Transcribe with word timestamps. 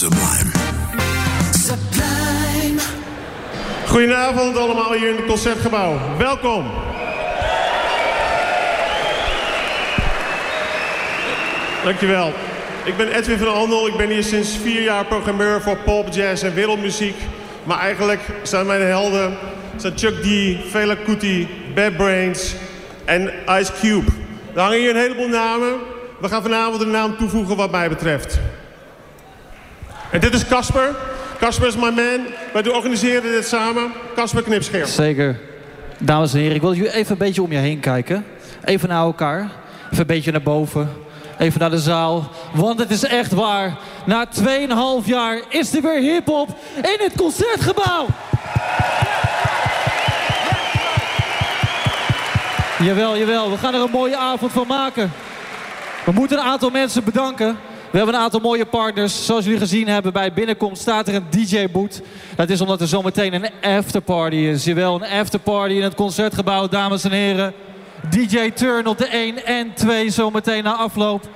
Sublime. 0.00 0.50
Sublime. 1.52 2.80
Goedenavond 3.86 4.56
allemaal 4.56 4.92
hier 4.92 5.08
in 5.08 5.16
het 5.16 5.26
Concertgebouw. 5.26 5.98
Welkom. 6.18 6.70
Dankjewel. 11.84 12.32
Ik 12.84 12.96
ben 12.96 13.12
Edwin 13.12 13.38
van 13.38 13.54
Andel. 13.54 13.86
Ik 13.86 13.96
ben 13.96 14.08
hier 14.08 14.22
sinds 14.22 14.56
vier 14.56 14.82
jaar 14.82 15.04
programmeur 15.04 15.60
voor 15.60 15.76
pop, 15.76 16.08
jazz 16.12 16.42
en 16.42 16.54
wereldmuziek. 16.54 17.16
Maar 17.64 17.78
eigenlijk 17.78 18.20
zijn 18.42 18.66
mijn 18.66 18.82
helden 18.82 19.36
zijn 19.76 19.98
Chuck 19.98 20.22
D, 20.22 20.26
Fela 20.70 20.94
Kuti, 21.04 21.48
Bad 21.74 21.96
Brains 21.96 22.54
en 23.04 23.32
Ice 23.48 23.72
Cube. 23.80 24.10
Er 24.54 24.60
hangen 24.60 24.78
hier 24.78 24.90
een 24.90 25.02
heleboel 25.02 25.28
namen. 25.28 25.72
We 26.20 26.28
gaan 26.28 26.42
vanavond 26.42 26.82
een 26.82 26.90
naam 26.90 27.16
toevoegen 27.16 27.56
wat 27.56 27.70
mij 27.70 27.88
betreft. 27.88 28.40
En 30.10 30.20
dit 30.20 30.34
is 30.34 30.46
Casper. 30.46 30.94
Casper 31.38 31.66
is 31.66 31.76
my 31.76 31.90
man. 31.90 32.26
Wij 32.52 32.72
organiseren 32.72 33.22
dit 33.22 33.46
samen. 33.46 33.92
Casper 34.14 34.42
Knipscherm. 34.42 34.86
Zeker. 34.86 35.40
Dames 35.98 36.32
en 36.32 36.38
heren, 36.38 36.54
ik 36.54 36.60
wil 36.60 36.74
jullie 36.74 36.92
even 36.92 37.12
een 37.12 37.18
beetje 37.18 37.42
om 37.42 37.52
je 37.52 37.58
heen 37.58 37.80
kijken. 37.80 38.26
Even 38.64 38.88
naar 38.88 39.02
elkaar. 39.02 39.50
Even 39.86 39.98
een 39.98 40.06
beetje 40.06 40.32
naar 40.32 40.42
boven. 40.42 40.88
Even 41.38 41.60
naar 41.60 41.70
de 41.70 41.78
zaal. 41.78 42.30
Want 42.52 42.78
het 42.78 42.90
is 42.90 43.04
echt 43.04 43.32
waar. 43.32 43.76
Na 44.04 44.26
2,5 45.02 45.06
jaar 45.06 45.40
is 45.48 45.74
er 45.74 45.82
weer 45.82 46.00
hip-hop 46.00 46.48
in 46.76 46.98
het 46.98 47.12
concertgebouw. 47.16 48.06
Jawel, 52.78 53.18
jawel. 53.18 53.50
We 53.50 53.56
gaan 53.56 53.74
er 53.74 53.80
een 53.80 53.90
mooie 53.90 54.16
avond 54.16 54.52
van 54.52 54.66
maken. 54.66 55.12
We 56.04 56.12
moeten 56.12 56.38
een 56.38 56.44
aantal 56.44 56.70
mensen 56.70 57.04
bedanken. 57.04 57.58
We 57.90 57.96
hebben 57.96 58.14
een 58.14 58.20
aantal 58.20 58.40
mooie 58.40 58.66
partners. 58.66 59.26
Zoals 59.26 59.44
jullie 59.44 59.58
gezien 59.58 59.88
hebben 59.88 60.12
bij 60.12 60.32
binnenkomst 60.32 60.82
staat 60.82 61.08
er 61.08 61.14
een 61.14 61.26
DJ-boot. 61.30 62.00
Dat 62.36 62.50
is 62.50 62.60
omdat 62.60 62.80
er 62.80 62.88
zometeen 62.88 63.34
een 63.34 63.50
afterparty 63.76 64.36
is. 64.36 64.64
Jawel, 64.64 64.94
een 64.94 65.20
afterparty 65.20 65.74
in 65.74 65.82
het 65.82 65.94
concertgebouw, 65.94 66.68
dames 66.68 67.04
en 67.04 67.10
heren. 67.10 67.52
DJ 68.10 68.50
Turn 68.50 68.86
op 68.86 68.98
de 68.98 69.06
1 69.06 69.46
en 69.46 69.74
2 69.74 70.10
zometeen 70.10 70.64
na 70.64 70.74
afloop. 70.74 71.28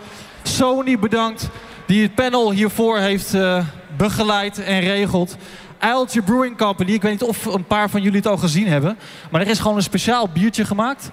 Sony 0.42 0.98
bedankt 0.98 1.48
die 1.86 2.02
het 2.02 2.14
panel 2.14 2.50
hiervoor 2.50 2.98
heeft 2.98 3.34
uh, 3.34 3.64
begeleid 3.96 4.58
en 4.58 4.80
regelt. 4.80 5.36
Eiltje 5.78 6.22
Brewing 6.22 6.56
Company, 6.56 6.92
ik 6.92 7.02
weet 7.02 7.12
niet 7.12 7.22
of 7.22 7.44
een 7.44 7.66
paar 7.66 7.90
van 7.90 8.02
jullie 8.02 8.18
het 8.18 8.26
al 8.26 8.36
gezien 8.36 8.66
hebben. 8.66 8.98
Maar 9.30 9.40
er 9.40 9.48
is 9.48 9.58
gewoon 9.58 9.76
een 9.76 9.82
speciaal 9.82 10.28
biertje 10.28 10.64
gemaakt. 10.64 11.08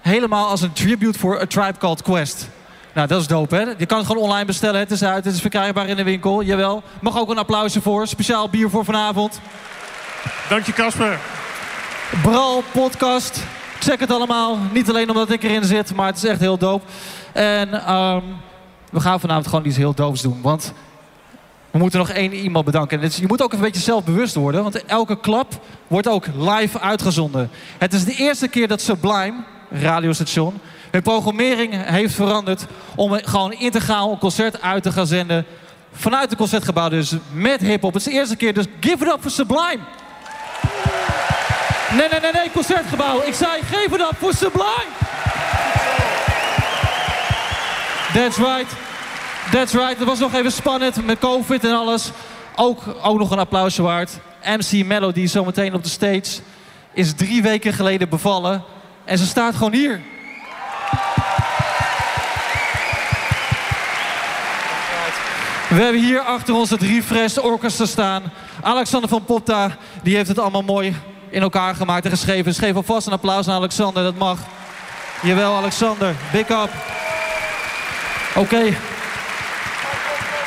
Helemaal 0.00 0.48
als 0.48 0.62
een 0.62 0.72
tribute 0.72 1.18
voor 1.18 1.40
A 1.40 1.46
Tribe 1.46 1.78
Called 1.78 2.02
Quest. 2.02 2.48
Nou, 2.94 3.06
dat 3.06 3.20
is 3.20 3.26
dope, 3.26 3.56
hè? 3.56 3.62
Je 3.78 3.86
kan 3.86 3.98
het 3.98 4.06
gewoon 4.06 4.22
online 4.22 4.44
bestellen. 4.44 4.80
Het 4.80 4.90
is 4.90 5.04
uit, 5.04 5.24
het 5.24 5.34
is 5.34 5.40
verkrijgbaar 5.40 5.86
in 5.86 5.96
de 5.96 6.02
winkel. 6.02 6.42
Jawel. 6.42 6.82
Mag 7.00 7.18
ook 7.18 7.30
een 7.30 7.38
applausje 7.38 7.80
voor. 7.80 8.06
Speciaal 8.06 8.48
bier 8.48 8.70
voor 8.70 8.84
vanavond. 8.84 9.40
Dank 10.48 10.66
je, 10.66 10.72
Casper. 10.72 11.18
Bral 12.22 12.62
podcast. 12.72 13.44
Check 13.78 14.00
het 14.00 14.12
allemaal. 14.12 14.58
Niet 14.72 14.88
alleen 14.88 15.08
omdat 15.08 15.30
ik 15.30 15.42
erin 15.42 15.64
zit, 15.64 15.94
maar 15.94 16.06
het 16.06 16.16
is 16.16 16.24
echt 16.24 16.40
heel 16.40 16.58
dope. 16.58 16.84
En 17.32 17.94
um, 17.94 18.22
we 18.90 19.00
gaan 19.00 19.20
vanavond 19.20 19.46
gewoon 19.46 19.66
iets 19.66 19.76
heel 19.76 19.94
doofs 19.94 20.22
doen. 20.22 20.38
Want 20.42 20.72
we 21.70 21.78
moeten 21.78 21.98
nog 21.98 22.08
één 22.10 22.32
iemand 22.32 22.64
bedanken. 22.64 23.00
je 23.00 23.26
moet 23.26 23.42
ook 23.42 23.52
een 23.52 23.60
beetje 23.60 23.82
zelfbewust 23.82 24.34
worden. 24.34 24.62
Want 24.62 24.84
elke 24.84 25.20
klap 25.20 25.60
wordt 25.86 26.08
ook 26.08 26.26
live 26.36 26.80
uitgezonden. 26.80 27.50
Het 27.78 27.92
is 27.92 28.04
de 28.04 28.14
eerste 28.14 28.48
keer 28.48 28.68
dat 28.68 28.80
Sublime, 28.80 29.44
radiostation... 29.70 30.60
hun 30.90 31.02
programmering 31.02 31.84
heeft 31.84 32.14
veranderd... 32.14 32.66
om 32.94 33.12
gewoon 33.12 33.52
integraal 33.52 34.12
een 34.12 34.18
concert 34.18 34.62
uit 34.62 34.82
te 34.82 34.92
gaan 34.92 35.06
zenden... 35.06 35.46
vanuit 35.92 36.30
het 36.30 36.38
concertgebouw 36.38 36.88
dus, 36.88 37.12
met 37.32 37.60
hiphop. 37.60 37.92
Het 37.92 38.06
is 38.06 38.12
de 38.12 38.18
eerste 38.18 38.36
keer, 38.36 38.54
dus 38.54 38.64
give 38.80 39.04
it 39.04 39.12
up 39.12 39.20
for 39.20 39.30
Sublime! 39.30 39.78
Nee, 41.90 42.08
nee, 42.10 42.20
nee, 42.20 42.32
nee, 42.32 42.50
concertgebouw. 42.52 43.22
Ik 43.22 43.34
zei, 43.34 43.62
geef 43.62 43.90
het 43.90 44.08
op 44.08 44.16
voor 44.18 44.34
Sublime! 44.34 44.88
That's 48.14 48.36
right. 48.36 48.72
That's 49.50 49.72
right. 49.72 49.98
Het 49.98 50.08
was 50.08 50.18
nog 50.18 50.34
even 50.34 50.52
spannend 50.52 51.06
met 51.06 51.18
COVID 51.18 51.64
en 51.64 51.74
alles. 51.74 52.10
Ook, 52.56 52.82
ook 53.02 53.18
nog 53.18 53.30
een 53.30 53.38
applausje 53.38 53.82
waard. 53.82 54.18
MC 54.44 54.84
Melody 54.86 55.26
zometeen 55.26 55.74
op 55.74 55.82
de 55.82 55.88
stage 55.88 56.40
is 56.92 57.14
drie 57.14 57.42
weken 57.42 57.72
geleden 57.72 58.08
bevallen. 58.08 58.64
En 59.04 59.18
ze 59.18 59.26
staat 59.26 59.54
gewoon 59.54 59.72
hier. 59.72 60.00
We 65.70 65.82
hebben 65.82 66.02
hier 66.02 66.20
achter 66.20 66.54
ons 66.54 66.70
het 66.70 66.82
Refresh 66.82 67.36
Orchestra 67.36 67.86
staan. 67.86 68.22
Alexander 68.62 69.08
van 69.08 69.24
Potta, 69.24 69.76
die 70.02 70.16
heeft 70.16 70.28
het 70.28 70.38
allemaal 70.38 70.62
mooi 70.62 70.96
in 71.28 71.42
elkaar 71.42 71.74
gemaakt 71.74 72.04
en 72.04 72.10
geschreven. 72.10 72.44
Dus 72.44 72.58
geef 72.58 72.74
alvast 72.74 73.06
een 73.06 73.12
applaus 73.12 73.48
aan 73.48 73.54
Alexander, 73.54 74.02
dat 74.02 74.16
mag. 74.16 74.38
Jawel, 75.22 75.56
Alexander. 75.56 76.14
Big 76.32 76.48
up. 76.48 76.70
Oké. 78.34 78.62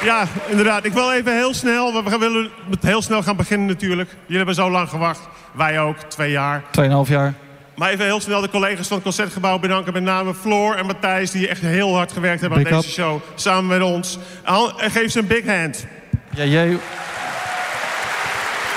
Ja, 0.03 0.27
inderdaad. 0.47 0.85
Ik 0.85 0.93
wil 0.93 1.11
even 1.11 1.35
heel 1.35 1.53
snel, 1.53 2.03
we 2.03 2.17
willen 2.17 2.51
heel 2.81 3.01
snel 3.01 3.23
gaan 3.23 3.35
beginnen 3.35 3.67
natuurlijk. 3.67 4.09
Jullie 4.09 4.37
hebben 4.37 4.55
zo 4.55 4.71
lang 4.71 4.89
gewacht. 4.89 5.21
Wij 5.51 5.79
ook, 5.79 5.97
twee 5.97 6.31
jaar. 6.31 6.63
Tweeënhalf 6.71 7.09
jaar. 7.09 7.33
Maar 7.75 7.89
even 7.89 8.05
heel 8.05 8.19
snel 8.19 8.41
de 8.41 8.49
collega's 8.49 8.87
van 8.87 8.95
het 8.95 9.05
Concertgebouw 9.05 9.59
bedanken. 9.59 9.93
Met 9.93 10.03
name 10.03 10.33
Floor 10.33 10.75
en 10.75 10.85
Matthijs, 10.85 11.31
die 11.31 11.47
echt 11.47 11.61
heel 11.61 11.95
hard 11.95 12.11
gewerkt 12.11 12.41
hebben 12.41 12.57
aan 12.57 12.81
deze 12.81 12.91
show. 12.91 13.21
Samen 13.35 13.67
met 13.67 13.81
ons. 13.81 14.17
Geef 14.77 15.11
ze 15.11 15.19
een 15.19 15.27
big 15.27 15.45
hand. 15.45 15.85
Ja, 16.35 16.43
jij. 16.43 16.77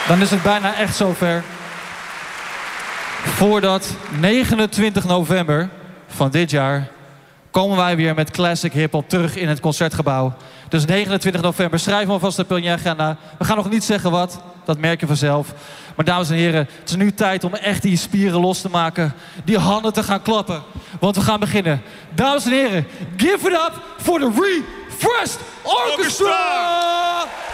Dan 0.08 0.20
is 0.20 0.30
het 0.30 0.42
bijna 0.42 0.76
echt 0.76 0.96
zover. 0.96 1.42
Voordat 3.24 3.96
29 4.18 5.04
november 5.04 5.68
van 6.06 6.30
dit 6.30 6.50
jaar 6.50 6.88
komen 7.50 7.76
wij 7.76 7.96
weer 7.96 8.14
met 8.14 8.30
classic 8.30 8.72
hip-hop 8.72 9.08
terug 9.08 9.36
in 9.36 9.48
het 9.48 9.60
concertgebouw. 9.60 10.34
Dus 10.68 10.84
29 10.84 11.42
november, 11.42 11.78
schrijf 11.78 12.08
alvast 12.08 12.38
op 12.38 12.58
je 12.58 12.70
agenda. 12.70 13.16
We 13.38 13.44
gaan 13.44 13.56
nog 13.56 13.70
niet 13.70 13.84
zeggen 13.84 14.10
wat, 14.10 14.40
dat 14.66 14.78
merk 14.78 15.00
je 15.00 15.06
vanzelf. 15.06 15.52
Maar 15.96 16.04
dames 16.04 16.28
en 16.28 16.36
heren, 16.36 16.68
het 16.80 16.88
is 16.88 16.96
nu 16.96 17.12
tijd 17.12 17.44
om 17.44 17.54
echt 17.54 17.82
die 17.82 17.96
spieren 17.96 18.40
los 18.40 18.60
te 18.60 18.68
maken. 18.68 19.14
Die 19.44 19.58
handen 19.58 19.92
te 19.92 20.02
gaan 20.02 20.22
klappen. 20.22 20.62
Want 21.00 21.16
we 21.16 21.22
gaan 21.22 21.40
beginnen. 21.40 21.82
Dames 22.14 22.44
en 22.44 22.50
heren, 22.50 22.86
give 23.16 23.48
it 23.48 23.52
up 23.52 23.82
for 23.96 24.18
the 24.18 24.30
Refreshed 24.30 25.40
Orchestra! 25.62 27.45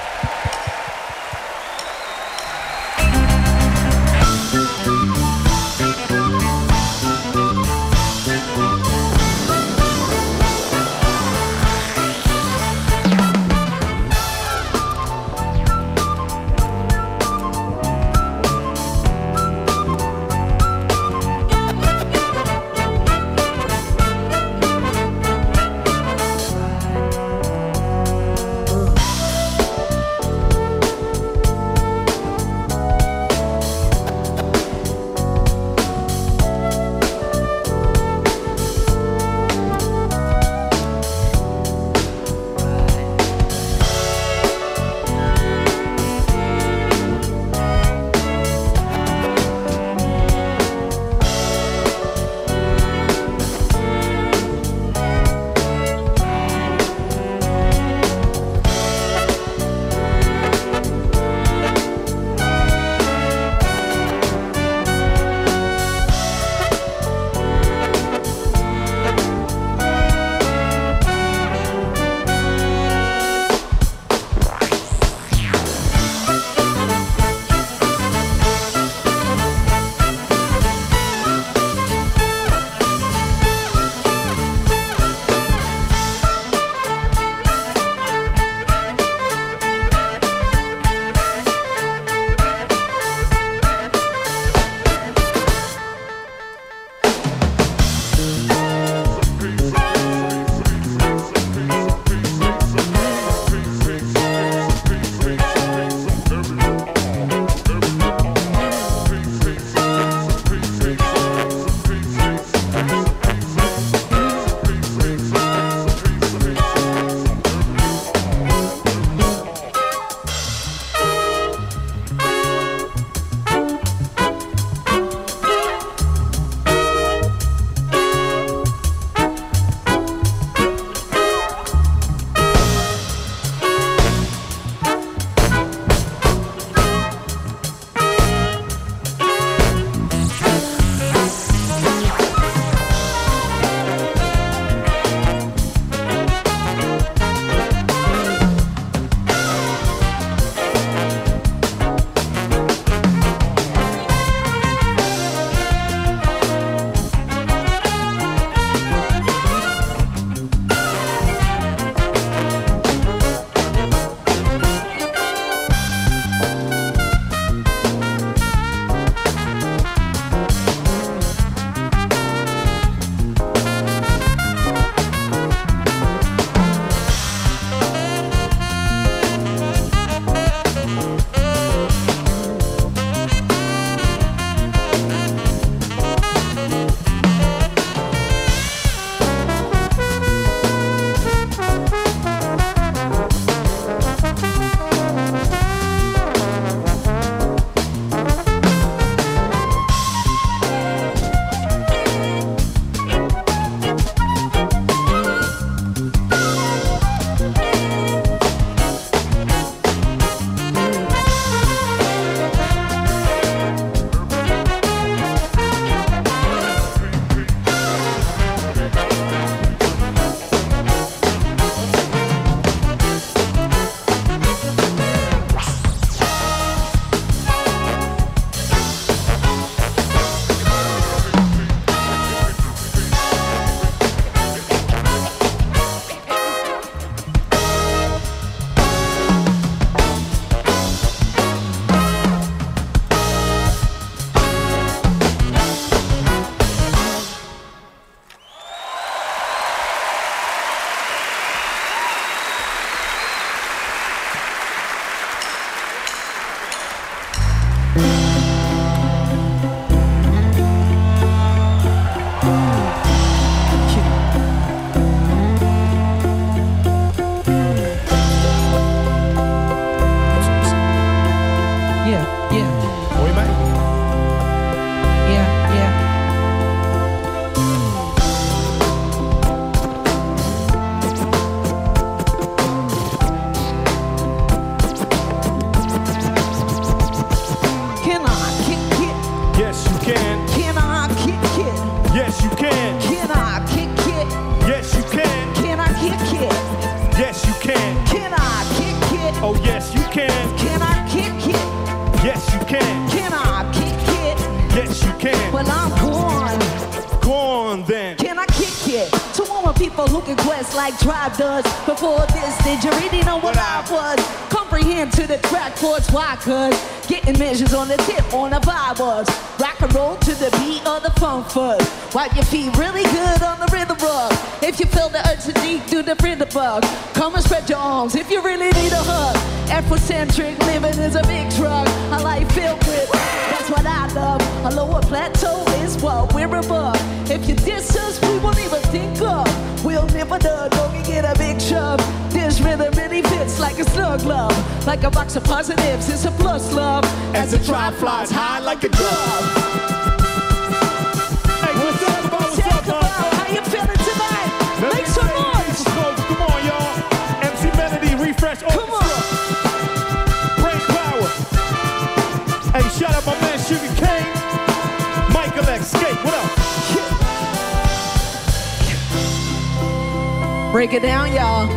Break 370.82 370.94
it 370.94 371.02
down, 371.02 371.32
y'all. 371.32 371.68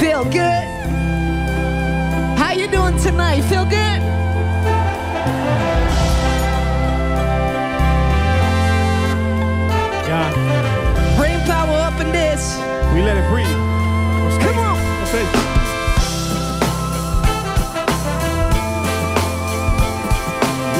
Feel 0.00 0.24
good? 0.24 0.64
How 2.36 2.52
you 2.52 2.66
doing 2.66 2.98
tonight? 2.98 3.42
Feel 3.42 3.64
good? 3.64 4.05
We 12.96 13.02
let 13.02 13.18
it 13.18 13.28
breathe. 13.28 13.46
Come 14.40 14.58
on. 14.58 14.76
Let's 14.98 15.10
say. 15.10 15.22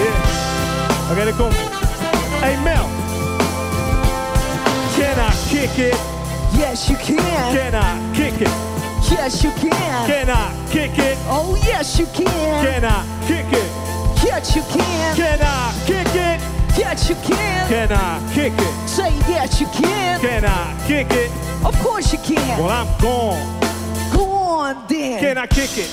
Yeah. 0.00 1.10
Oké, 1.10 1.24
daar 1.24 1.34
komt 1.34 1.52
ie. 1.52 1.68
Hey 2.40 2.56
Mel. 2.62 2.86
Can 4.96 5.18
I 5.18 5.30
kick 5.48 5.76
it? 5.76 5.98
Yes, 6.52 6.88
you 6.88 6.96
can. 6.96 7.56
Can 7.56 7.74
I 7.74 8.12
kick 8.12 8.40
it? 8.40 8.50
Yes, 9.10 9.42
you 9.42 9.52
can. 9.52 10.06
Can 10.06 10.28
I 10.28 10.70
kick 10.70 10.96
it? 10.96 11.18
Oh, 11.28 11.56
yes, 11.66 11.98
you 11.98 12.06
can. 12.12 12.64
Can 12.64 12.84
I 12.84 13.04
kick 13.26 13.52
it? 13.52 13.70
Yes, 14.24 14.54
you 14.54 14.62
can. 14.62 15.16
Can 15.16 15.40
I 15.42 15.72
kick 15.86 16.14
it? 16.14 16.40
Yes, 16.78 17.08
you 17.08 17.16
can. 17.16 17.68
Can 17.68 17.92
I 17.92 18.20
kick 18.34 18.52
it? 18.58 18.88
Say 18.88 19.12
yes, 19.28 19.60
you 19.60 19.66
can. 19.66 20.20
Can 20.20 20.44
I 20.44 20.74
kick 20.86 21.10
it? 21.10 21.45
Of 21.66 21.76
course 21.80 22.12
you 22.12 22.18
can. 22.20 22.58
Well, 22.62 22.70
I'm 22.70 22.86
gone. 23.00 23.60
Go 24.14 24.24
on 24.24 24.86
then. 24.88 25.18
Can 25.18 25.36
I 25.36 25.48
kick 25.48 25.70
it 25.76 25.90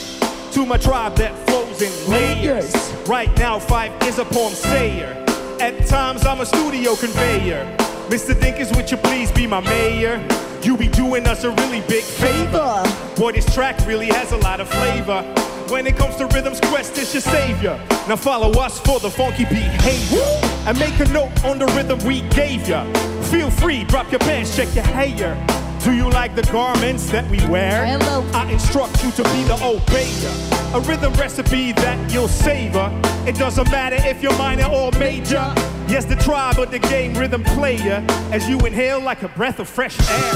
to 0.52 0.68
my 0.68 0.78
tribe 0.78 1.16
that 1.16 1.36
flows 1.48 1.82
in 1.82 2.12
layers? 2.12 2.72
Layers. 2.72 3.10
Right 3.10 3.36
now, 3.40 3.58
Phife 3.58 4.08
is 4.08 4.20
a 4.20 4.26
poem 4.26 4.54
sayer. 4.54 5.26
At 5.60 5.88
times, 5.88 6.28
I'm 6.28 6.42
a 6.42 6.46
studio 6.46 6.96
conveyor. 6.96 7.66
Mr. 8.10 8.36
Dinkins, 8.36 8.76
would 8.76 8.92
you 8.92 8.98
please 8.98 9.32
be 9.32 9.48
my 9.48 9.62
mayor? 9.62 10.24
You 10.62 10.78
be 10.78 10.88
doing 10.90 11.26
us 11.26 11.44
a 11.44 11.50
really 11.50 11.82
big 11.88 12.04
favor. 12.04 12.84
Boy, 13.16 13.32
this 13.32 13.52
track 13.52 13.76
really 13.88 14.08
has 14.08 14.32
a 14.32 14.38
lot 14.38 14.62
of 14.62 14.70
flavor. 14.70 15.24
When 15.70 15.88
it 15.88 15.98
comes 15.98 16.18
to 16.18 16.28
rhythms, 16.28 16.60
Quest 16.60 17.00
is 17.00 17.12
your 17.16 17.22
savior. 17.22 17.80
Now 18.08 18.18
follow 18.18 18.52
us 18.62 18.80
for 18.80 19.00
the 19.00 19.10
funky 19.10 19.46
behavior. 19.46 20.22
And 20.68 20.78
make 20.78 21.00
a 21.00 21.06
note 21.12 21.44
on 21.44 21.58
the 21.58 21.66
rhythm 21.68 21.98
we 22.06 22.22
gave 22.30 22.68
ya. 22.68 22.86
Feel 23.24 23.50
free, 23.50 23.84
drop 23.86 24.12
your 24.12 24.20
pants, 24.20 24.56
check 24.56 24.74
your 24.76 24.84
hair. 24.84 25.36
Do 25.84 25.92
you 25.92 26.10
like 26.10 26.34
the 26.34 26.44
garments 26.44 27.10
that 27.10 27.30
we 27.30 27.46
wear? 27.48 27.86
Hello. 27.86 28.26
I 28.34 28.50
instruct 28.50 29.04
you 29.04 29.12
to 29.12 29.24
be 29.24 29.44
the 29.44 29.58
obeyer. 29.58 30.74
A 30.74 30.80
rhythm 30.80 31.12
recipe 31.16 31.74
that 31.74 32.10
you'll 32.10 32.30
savor. 32.30 32.90
It 33.28 33.36
doesn't 33.36 33.70
matter 33.70 33.98
if 34.00 34.24
you're 34.24 34.38
minor 34.38 34.68
or 34.68 34.92
major. 34.98 35.54
Yes, 35.90 36.06
the 36.06 36.16
tribe 36.16 36.58
of 36.58 36.72
the 36.72 36.80
game 36.80 37.14
rhythm 37.16 37.44
player. 37.44 38.02
As 38.32 38.48
you 38.48 38.58
inhale 38.60 39.02
like 39.02 39.24
a 39.24 39.28
breath 39.28 39.60
of 39.60 39.68
fresh 39.68 40.00
air. 40.00 40.34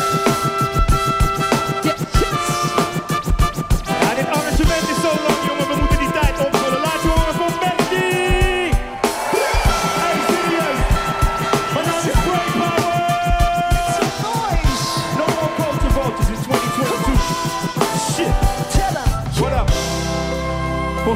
Yes, 1.82 2.06
yes. 2.16 2.67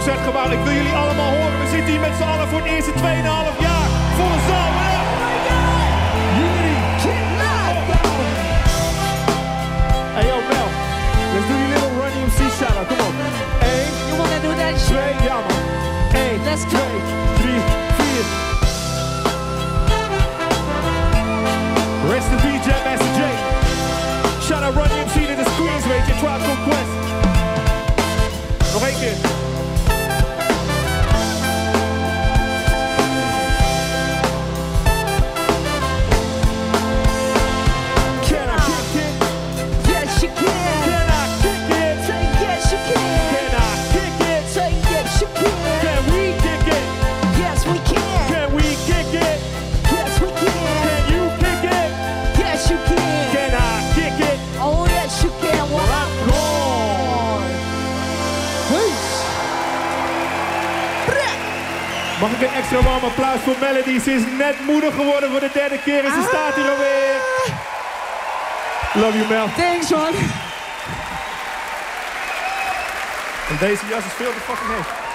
Concertgebouw, 0.03 0.49
ik 0.51 0.63
wil 0.63 0.73
jullie 0.73 0.93
allemaal 0.93 1.31
horen. 1.37 1.59
We 1.63 1.67
zitten 1.69 1.91
hier 1.93 1.99
met 1.99 2.13
z'n 2.17 2.23
allen 2.23 2.47
voor 2.47 2.61
het 2.61 2.69
eerste 2.73 2.91
2,5 2.91 2.97
jaar. 3.67 3.87
Volle 4.17 4.39
zaal. 4.49 4.71
Get 7.03 7.25
live. 7.41 7.79
Hey 10.15 10.25
yo, 10.29 10.37
Mel. 10.49 10.69
Let's 11.33 11.45
do 11.49 11.55
your 11.61 11.71
little 11.73 11.93
Run 11.99 12.11
DMC 12.15 12.39
shout-out. 12.57 12.87
Come 12.89 13.01
on. 13.07 13.13
1, 13.13 13.89
You 14.07 14.15
wanna 14.21 14.39
do 14.47 14.51
that 14.61 14.75
shit? 14.85 15.15
2, 15.19 15.27
ja 15.29 15.37
man. 15.47 15.63
1, 16.13 16.43
Let's 16.49 16.63
2, 16.63 16.71
go. 16.73 16.85
3, 17.41 17.61
4. 17.97 18.25
Rest 22.11 22.29
in 22.33 22.39
Jam 22.65 22.81
Master 22.87 23.13
J. 23.19 23.21
Shout 24.45 24.63
out 24.65 24.73
Run 24.79 24.89
DMC 24.93 25.15
to 25.29 25.35
the 25.41 25.47
screens, 25.53 25.85
weet 25.91 26.05
je. 26.09 26.13
Tribe 26.21 26.53
Quest. 26.65 26.93
Nog 28.73 28.83
één 28.87 28.99
keer. 28.99 29.40
Mag 62.21 62.31
ik 62.31 62.41
een 62.41 62.53
extra 62.53 62.81
warm 62.81 63.03
applaus 63.03 63.39
voor 63.43 63.55
Melody? 63.59 63.99
Ze 63.99 64.11
is 64.13 64.21
net 64.37 64.55
moeder 64.65 64.91
geworden 64.91 65.31
voor 65.31 65.39
de 65.39 65.49
derde 65.53 65.79
keer 65.79 66.05
en 66.05 66.11
ze 66.11 66.27
staat 66.27 66.55
hier 66.55 66.69
alweer. 66.69 67.21
Love 68.93 69.17
you, 69.17 69.27
Mel. 69.27 69.47
Thanks, 69.55 69.89
man. 69.89 70.13
En 73.49 73.57
deze 73.59 73.85
jas 73.89 74.05
is 74.05 74.13
veel 74.17 74.33
te 74.33 74.39
fucking 74.39 74.69
heet. 74.75 75.10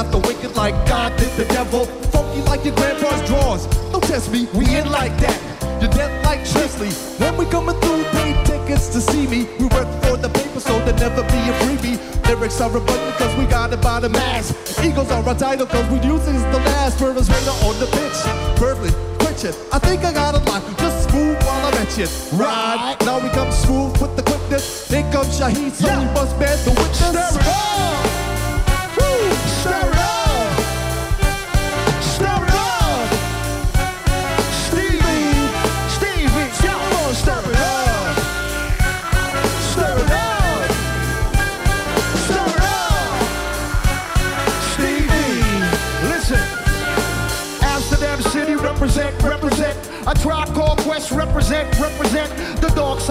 Out 0.00 0.10
the 0.10 0.18
wicked 0.18 0.56
like 0.56 0.74
God 0.88 1.14
did 1.18 1.30
the 1.36 1.44
devil. 1.52 1.84
Funky 2.12 2.40
like 2.42 2.64
your 2.64 2.74
grandpa's 2.74 3.20
drawers. 3.28 3.66
Don't 3.92 4.02
test 4.02 4.32
me, 4.32 4.48
we 4.54 4.64
ain't 4.76 4.90
like 4.90 5.14
that. 5.18 5.36
You're 5.80 5.92
dead 5.92 6.12
like 6.24 6.40
Chesley. 6.40 6.90
When 7.20 7.36
we 7.36 7.44
coming 7.46 7.78
through, 7.80 8.04
pay 8.16 8.32
tickets 8.44 8.88
to 8.94 9.00
see 9.00 9.26
me. 9.26 9.40
We 9.58 9.66
work 9.76 9.88
for 10.02 10.16
the 10.16 10.30
paper, 10.30 10.60
so 10.60 10.72
there 10.84 10.96
never 10.96 11.22
be 11.34 11.40
a 11.52 11.54
freebie. 11.60 11.98
Lyrics 12.26 12.60
are 12.60 12.74
abundant 12.74 13.16
cause 13.16 13.34
we 13.36 13.44
got 13.44 13.72
it 13.72 13.82
by 13.82 14.00
the 14.00 14.08
mass. 14.08 14.46
Eagles 14.82 15.10
are 15.10 15.22
our 15.26 15.34
title 15.34 15.66
cause 15.66 15.86
we 15.90 15.98
use 16.00 16.26
is 16.26 16.44
the 16.54 16.60
last. 16.70 16.98
Purvis 16.98 17.28
Raider 17.28 17.56
on 17.68 17.74
the 17.78 17.88
pitch. 17.96 18.18
Perfect, 18.56 18.96
quench 19.20 19.44
it. 19.44 19.54
I 19.72 19.78
think 19.80 20.04
I 20.04 20.12
got 20.12 20.34
a 20.34 20.40
line. 20.48 20.62
Just 20.78 21.10
smooth 21.10 21.36
while 21.44 21.66
I 21.66 21.70
mention. 21.76 22.08
Ride. 22.38 22.96
Now 23.04 23.18
we 23.20 23.28
come 23.30 23.52
smooth 23.52 24.00
with 24.00 24.16
the 24.16 24.22
quickness. 24.22 24.88
Here 24.88 25.04
comes 25.12 25.38
Shaheed, 25.38 25.72
so 25.72 25.88
we 26.00 26.06
bust 26.16 26.38
bad 26.38 26.58
the 26.64 26.72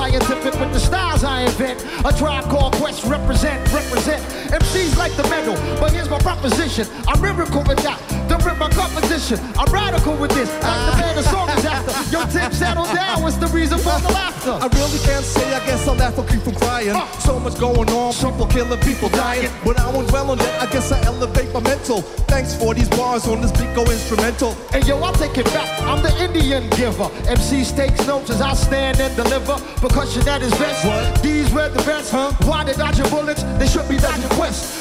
scientific 0.09 0.59
with 0.59 0.73
the 0.73 0.79
styles 0.79 1.23
I 1.23 1.41
invent. 1.41 1.83
A 2.05 2.11
tribe 2.17 2.45
called 2.45 2.73
Quest 2.75 3.03
represent, 3.05 3.61
represent. 3.71 4.23
MCs 4.51 4.97
like 4.97 5.15
the 5.15 5.23
medal, 5.23 5.55
but 5.79 5.91
here's 5.91 6.09
my 6.09 6.19
proposition. 6.19 6.87
I'm 7.07 7.21
lyrical 7.21 7.63
with 7.63 7.83
Composition. 8.71 9.39
I'm 9.57 9.71
radical 9.71 10.15
with 10.17 10.31
this. 10.31 10.49
Like 10.63 10.91
the 10.91 10.97
man 10.97 11.15
the 11.15 11.23
song 11.23 11.49
is 11.49 11.65
after. 11.65 11.91
Yo, 12.11 12.25
Tim, 12.27 12.51
settle 12.51 12.85
down. 12.85 13.21
What's 13.21 13.37
the 13.37 13.47
reason 13.47 13.77
for 13.77 13.99
the 13.99 14.11
laughter? 14.13 14.51
I 14.51 14.67
really 14.67 14.99
can't 14.99 15.25
say, 15.25 15.53
I 15.53 15.65
guess 15.65 15.87
I'll 15.87 15.95
laugh 15.95 16.17
or 16.17 16.25
keep 16.25 16.41
from 16.41 16.55
crying. 16.55 16.89
Uh. 16.89 17.05
So 17.19 17.39
much 17.39 17.59
going 17.59 17.89
on, 17.89 18.13
people 18.13 18.47
killing, 18.47 18.79
people 18.81 19.09
dying. 19.09 19.51
But 19.63 19.79
I 19.79 19.91
won't 19.91 20.07
dwell 20.09 20.31
on 20.31 20.37
that, 20.37 20.61
I 20.61 20.71
guess 20.71 20.91
I 20.91 21.01
elevate 21.03 21.53
my 21.53 21.59
mental. 21.59 22.01
Thanks 22.31 22.55
for 22.55 22.73
these 22.73 22.89
bars 22.89 23.27
on 23.27 23.41
this 23.41 23.51
Pico 23.51 23.81
instrumental. 23.81 24.55
And 24.73 24.85
yo, 24.87 24.97
I'll 24.99 25.13
take 25.13 25.37
it 25.37 25.45
back. 25.45 25.67
I'm 25.81 26.01
the 26.01 26.13
Indian 26.23 26.69
giver. 26.71 27.09
MC 27.27 27.63
stakes 27.63 28.05
notes 28.07 28.29
as 28.29 28.41
I 28.41 28.53
stand 28.53 28.99
and 28.99 29.15
deliver. 29.15 29.57
Percussion 29.77 30.27
at 30.27 30.41
his 30.41 30.51
best. 30.53 30.85
What? 30.85 31.21
These 31.21 31.51
were 31.53 31.69
the 31.69 31.83
best. 31.83 32.11
Huh? 32.11 32.31
Why 32.47 32.63
they 32.63 32.73
dodging 32.73 33.09
bullets? 33.09 33.43
They 33.57 33.67
should 33.67 33.87
be 33.89 33.97
dodging 33.97 34.29
quests. 34.29 34.78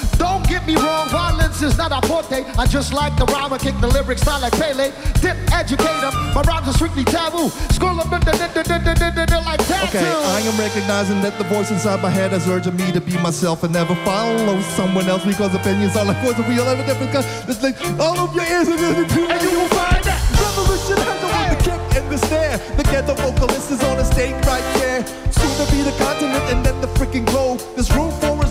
Get 0.48 0.66
me 0.66 0.76
wrong, 0.76 1.08
violence 1.08 1.62
is 1.62 1.76
not 1.76 1.92
a 1.92 2.06
forte. 2.06 2.44
I 2.58 2.66
just 2.66 2.92
like 2.92 3.16
the 3.16 3.26
rhyme 3.26 3.52
and 3.52 3.60
kick 3.60 3.78
the 3.80 3.88
lyrics, 3.88 4.22
style 4.22 4.40
like 4.40 4.52
Pele. 4.52 4.92
Dip, 5.20 5.36
educate 5.52 6.02
'em. 6.02 6.14
My 6.34 6.42
rhymes 6.42 6.68
are 6.68 6.72
strictly 6.72 7.04
taboo. 7.04 7.50
School 7.70 7.94
them 7.96 9.44
like. 9.44 9.60
Okay, 9.88 10.04
I 10.04 10.40
am 10.40 10.56
recognizing 10.58 11.20
that 11.22 11.38
the 11.38 11.44
voice 11.44 11.70
inside 11.70 12.02
my 12.02 12.10
head 12.10 12.32
is 12.32 12.46
urging 12.48 12.76
me 12.76 12.90
to 12.92 13.00
be 13.00 13.16
myself 13.18 13.64
and 13.64 13.72
never 13.72 13.94
follow 14.04 14.60
someone 14.76 15.08
else 15.08 15.24
because 15.24 15.54
opinions 15.54 15.96
are 15.96 16.04
like 16.04 16.22
words 16.24 16.38
and 16.38 16.48
we 16.48 16.58
all 16.58 16.66
have 16.66 16.78
a 16.78 16.86
different 16.86 17.12
kind. 17.12 17.26
It's 17.48 17.62
like 17.62 17.76
all 17.98 18.18
of 18.18 18.34
your 18.34 18.44
ears 18.44 18.68
are 18.68 18.76
listening 18.76 19.08
to 19.08 19.20
And 19.32 19.42
you 19.42 19.58
will 19.58 19.68
find 19.68 20.04
that. 20.04 20.20
Revolution 20.40 20.98
has 20.98 21.18
with 21.22 21.50
the 21.52 21.58
kick 21.64 21.82
and 21.96 22.06
the 22.10 22.18
snare. 22.26 22.58
The 22.76 22.84
ghetto 22.84 23.14
vocalist 23.14 23.70
is 23.70 23.82
on 23.84 23.96
the 23.96 24.04
stage 24.04 24.34
right 24.46 24.66
there. 24.78 25.06
Soon 25.30 25.52
to 25.60 25.64
be 25.72 25.82
the 25.82 25.94
continent 25.98 26.44
and 26.52 26.64
then 26.64 26.80
the 26.80 26.88
freaking 26.98 27.26
globe. 27.26 27.60
There's 27.74 27.90
room 27.94 28.12
for 28.20 28.44
us 28.44 28.47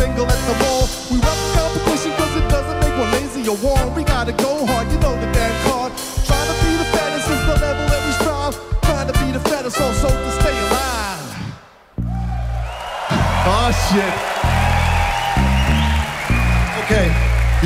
all 0.00 0.08
as 0.08 0.16
we 0.16 0.24
at 0.24 0.40
the 0.46 0.56
mall. 0.64 0.88
We 1.10 1.18
welcome 1.18 1.50
competition 1.56 2.10
because 2.12 2.36
it 2.36 2.48
doesn't 2.48 2.78
make 2.80 2.96
one 2.98 3.10
lazy 3.12 3.48
or 3.48 3.56
warm. 3.56 3.94
We 3.94 4.04
gotta 4.04 4.32
go 4.32 4.66
hard, 4.66 4.90
you 4.90 4.98
know 5.00 5.14
the 5.18 5.30
damn 5.32 5.54
card. 5.68 5.92
Trying 6.24 6.48
to 6.48 6.56
be 6.64 6.72
the 6.76 6.88
fattest 6.94 7.28
is 7.28 7.40
the 7.46 7.56
level 7.60 7.86
that 7.88 8.02
we 8.06 8.12
strive. 8.20 8.54
Trying 8.82 9.08
to 9.12 9.16
be 9.24 9.32
the 9.32 9.40
fattest 9.48 9.80
also 9.80 10.08
to 10.08 10.30
stay 10.40 10.56
alive. 10.68 11.26
Oh 13.44 13.70
shit. 13.88 14.14
Okay. 16.84 17.08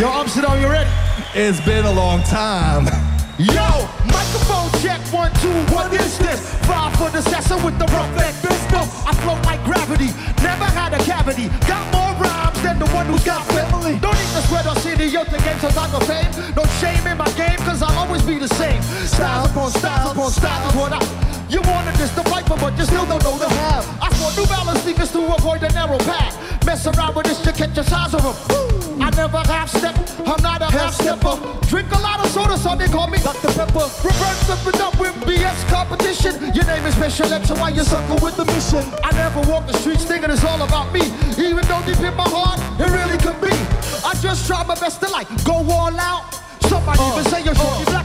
Yo, 0.00 0.08
Amsterdam, 0.08 0.60
you 0.60 0.68
ready? 0.68 0.90
It's 1.34 1.60
been 1.64 1.84
a 1.84 1.92
long 1.92 2.22
time. 2.24 2.84
Yo, 3.38 3.68
microphone 4.06 4.70
check 4.80 5.00
one 5.12 5.32
two. 5.42 5.54
What 5.74 5.92
is 5.92 6.18
this? 6.18 6.54
Five 6.66 6.94
for 6.96 7.10
the 7.10 7.22
session 7.22 7.62
with 7.64 7.78
the 7.78 7.86
rough 7.86 8.14
neck 8.16 8.34
business. 8.42 8.88
I 9.06 9.12
float 9.22 9.44
like 9.44 9.62
gravity, 9.64 10.10
never 10.42 10.64
had 10.64 10.94
a 10.94 10.98
cavity. 10.98 11.48
Got 11.66 11.84
more 11.92 12.03
rhymes 12.20 12.60
than 12.62 12.78
the 12.78 12.86
one 12.90 13.06
who's 13.06 13.24
got 13.24 13.42
family. 13.52 13.98
Don't 13.98 14.14
need 14.14 14.32
to 14.36 14.42
sweat 14.48 14.66
or 14.66 14.76
see 14.76 14.94
the 14.94 15.06
youth 15.06 15.30
game 15.30 15.58
so 15.58 15.68
I 15.68 15.90
go 15.90 16.00
fame. 16.00 16.30
No 16.54 16.64
shame 16.80 17.06
in 17.06 17.18
my 17.18 17.30
game, 17.32 17.58
cause 17.66 17.82
I'll 17.82 17.98
always 17.98 18.22
be 18.22 18.38
the 18.38 18.48
same. 18.48 18.80
Styles 19.06 19.50
upon 19.50 19.70
styles 19.70 20.12
upon 20.12 20.30
styles. 20.30 20.74
What 20.74 20.92
I 20.92 21.00
you 21.48 21.60
wanted 21.62 21.94
this 21.96 22.10
the 22.12 22.22
viper, 22.22 22.56
but 22.56 22.76
you 22.78 22.84
still 22.84 23.06
don't 23.06 23.22
know 23.22 23.38
the 23.38 23.48
half. 23.48 23.84
I 24.00 24.08
wore 24.20 24.32
New 24.32 24.46
Balance 24.46 24.82
sneakers 24.82 25.12
to 25.12 25.20
avoid 25.34 25.60
the 25.60 25.68
narrow 25.68 25.98
path. 25.98 26.34
Mess 26.64 26.86
around 26.86 27.14
with 27.14 27.26
this 27.26 27.40
to 27.42 27.52
catch 27.52 27.76
a 27.78 27.84
size 27.84 28.14
of 28.14 28.24
of 28.24 28.50
'em. 28.50 28.83
I 29.00 29.10
never 29.10 29.38
half 29.38 29.68
step, 29.70 29.96
I'm 30.26 30.40
not 30.42 30.62
a 30.62 30.70
half 30.70 30.94
stepper. 30.94 31.36
Drink 31.66 31.90
a 31.92 31.98
lot 31.98 32.20
of 32.20 32.30
soda, 32.30 32.56
so 32.56 32.76
they 32.76 32.86
call 32.86 33.08
me 33.08 33.18
Dr. 33.18 33.52
Pepper. 33.52 33.90
Reverse 34.02 34.50
up 34.50 34.66
and 34.66 34.80
up 34.80 34.98
with 34.98 35.14
BS 35.26 35.68
competition. 35.68 36.54
Your 36.54 36.64
name 36.66 36.84
is 36.86 36.94
Special 36.94 37.32
Ed, 37.32 37.44
so 37.46 37.54
why 37.54 37.70
you 37.70 37.82
sucker 37.82 38.22
with 38.24 38.36
the 38.36 38.44
mission? 38.44 38.84
I 39.02 39.10
never 39.12 39.40
walk 39.50 39.66
the 39.66 39.74
streets 39.78 40.04
thinking 40.04 40.30
it's 40.30 40.44
all 40.44 40.62
about 40.62 40.92
me. 40.92 41.02
Even 41.38 41.66
though 41.66 41.82
deep 41.86 42.00
in 42.00 42.14
my 42.14 42.28
heart, 42.28 42.60
it 42.78 42.90
really 42.90 43.18
could 43.18 43.40
be. 43.40 43.54
I 44.06 44.14
just 44.20 44.46
try 44.46 44.64
my 44.64 44.74
best 44.74 45.00
to 45.00 45.08
like 45.10 45.28
go 45.44 45.54
all 45.70 45.96
out. 45.98 46.34
Somebody 46.68 47.00
uh, 47.00 47.12
even 47.12 47.24
say 47.30 47.44
you're 47.44 47.54
shorty 47.54 47.84
uh. 47.84 47.90
black, 47.90 48.03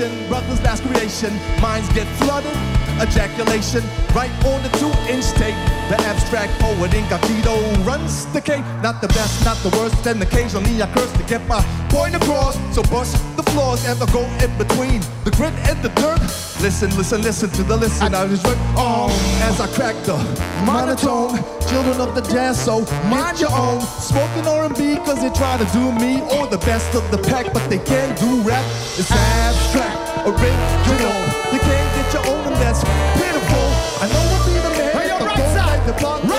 Nation, 0.00 0.28
brothers, 0.28 0.62
last 0.62 0.82
creation. 0.82 1.32
Minds 1.60 1.88
get 1.92 2.06
flooded, 2.16 2.56
ejaculation. 3.02 3.82
Right 4.14 4.30
on 4.46 4.62
the 4.62 4.70
two-inch 4.78 5.26
tape. 5.32 5.54
The 5.90 5.96
abstract 6.08 6.52
poet 6.60 6.94
Incognito 6.94 7.54
runs 7.82 8.24
the 8.32 8.40
cake. 8.40 8.64
Not 8.82 9.02
the 9.02 9.08
best, 9.08 9.44
not 9.44 9.58
the 9.58 9.68
worst, 9.76 10.06
and 10.06 10.22
occasionally 10.22 10.82
I 10.82 10.86
curse 10.94 11.12
to 11.12 11.22
get 11.24 11.46
my 11.46 11.60
point 11.90 12.14
across. 12.14 12.56
So 12.74 12.82
bust 12.84 13.14
the 13.36 13.42
flaws 13.50 13.84
and 13.86 13.98
the 13.98 14.06
go 14.06 14.22
in 14.42 14.50
between 14.56 15.00
the 15.24 15.32
grit 15.32 15.52
and 15.68 15.82
the 15.82 15.90
dirt. 16.00 16.20
Listen, 16.60 16.94
listen, 16.96 17.22
listen 17.22 17.50
to 17.50 17.62
the 17.62 17.76
listen. 17.76 18.14
I 18.14 18.26
just 18.28 18.46
went 18.46 18.60
on 18.76 19.10
as 19.48 19.60
I 19.60 19.66
crack 19.68 19.96
the 20.04 20.16
monotone. 20.64 21.42
Children 21.68 22.00
of 22.00 22.14
the 22.14 22.22
jazz, 22.32 22.62
so 22.62 22.84
mind 23.08 23.40
your 23.40 23.52
own. 23.52 23.80
Smoking 23.80 24.46
R&B 24.46 24.96
cause 25.06 25.22
they 25.22 25.30
try 25.30 25.56
to 25.56 25.64
do 25.72 25.92
me 25.92 26.20
or 26.36 26.46
the 26.48 26.58
best 26.58 26.94
of 26.94 27.08
the 27.10 27.18
pack, 27.18 27.52
but 27.52 27.66
they 27.70 27.78
can't 27.78 28.18
do 28.18 28.40
rap. 28.42 28.64
It's 28.98 29.10
abstract, 29.10 29.89
original. 30.26 31.20
You 31.52 31.60
can't 31.60 31.90
get 31.96 32.12
your 32.12 32.24
own 32.28 32.46
and 32.46 32.56
that's 32.56 32.82
pitiful. 33.16 33.66
I 34.02 34.08
know 34.12 34.20
I'll 34.20 34.46
be 34.46 34.52
the 34.54 34.70
man 34.70 34.92
Hey, 34.96 35.08
yo, 35.08 35.18
the 35.18 35.24
right 35.24 35.48
side, 35.54 35.86
the 35.86 35.92
block. 36.00 36.29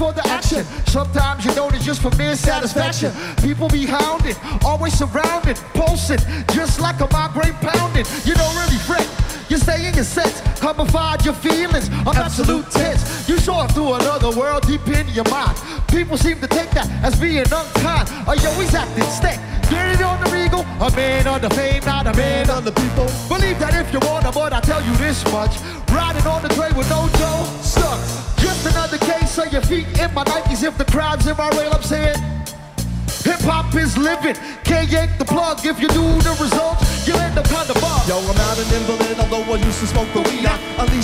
For 0.00 0.14
the 0.14 0.26
action. 0.28 0.64
Sometimes 0.86 1.44
you 1.44 1.54
know 1.54 1.68
it's 1.68 1.84
just 1.84 2.00
for 2.00 2.10
mere 2.16 2.34
satisfaction. 2.34 3.12
People 3.42 3.68
be 3.68 3.84
hounded, 3.84 4.34
always 4.64 4.94
surrounded, 4.96 5.58
pulsing, 5.74 6.20
just 6.56 6.80
like 6.80 6.98
a 7.00 7.08
migraine 7.12 7.58
pounding. 7.60 8.06
You 8.24 8.34
don't 8.34 8.56
really 8.62 8.80
fret. 8.88 9.06
You 9.50 9.58
stay 9.58 9.86
in 9.88 9.92
your 9.94 10.04
sets, 10.04 10.40
commodified 10.62 11.22
your 11.26 11.34
feelings 11.34 11.88
of 12.08 12.16
absolute 12.16 12.70
tense. 12.70 13.28
You 13.28 13.36
saw 13.36 13.66
through 13.66 13.92
another 14.00 14.30
world 14.30 14.66
deep 14.66 14.88
in 14.88 15.06
your 15.08 15.28
mind. 15.28 15.58
People 15.88 16.16
seem 16.16 16.40
to 16.40 16.48
take 16.48 16.70
that 16.70 16.88
as 17.04 17.20
being 17.20 17.44
unkind. 17.60 18.08
You 18.40 18.48
always 18.48 18.74
acting 18.74 19.04
stank. 19.04 19.38
Get 19.68 20.00
it 20.00 20.02
on 20.02 20.18
the 20.24 20.30
regal, 20.30 20.62
a 20.80 20.90
man 20.96 21.26
on 21.26 21.40
the 21.42 21.50
fame, 21.50 21.84
not 21.84 22.06
a 22.06 22.12
man 22.14 22.48
on 22.50 22.64
the 22.64 22.72
people. 22.72 23.06
Believe 23.28 23.58
that 23.60 23.74
if 23.74 23.92
you 23.92 24.00
want 24.00 24.24
them, 24.24 24.34
but 24.34 24.52
I 24.52 24.60
tell 24.60 24.82
you 24.82 24.96
this 24.96 25.22
much. 25.30 25.58
Riding 25.92 26.26
on 26.26 26.42
the 26.42 26.48
train 26.48 26.74
with 26.76 26.88
no 26.88 27.08
dough, 27.18 27.44
stuck. 27.62 28.00
Just 28.38 28.66
another 28.66 28.98
case 28.98 29.38
of 29.38 29.52
your 29.52 29.62
feet 29.62 29.86
in 29.98 30.12
my 30.14 30.24
Nikes. 30.24 30.62
If 30.62 30.78
the 30.78 30.84
crowd's 30.84 31.26
in 31.26 31.36
my 31.36 31.50
rail, 31.50 31.72
I'm 31.72 31.82
saying. 31.82 32.16
Hip 33.24 33.40
hop 33.40 33.74
is 33.74 33.98
living. 33.98 34.34
Can't 34.64 34.88
yank 34.88 35.18
the 35.18 35.26
plug 35.26 35.60
if 35.66 35.78
you 35.78 35.88
do 35.88 36.04
the 36.24 36.32
results. 36.40 37.06
You 37.06 37.14
end 37.14 37.36
up 37.36 37.44
kind 37.44 37.68
of 37.68 37.76
bug. 37.76 38.08
Yo, 38.08 38.16
I'm 38.16 38.36
not 38.36 38.56
an 38.56 38.68
invalid, 38.72 39.18
although 39.20 39.44
I 39.52 39.56
used 39.56 39.80
to 39.80 39.86
smoke 39.86 40.08
the 40.14 40.22
weed. 40.22 40.46
out. 40.46 40.58
Ali 40.78 41.02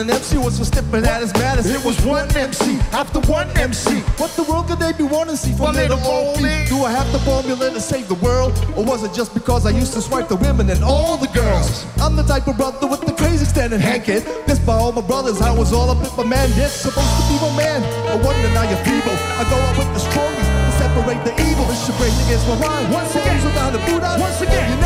an 0.00 0.10
MC 0.10 0.38
was 0.38 0.58
for 0.58 0.64
stepping 0.64 1.04
at 1.04 1.20
his 1.20 1.32
maddest. 1.34 1.68
It 1.68 1.84
was 1.84 2.00
one 2.04 2.24
MC 2.34 2.80
after 2.92 3.20
one 3.20 3.48
MC. 3.56 4.00
What 4.16 4.30
the 4.32 4.42
world 4.44 4.66
could 4.68 4.78
they 4.78 4.92
be 4.92 5.04
wanting 5.04 5.36
to 5.36 5.40
see 5.40 5.52
from 5.52 5.76
Well, 5.76 5.76
little 5.76 6.00
old 6.00 6.40
me? 6.40 6.64
Do 6.68 6.84
I 6.84 6.90
have 6.90 7.12
the 7.12 7.18
formula 7.20 7.70
to 7.70 7.80
save 7.80 8.08
the 8.08 8.16
world? 8.16 8.56
Or 8.76 8.84
was 8.84 9.04
it 9.04 9.12
just 9.12 9.34
because 9.34 9.66
I 9.66 9.70
used 9.70 9.92
to 9.92 10.00
swipe 10.00 10.28
the 10.28 10.36
women 10.36 10.70
and 10.70 10.82
all 10.82 11.18
the 11.18 11.28
girls? 11.28 11.84
I'm 12.00 12.16
the 12.16 12.22
type 12.22 12.48
of 12.48 12.56
brother 12.56 12.86
with 12.86 13.02
the 13.02 13.12
crazy 13.12 13.44
standing 13.44 13.80
hankin'. 13.80 14.24
This 14.48 14.58
by 14.58 14.74
all 14.74 14.92
my 14.92 15.02
brothers, 15.02 15.40
I 15.42 15.52
was 15.52 15.72
all 15.72 15.90
up 15.90 16.00
in 16.00 16.16
my 16.16 16.24
man. 16.24 16.48
This 16.56 16.72
supposed 16.72 17.14
to 17.20 17.22
be 17.28 17.36
my 17.44 17.52
man. 17.56 17.84
I 18.08 18.16
wonder 18.24 18.48
now 18.56 18.64
you're 18.64 18.84
feeble. 18.88 19.16
I 19.36 19.44
go 19.52 19.56
out 19.56 19.76
with 19.76 19.92
the 19.92 20.00
strongest 20.00 20.48
to 20.48 20.72
separate 20.80 21.22
the 21.28 21.34
evil. 21.44 21.68
It's 21.68 21.86
your 21.86 21.96
brain 22.00 22.16
against 22.24 22.48
my 22.48 22.56
mind. 22.56 22.92
Once 22.92 23.12
again. 23.14 23.36
without 23.44 23.76
a 23.76 23.80
boot 23.84 24.02
out. 24.02 24.18
Once 24.18 24.40
again. 24.40 24.64
You 24.72 24.80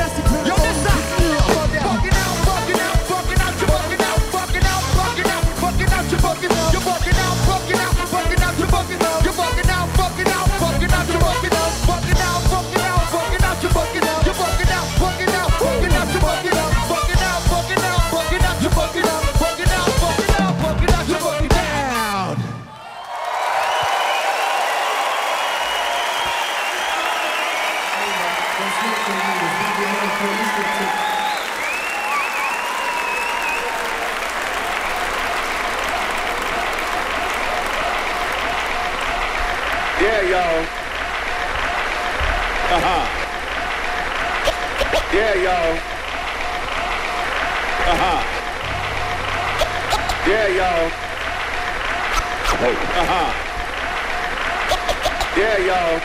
Yeah, 40.05 40.21
y'all. 40.21 40.61
Uh-huh. 42.77 43.05
Yeah, 45.17 45.35
y'all. 45.45 45.77
Uh-huh. 47.93 48.19
Yeah, 50.29 50.49
y'all. 50.59 50.88
Uh-huh. 53.01 53.29
Yeah, 55.38 55.57
y'all. 55.64 56.04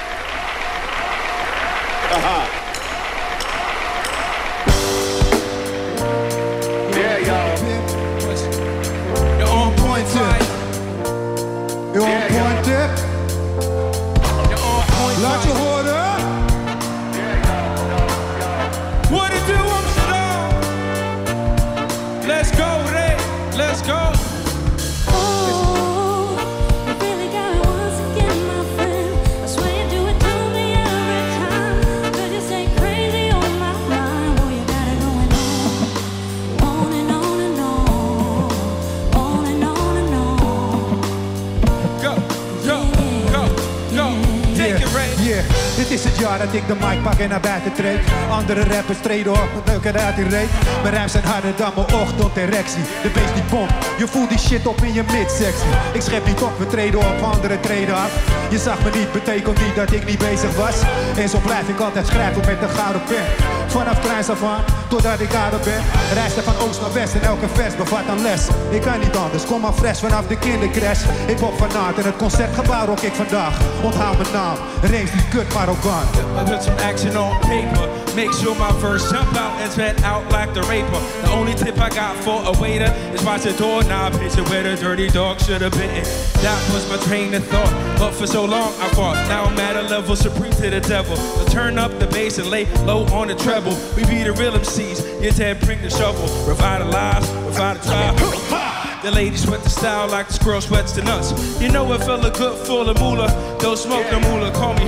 Andere 48.50 48.76
rappers 48.76 48.98
treden 49.02 49.32
op, 49.32 49.50
met 49.56 49.68
leuker 49.68 50.00
uit 50.00 50.16
die 50.16 50.28
reet. 50.30 50.50
Mijn 50.82 50.94
rijms 50.94 51.12
zijn 51.12 51.24
harder 51.24 51.54
dan 51.56 51.72
mijn 51.76 52.02
ochtenderectie. 52.02 52.84
De 53.02 53.10
beest 53.10 53.34
die 53.34 53.44
pompt, 53.44 53.74
je 53.98 54.08
voelt 54.08 54.30
die 54.30 54.40
shit 54.40 54.68
op 54.68 54.82
in 54.82 54.94
je 54.94 55.04
midsection. 55.12 55.72
Ik 55.94 56.02
schep 56.02 56.26
niet 56.26 56.42
op, 56.42 56.58
we 56.58 56.68
treden 56.68 57.00
op, 57.00 57.22
anderen 57.34 57.60
treden 57.60 57.96
af. 57.96 58.12
Je 58.50 58.58
zag 58.58 58.84
me 58.84 58.90
niet, 59.00 59.12
betekent 59.12 59.62
niet 59.66 59.76
dat 59.76 59.92
ik 59.92 60.06
niet 60.06 60.18
bezig 60.18 60.56
was. 60.56 60.78
En 61.18 61.30
zo 61.30 61.40
blijf 61.40 61.68
ik 61.68 61.80
altijd 61.80 62.08
schrijven 62.08 62.42
met 62.46 62.62
een 62.62 62.70
gouden 62.70 63.04
pen. 63.04 63.26
Vanaf 63.68 64.00
kleins 64.00 64.30
af 64.30 64.44
aan, 64.44 64.64
totdat 64.88 65.20
ik 65.20 65.34
ouder 65.34 65.60
ben. 65.60 65.82
Reisde 66.14 66.42
van 66.42 66.58
oost 66.68 66.82
naar 66.82 66.94
west 66.94 67.14
en 67.14 67.22
elke 67.22 67.48
vers 67.54 67.76
bevat 67.76 68.08
een 68.10 68.22
les. 68.22 68.48
Ik 68.70 68.82
kan 68.82 69.00
niet 69.00 69.16
anders, 69.16 69.46
kom 69.46 69.62
maar 69.62 69.74
fresh 69.74 70.00
vanaf 70.00 70.28
de 70.28 70.38
kindercrash. 70.38 71.02
Ik 71.28 71.40
hop 71.40 71.58
vanuit 71.58 71.98
en 71.98 72.04
het 72.04 72.16
concertgebouw 72.16 72.86
rock 72.86 73.02
ik 73.02 73.14
vandaag. 73.14 73.56
Onthoud 73.84 74.18
mijn 74.18 74.34
naam, 74.34 74.58
Reems 74.82 75.12
die 75.12 75.28
kut 75.30 75.54
Marokkaan. 75.54 76.08
I 76.40 76.44
put 76.50 76.64
some 76.64 76.82
action 76.90 77.18
on 77.18 77.38
paper. 77.40 77.99
Make 78.16 78.34
sure 78.34 78.56
my 78.56 78.72
verse 78.80 79.10
jump 79.12 79.36
out 79.36 79.60
and 79.62 79.72
spread 79.72 80.02
out 80.04 80.30
like 80.32 80.54
the 80.54 80.64
raper. 80.64 81.00
The 81.22 81.32
only 81.32 81.54
tip 81.54 81.78
I 81.80 81.90
got 81.90 82.16
for 82.24 82.42
a 82.46 82.62
waiter 82.62 82.92
is 83.14 83.24
watch 83.24 83.44
the 83.44 83.54
doorknob 83.54 84.14
you 84.14 84.44
where 84.46 84.64
the 84.64 84.76
dirty 84.76 85.08
dog 85.10 85.40
should 85.42 85.62
have 85.62 85.74
been. 85.74 86.04
That 86.42 86.72
was 86.74 86.90
my 86.90 86.98
train 87.08 87.34
of 87.34 87.46
thought, 87.48 88.00
but 88.00 88.12
for 88.12 88.28
so 88.28 88.46
long 88.46 88.74
I 88.80 88.90
fought. 88.90 89.16
Now 89.28 89.46
I'm 89.46 89.60
at 89.60 89.76
a 89.76 89.84
level 89.84 90.16
supreme 90.16 90.52
to 90.54 90.70
the 90.70 90.82
devil. 90.82 91.16
So 91.16 91.46
turn 91.46 91.78
up 91.78 91.98
the 92.00 92.08
bass 92.08 92.38
and 92.38 92.50
lay 92.50 92.66
low 92.84 93.06
on 93.14 93.28
the 93.28 93.36
treble. 93.36 93.76
We 93.96 94.04
be 94.06 94.24
the 94.24 94.34
real 94.34 94.54
MCs. 94.54 95.22
Your 95.22 95.32
dad 95.32 95.60
bring 95.62 95.82
the 95.82 95.90
shovel. 95.90 96.28
Revitalize, 96.48 97.30
revitalize. 97.46 98.76
The 99.02 99.12
ladies 99.12 99.44
sweat 99.44 99.64
the 99.64 99.70
style 99.70 100.10
like 100.10 100.28
the 100.28 100.34
squirrel 100.34 100.60
sweats 100.60 100.92
the 100.92 101.02
nuts. 101.02 101.32
You 101.62 101.72
know 101.72 101.90
it 101.94 102.00
fella 102.00 102.30
good 102.32 102.68
full 102.68 102.90
of 102.90 103.00
moolah. 103.00 103.30
Don't 103.62 103.78
smoke 103.78 104.06
the 104.10 104.20
moolah. 104.20 104.52
Call 104.52 104.74
me 104.74 104.86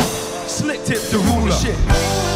slick 0.48 0.84
tip 0.84 1.00
the 1.04 1.18
ruler. 1.18 1.54
Shit. 1.54 2.31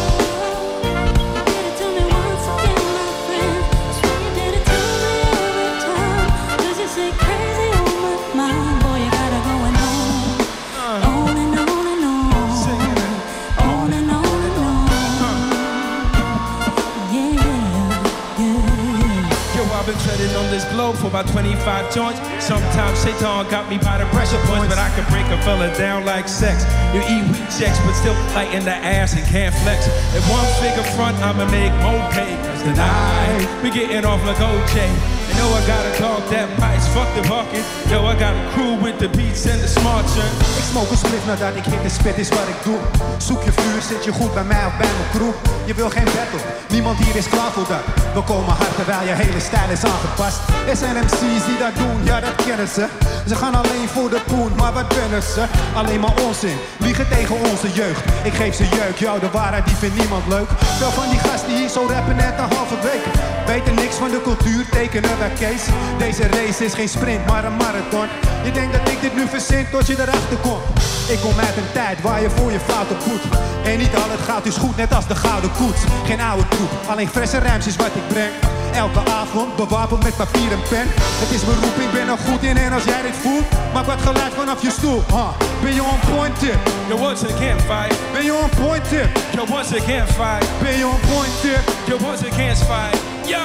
On 20.45 20.51
this 20.51 20.65
globe 20.71 20.95
for 20.95 21.07
about 21.07 21.27
25 21.27 21.93
joints. 21.93 22.19
Sometimes 22.43 22.99
Satan 22.99 23.49
got 23.49 23.69
me 23.69 23.77
by 23.77 23.97
the 23.97 24.05
pressure 24.13 24.37
points, 24.45 24.67
but 24.67 24.77
I 24.77 24.89
can 24.93 25.05
break 25.09 25.25
a 25.33 25.41
fella 25.43 25.73
down 25.77 26.05
like 26.05 26.27
sex. 26.27 26.63
You 26.93 27.01
eat 27.01 27.23
weak 27.31 27.49
checks, 27.49 27.79
but 27.81 27.93
still 27.93 28.13
light 28.35 28.53
in 28.53 28.63
the 28.63 28.73
ass 28.73 29.13
and 29.13 29.25
can't 29.25 29.53
flex. 29.63 29.87
If 30.13 30.23
one 30.29 30.45
figure 30.61 30.85
front, 30.95 31.17
I'ma 31.17 31.49
make 31.49 31.73
more 31.81 32.05
pay. 32.11 32.35
Cause 32.45 32.63
tonight, 32.63 33.61
we 33.63 33.71
getting 33.71 34.05
off 34.05 34.23
like 34.25 34.37
OJ. 34.37 35.24
You 35.27 35.35
know 35.39 35.49
I 35.59 35.61
got 35.71 35.83
a 35.89 35.93
dog 36.01 36.21
that 36.31 36.47
bites, 36.59 36.87
fuck 36.95 37.09
the 37.17 37.23
bucket. 37.29 37.65
Yo, 37.89 37.97
I 38.11 38.15
got 38.23 38.33
a 38.41 38.43
crew 38.53 38.73
with 38.83 38.97
the 39.03 39.09
beats 39.17 39.45
and 39.51 39.59
the 39.63 39.67
smart 39.67 40.05
shirt. 40.13 40.33
Ik 40.59 40.65
smoke 40.71 40.91
een 40.91 40.97
split 40.97 41.25
nadat 41.25 41.55
ik 41.55 41.65
hit 41.65 41.83
en 41.83 41.89
spit 41.89 42.17
is 42.17 42.29
wat 42.29 42.47
ik 42.53 42.59
doe. 42.63 42.79
Zoek 43.17 43.43
je 43.43 43.51
vuur, 43.51 43.81
zit 43.81 44.03
je 44.03 44.11
goed 44.11 44.33
bij 44.33 44.43
mij 44.43 44.65
of 44.65 44.77
bij 44.77 44.91
mijn 44.97 45.09
crew. 45.15 45.33
Je 45.65 45.73
wil 45.73 45.89
geen 45.89 46.09
battle, 46.15 46.41
niemand 46.69 46.97
hier 46.97 47.15
is 47.15 47.29
klaar 47.29 47.51
voor 47.55 47.67
dat. 47.67 47.83
We 48.13 48.21
komen 48.21 48.53
hard 48.61 48.75
terwijl 48.75 49.03
je 49.09 49.13
hele 49.23 49.39
stijl 49.39 49.69
is 49.69 49.83
aangepast. 49.83 50.39
Er 50.71 50.75
zijn 50.75 50.95
die 51.47 51.57
dat 51.65 51.75
doen, 51.75 51.97
ja 52.03 52.19
dat 52.19 52.35
kennen 52.45 52.67
ze. 52.67 52.85
Ze 53.27 53.35
gaan 53.35 53.55
alleen 53.55 53.87
voor 53.95 54.09
de 54.09 54.21
poen, 54.25 54.51
maar 54.55 54.73
wat 54.73 54.87
kunnen 54.87 55.23
ze? 55.23 55.43
Alleen 55.75 55.99
maar 55.99 56.15
onzin, 56.27 56.57
liegen 56.77 57.07
tegen 57.09 57.35
onze 57.35 57.69
jeugd. 57.73 58.03
Ik 58.23 58.33
geef 58.33 58.55
ze 58.55 58.65
jeuk, 58.79 58.97
jou 58.97 59.19
de 59.19 59.29
waarheid 59.31 59.65
die 59.65 59.75
vindt 59.75 59.97
niemand 59.97 60.27
leuk. 60.27 60.49
Veel 60.79 60.91
van 60.91 61.09
die 61.09 61.19
gasten 61.19 61.55
hier 61.57 61.69
zo 61.69 61.85
rappen 61.93 62.15
net 62.15 62.33
een 62.37 62.55
halve 62.55 62.77
week. 62.81 63.03
Weten 63.45 63.75
niks 63.75 63.95
van 63.95 64.09
de 64.09 64.21
cultuur, 64.21 64.65
tekenen 64.69 65.17
bij 65.17 65.29
Kees. 65.39 65.63
Deze 65.97 66.27
race 66.27 66.65
is 66.65 66.73
geen 66.73 66.89
sprint, 66.89 67.25
maar 67.25 67.45
een 67.45 67.55
marathon. 67.55 68.07
Je 68.43 68.51
denkt 68.51 68.73
dat 68.77 68.89
ik 68.89 69.01
dit 69.01 69.15
nu 69.15 69.27
verzin 69.27 69.65
tot 69.71 69.87
je 69.87 69.93
erachter 69.93 70.37
komt. 70.41 70.63
Ik 71.07 71.19
kom 71.21 71.39
uit 71.39 71.57
een 71.57 71.71
tijd 71.73 72.01
waar 72.01 72.21
je 72.21 72.29
voor 72.29 72.51
je 72.51 72.59
fouten 72.59 72.97
boet. 73.07 73.21
En 73.63 73.77
niet 73.77 73.95
al 73.95 74.09
het 74.15 74.19
gaat 74.19 74.45
is 74.45 74.55
goed, 74.55 74.75
net 74.77 74.93
als 74.93 75.07
de 75.07 75.15
gouden 75.15 75.51
koets. 75.51 75.81
Geen 76.05 76.21
oude 76.21 76.47
troep, 76.47 76.69
alleen 76.87 77.07
frisse 77.07 77.39
ruimtes 77.39 77.75
wat 77.75 77.95
ik 77.95 78.07
breng. 78.07 78.33
Elke 78.73 78.99
avond 79.09 79.55
bewapend 79.55 80.03
met 80.03 80.15
papier 80.15 80.51
en 80.51 80.63
pen. 80.69 80.87
Het 81.23 81.31
is 81.35 81.45
mijn 81.45 81.59
roeping, 81.63 81.91
ben 81.91 82.07
er 82.07 82.17
goed 82.17 82.43
in 82.43 82.57
en 82.57 82.73
als 82.73 82.83
jij 82.83 83.01
dit 83.01 83.15
voelt, 83.23 83.45
maak 83.73 83.85
wat 83.85 84.01
geluid 84.01 84.33
vanaf 84.33 84.61
je 84.61 84.71
stoel. 84.71 85.03
Huh. 85.07 85.29
Ben 85.63 85.73
je 85.73 85.83
on 85.83 85.99
point 86.15 86.39
tip? 86.39 86.59
Yo, 86.87 86.97
what's 86.97 87.23
a 87.23 87.27
fight. 87.69 87.95
Ben 88.13 88.23
je 88.23 88.33
on 88.43 88.49
point 88.65 88.89
tip? 88.89 89.09
Yo, 89.35 89.45
what's 89.45 89.71
a 89.73 89.79
fight. 90.17 90.45
Ben 90.61 90.77
je 90.77 90.85
on 90.85 90.99
point 91.09 91.41
tip? 91.41 91.63
Yo. 91.87 91.97
Yo, 93.27 93.43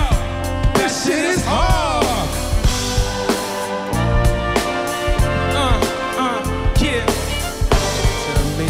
this 0.74 1.04
shit 1.04 1.24
is 1.24 1.42
hard. 1.46 2.04
Uh, 5.56 5.80
uh, 6.18 6.40
yeah. 6.80 7.06
Tell 8.26 8.44
me. 8.58 8.68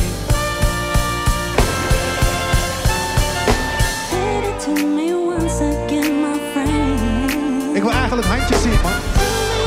Tell 4.60 4.86
me 4.86 5.14
once 5.14 5.60
again, 5.60 6.22
my 6.22 6.38
friend. 6.52 7.76
Ik 7.76 7.82
wil 7.82 7.90
eigenlijk 7.92 8.26
handjes 8.28 8.62
zien, 8.62 8.78
man. 8.82 8.92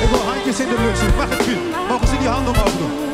Ik 0.02 0.10
wil 0.10 0.20
handjes 0.20 0.60
in 0.60 0.68
de 0.68 0.76
lucht 0.86 1.00
zien. 1.00 1.16
Mag 1.16 1.30
het 1.30 1.48
u? 1.48 1.58
Mogen 1.90 2.08
ze 2.08 2.18
die 2.18 2.28
handen 2.28 2.54
omhoog? 2.54 3.13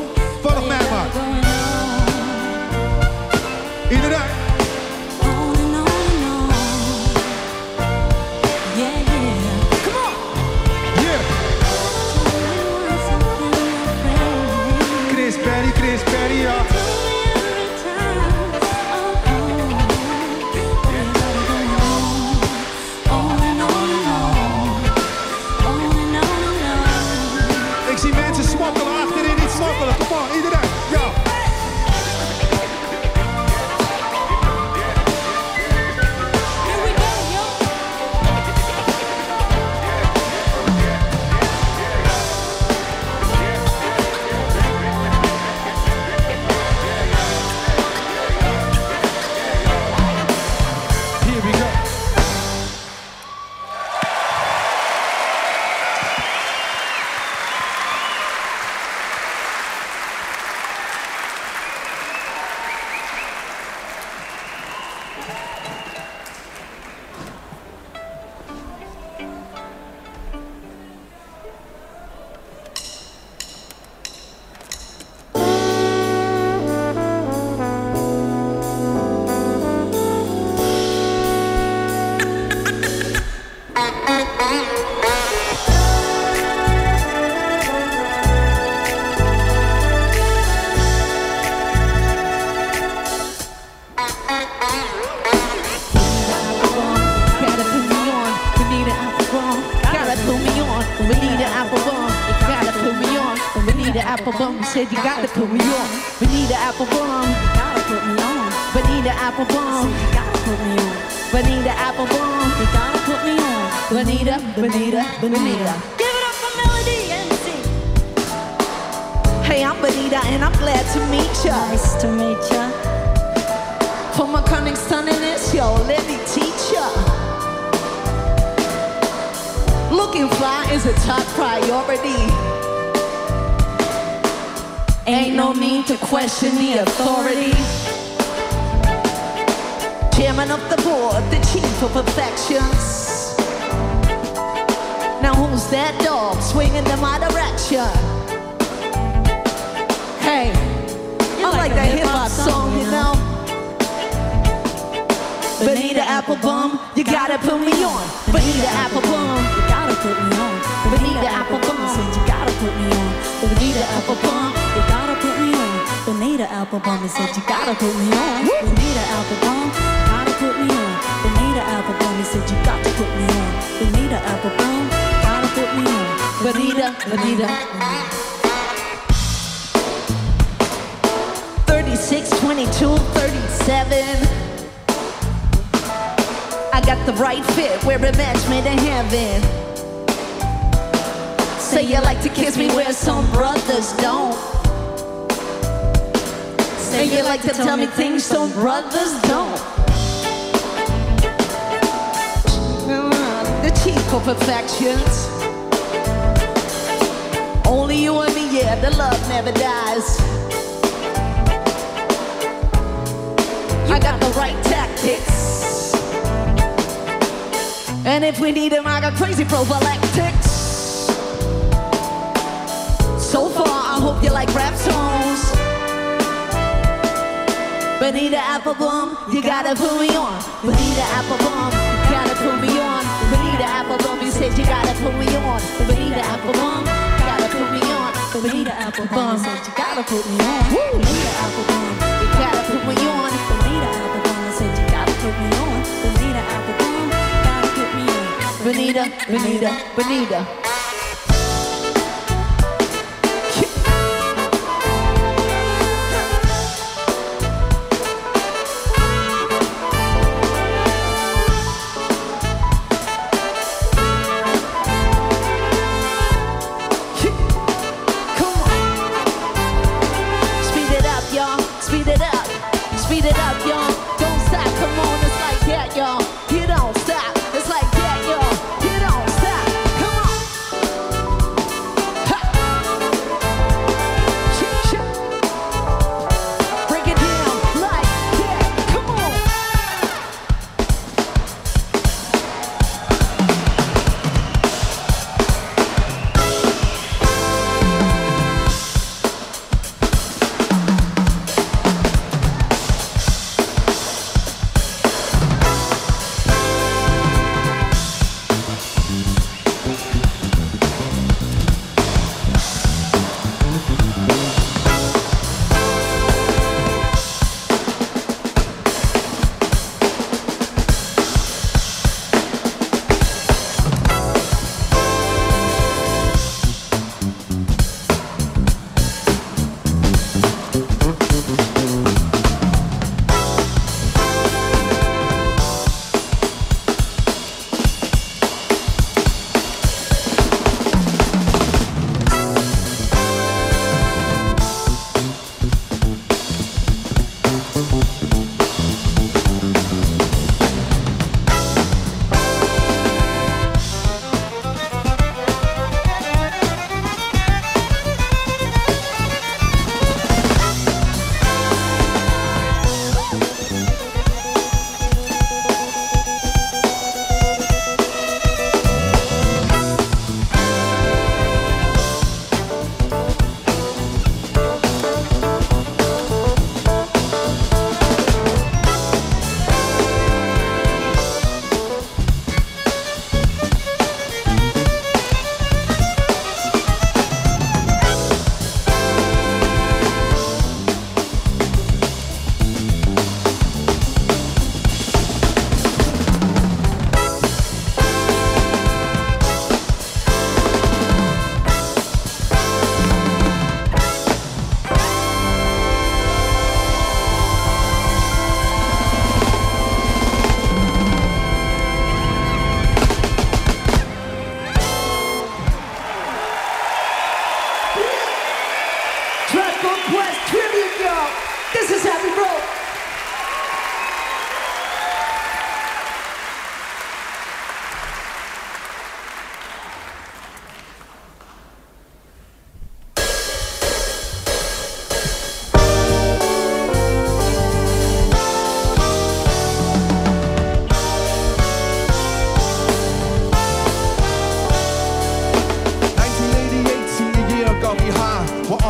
venida, 248.69 249.03
venida, 249.27 249.71
venida. 249.97 250.68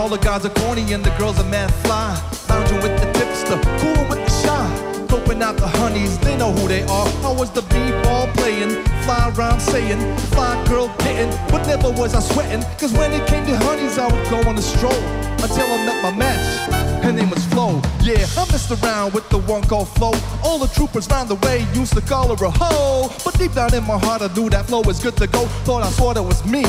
All 0.09 0.17
the 0.17 0.25
guys 0.25 0.43
are 0.43 0.53
corny 0.61 0.91
and 0.91 1.03
the 1.03 1.15
girls 1.19 1.39
are 1.39 1.49
mad 1.49 1.71
fly. 1.85 2.09
Lounging 2.49 2.81
with 2.81 2.99
the 2.99 3.05
tipster, 3.13 3.59
coolin' 3.79 4.09
with 4.09 4.25
the 4.25 4.31
shy. 4.41 5.05
Scoping 5.05 5.41
out 5.43 5.57
the 5.57 5.67
honeys, 5.67 6.17
they 6.19 6.35
know 6.35 6.51
who 6.51 6.67
they 6.67 6.81
are. 6.83 7.07
I 7.23 7.31
was 7.31 7.51
the 7.51 7.61
b-ball 7.61 8.27
playing, 8.33 8.83
fly 9.03 9.31
around 9.35 9.59
saying, 9.59 9.99
fly 10.33 10.65
girl 10.67 10.87
getting, 10.99 11.29
but 11.51 11.65
never 11.67 11.91
was 11.91 12.15
I 12.15 12.21
sweating. 12.21 12.63
Cause 12.79 12.91
when 12.93 13.13
it 13.13 13.27
came 13.27 13.45
to 13.45 13.57
honeys, 13.57 13.99
I 13.99 14.07
would 14.07 14.29
go 14.31 14.49
on 14.49 14.57
a 14.57 14.61
stroll. 14.61 15.01
Until 15.43 15.67
I 15.67 15.85
met 15.85 16.01
my 16.01 16.11
match. 16.11 17.03
Her 17.03 17.11
name 17.11 17.29
was 17.29 17.45
Flo. 17.45 17.81
Yeah, 18.01 18.25
I 18.37 18.45
messed 18.51 18.71
around 18.71 19.13
with 19.13 19.29
the 19.29 19.37
one 19.37 19.61
called 19.63 19.87
Flo. 19.89 20.11
All 20.43 20.59
the 20.59 20.67
troopers 20.67 21.07
round 21.09 21.29
the 21.29 21.35
way 21.47 21.65
used 21.73 21.93
to 21.93 22.01
call 22.01 22.35
her 22.35 22.45
a 22.45 22.49
hoe. 22.49 23.09
But 23.23 23.37
deep 23.37 23.53
down 23.53 23.73
in 23.73 23.85
my 23.85 23.97
heart, 23.97 24.21
I 24.21 24.33
knew 24.33 24.49
that 24.49 24.65
Flo 24.65 24.81
was 24.81 25.01
good 25.01 25.15
to 25.17 25.27
go. 25.27 25.45
Thought 25.65 25.83
I 25.83 25.89
saw 25.91 26.13
that 26.13 26.23
was 26.23 26.43
me 26.45 26.65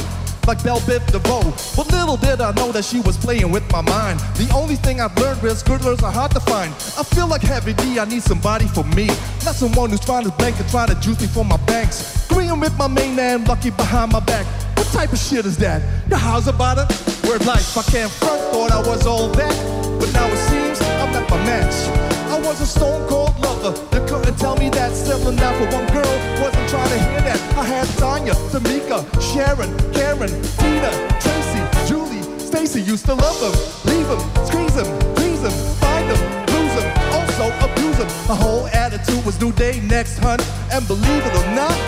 like 0.50 0.64
Bell 0.64 0.80
Biv 0.80 1.06
DeVoe. 1.12 1.54
But 1.76 1.92
little 1.92 2.16
did 2.16 2.40
I 2.40 2.50
know 2.54 2.72
that 2.72 2.84
she 2.84 3.00
was 3.02 3.16
playing 3.16 3.52
with 3.52 3.62
my 3.70 3.82
mind. 3.82 4.18
The 4.34 4.50
only 4.52 4.74
thing 4.74 5.00
I've 5.00 5.16
learned 5.16 5.44
is 5.44 5.62
girls 5.62 6.02
are 6.02 6.10
hard 6.10 6.32
to 6.32 6.40
find. 6.40 6.72
I 6.98 7.04
feel 7.04 7.28
like 7.28 7.42
Heavy 7.42 7.72
D, 7.72 8.00
I 8.00 8.04
need 8.04 8.24
somebody 8.24 8.66
for 8.66 8.82
me. 8.82 9.06
Not 9.44 9.54
someone 9.54 9.90
who's 9.90 10.00
trying 10.00 10.24
to 10.24 10.32
bank 10.42 10.58
and 10.58 10.68
try 10.68 10.86
to 10.86 10.96
juice 10.96 11.20
me 11.20 11.28
for 11.28 11.44
my 11.44 11.56
banks. 11.70 12.28
Agreeing 12.28 12.58
with 12.58 12.76
my 12.76 12.88
main 12.88 13.14
man, 13.14 13.44
lucky 13.44 13.70
behind 13.70 14.10
my 14.10 14.18
back. 14.18 14.44
What 14.76 14.88
type 14.88 15.12
of 15.12 15.20
shit 15.20 15.46
is 15.46 15.56
that? 15.58 15.82
Your 16.08 16.18
how's 16.18 16.48
about 16.48 16.78
it? 16.78 16.88
Word 17.28 17.46
life, 17.46 17.78
I 17.78 17.82
can't 17.82 18.10
front, 18.10 18.40
thought 18.50 18.72
I 18.72 18.80
was 18.80 19.06
all 19.06 19.28
that. 19.28 19.54
But 20.00 20.12
now 20.12 20.26
it 20.26 20.40
seems 20.50 20.80
I'm 20.80 21.12
not 21.12 21.30
my 21.30 21.36
match. 21.44 22.09
Was 22.50 22.62
a 22.62 22.66
stone 22.66 23.06
cold 23.08 23.38
lover. 23.38 23.78
You 23.94 24.04
couldn't 24.08 24.36
tell 24.36 24.56
me 24.56 24.70
that 24.70 24.90
settling 24.92 25.36
down 25.36 25.54
for 25.54 25.70
one 25.70 25.86
girl 25.94 26.14
wasn't 26.42 26.68
trying 26.68 26.88
to 26.90 26.98
hear 26.98 27.20
that. 27.30 27.38
I 27.54 27.62
had 27.62 27.86
Tanya, 27.94 28.34
Tamika, 28.50 29.06
Sharon, 29.22 29.70
Karen, 29.94 30.34
Tina, 30.58 30.90
Tracy, 31.22 31.62
Julie, 31.86 32.26
Stacy 32.40 32.82
used 32.82 33.06
to 33.06 33.14
love 33.14 33.38
them. 33.38 33.54
Leave 33.86 34.08
them, 34.08 34.18
squeeze 34.50 34.74
them, 34.74 34.90
please 35.14 35.40
them, 35.40 35.54
find 35.78 36.10
them, 36.10 36.18
lose 36.50 36.74
them, 36.74 36.90
also 37.14 37.54
abuse 37.62 37.96
them. 37.98 38.08
My 38.26 38.34
whole 38.34 38.66
attitude 38.74 39.24
was 39.24 39.40
new 39.40 39.52
day 39.52 39.78
next 39.86 40.18
hunt, 40.18 40.42
and 40.72 40.84
believe 40.88 41.22
it 41.24 41.34
or 41.38 41.46
not. 41.54 41.78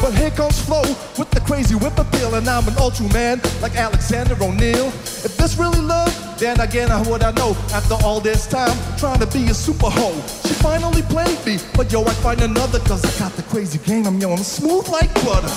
But 0.00 0.14
here 0.14 0.30
comes 0.30 0.62
Flo 0.62 0.82
with 1.18 1.30
the 1.32 1.40
crazy 1.40 1.74
whip 1.74 1.98
appeal, 1.98 2.36
and 2.36 2.46
I'm 2.46 2.68
an 2.68 2.78
ultra 2.78 3.08
man 3.12 3.40
like 3.60 3.74
Alexander 3.74 4.36
O'Neal. 4.40 4.94
If 5.26 5.36
this 5.36 5.58
really 5.58 5.80
love, 5.80 6.14
then 6.42 6.58
again, 6.58 6.90
I 6.90 7.00
would 7.08 7.22
I 7.22 7.30
know 7.38 7.54
after 7.70 7.94
all 8.02 8.18
this 8.18 8.48
time 8.48 8.76
trying 8.98 9.20
to 9.20 9.28
be 9.30 9.46
a 9.46 9.54
super 9.54 9.86
hoe. 9.86 10.18
She 10.42 10.54
finally 10.58 11.02
played 11.02 11.38
me, 11.46 11.58
but 11.76 11.92
yo, 11.92 12.02
I 12.02 12.10
find 12.18 12.40
another 12.40 12.80
cause 12.80 12.98
I 13.06 13.16
got 13.16 13.30
the 13.38 13.44
crazy 13.44 13.78
game. 13.78 14.08
I'm 14.08 14.18
yo, 14.18 14.32
I'm 14.32 14.42
smooth 14.42 14.88
like 14.88 15.14
butter. 15.22 15.54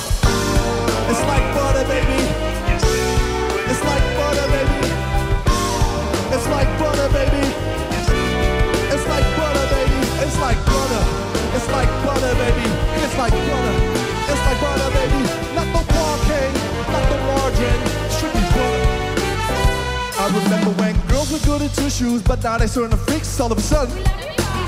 It's 1.10 1.24
like 1.26 1.42
butter, 1.58 1.90
baby. 1.90 2.22
It's 3.66 3.82
like 3.82 4.06
butter, 4.14 4.46
baby. 4.54 4.86
It's 6.30 6.46
like 6.54 6.70
butter, 6.78 7.10
baby. 7.18 7.46
It's 8.94 9.06
like 9.10 9.26
butter, 9.42 9.66
baby. 9.74 10.02
It's 10.22 10.38
like 10.38 10.62
butter. 10.70 11.04
It's 11.58 11.68
like 11.74 11.90
butter, 12.06 12.34
baby. 12.38 12.68
It's 13.02 13.18
like 13.18 13.34
butter. 13.34 13.76
It's 14.30 14.44
like 14.46 14.60
butter, 14.62 14.90
baby. 14.94 15.22
Not 15.58 15.66
the 15.66 15.82
parquet, 15.98 16.54
not 16.94 17.06
the 17.10 17.18
margin 17.26 17.95
wasn't 21.26 21.44
good 21.46 21.62
at 21.62 21.74
two 21.76 21.90
shoes, 21.90 22.22
but 22.22 22.44
now 22.44 22.58
they're 22.58 22.68
starting 22.68 22.98
to 22.98 23.04
freaks 23.06 23.40
all 23.40 23.52
of 23.52 23.58
a 23.58 23.62
sudden. 23.62 23.98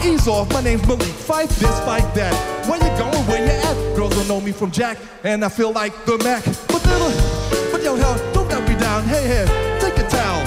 Ease 0.04 0.28
off, 0.28 0.52
my 0.54 0.62
name's 0.62 0.86
Malik. 0.88 1.02
Fight 1.04 1.50
this, 1.50 1.80
fight 1.82 2.14
that. 2.16 2.34
Where 2.68 2.78
you 2.78 2.98
going, 2.98 3.26
where 3.28 3.46
you 3.46 3.52
at? 3.52 3.96
Girls 3.96 4.16
don't 4.16 4.28
know 4.28 4.42
me 4.42 4.52
from 4.52 4.72
Jack, 4.72 4.98
and 5.24 5.46
I 5.46 5.50
feel 5.50 5.72
like 5.72 5.94
the 6.06 6.18
Mac. 6.24 6.44
But 6.68 6.82
uh, 6.86 7.72
but 7.72 7.84
yo, 7.84 7.96
hell, 7.96 8.18
don't 8.34 8.50
let 8.50 8.68
me 8.68 8.76
down. 8.76 9.04
Hey, 9.04 9.28
hey, 9.28 9.80
take 9.80 9.98
a 9.98 10.08
towel. 10.10 10.44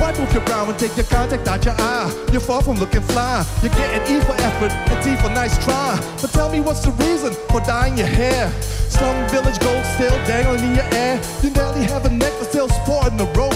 Wipe 0.00 0.18
off 0.18 0.32
your 0.32 0.44
brow 0.44 0.68
and 0.68 0.78
take 0.78 0.96
your 0.96 1.06
contact 1.06 1.46
out 1.46 1.64
your 1.64 1.74
eye. 1.78 2.26
You're 2.32 2.40
far 2.40 2.62
from 2.62 2.78
looking 2.78 3.02
fly. 3.02 3.44
You're 3.62 3.72
getting 3.72 4.16
E 4.16 4.20
for 4.20 4.32
effort 4.32 4.72
and 4.72 5.04
T 5.04 5.14
for 5.16 5.28
nice 5.30 5.62
try. 5.64 5.98
But 6.20 6.30
tell 6.30 6.50
me 6.50 6.60
what's 6.60 6.80
the 6.80 6.92
reason 6.92 7.34
for 7.50 7.60
dyeing 7.60 7.98
your 7.98 8.06
hair? 8.06 8.50
Slum 8.88 9.28
village 9.28 9.58
gold 9.60 9.84
still 9.84 10.16
dangling 10.26 10.64
in 10.64 10.74
your 10.74 10.88
air. 10.94 11.20
You 11.42 11.50
barely 11.50 11.84
have 11.84 12.06
a 12.06 12.10
necklace 12.10 12.48
still 12.48 12.68
sporting 12.68 13.18
the 13.18 13.26
rope. 13.38 13.49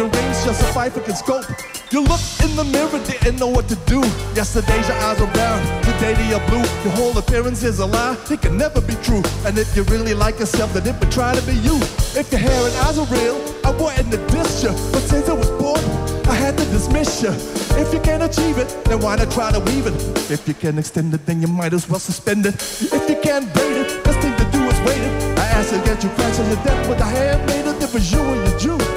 Finger 0.00 0.18
rings 0.18 0.44
just 0.46 0.62
a 0.62 1.00
can 1.00 1.14
scope. 1.14 1.44
You 1.90 2.00
look 2.00 2.20
in 2.42 2.56
the 2.56 2.64
mirror, 2.64 3.04
didn't 3.04 3.38
know 3.38 3.48
what 3.48 3.68
to 3.68 3.76
do. 3.84 4.00
Yesterday's 4.34 4.88
your 4.88 4.96
eyes 4.96 5.20
were 5.20 5.26
brown, 5.26 5.60
today 5.82 6.14
they 6.14 6.32
are 6.32 6.40
blue. 6.48 6.64
Your 6.84 6.94
whole 6.96 7.18
appearance 7.18 7.62
is 7.62 7.80
a 7.80 7.86
lie, 7.86 8.16
it 8.30 8.40
can 8.40 8.56
never 8.56 8.80
be 8.80 8.94
true. 9.02 9.22
And 9.44 9.58
if 9.58 9.76
you 9.76 9.82
really 9.84 10.14
like 10.14 10.38
yourself, 10.38 10.72
then 10.72 10.86
it 10.86 10.98
would 11.00 11.12
try 11.12 11.34
to 11.34 11.42
be 11.42 11.52
you. 11.52 11.76
If 12.16 12.32
your 12.32 12.40
hair 12.40 12.66
and 12.66 12.74
eyes 12.76 12.96
are 12.96 13.04
real, 13.12 13.36
I 13.62 13.72
wouldn't 13.72 14.14
have 14.14 14.26
dissed 14.30 14.64
you. 14.64 14.72
But 14.90 15.02
since 15.02 15.28
I 15.28 15.34
was 15.34 15.50
born, 15.60 15.84
I 16.26 16.34
had 16.34 16.56
to 16.56 16.64
dismiss 16.66 17.22
you. 17.22 17.32
If 17.76 17.92
you 17.92 18.00
can't 18.00 18.22
achieve 18.22 18.56
it, 18.56 18.68
then 18.86 19.00
why 19.00 19.16
not 19.16 19.30
try 19.30 19.52
to 19.52 19.60
weave 19.60 19.86
it? 19.86 19.94
If 20.30 20.48
you 20.48 20.54
can't 20.54 20.78
extend 20.78 21.12
it, 21.12 21.26
then 21.26 21.42
you 21.42 21.48
might 21.48 21.74
as 21.74 21.86
well 21.90 22.00
suspend 22.00 22.46
it. 22.46 22.54
If 22.54 23.10
you 23.10 23.20
can't 23.20 23.52
bait 23.52 23.76
it, 23.76 24.02
best 24.04 24.20
thing 24.20 24.34
to 24.34 24.44
do 24.50 24.62
is 24.64 24.78
wait 24.80 25.02
it. 25.02 25.38
I 25.38 25.46
asked 25.60 25.74
to 25.74 25.78
get 25.84 26.02
you 26.02 26.08
crashing 26.10 26.48
to 26.48 26.56
death, 26.64 26.88
but 26.88 27.02
I 27.02 27.10
had 27.10 27.46
made 27.46 27.66
a 27.66 27.70
you 27.98 28.22
and 28.22 28.48
your 28.48 28.78
Jew. 28.78 28.89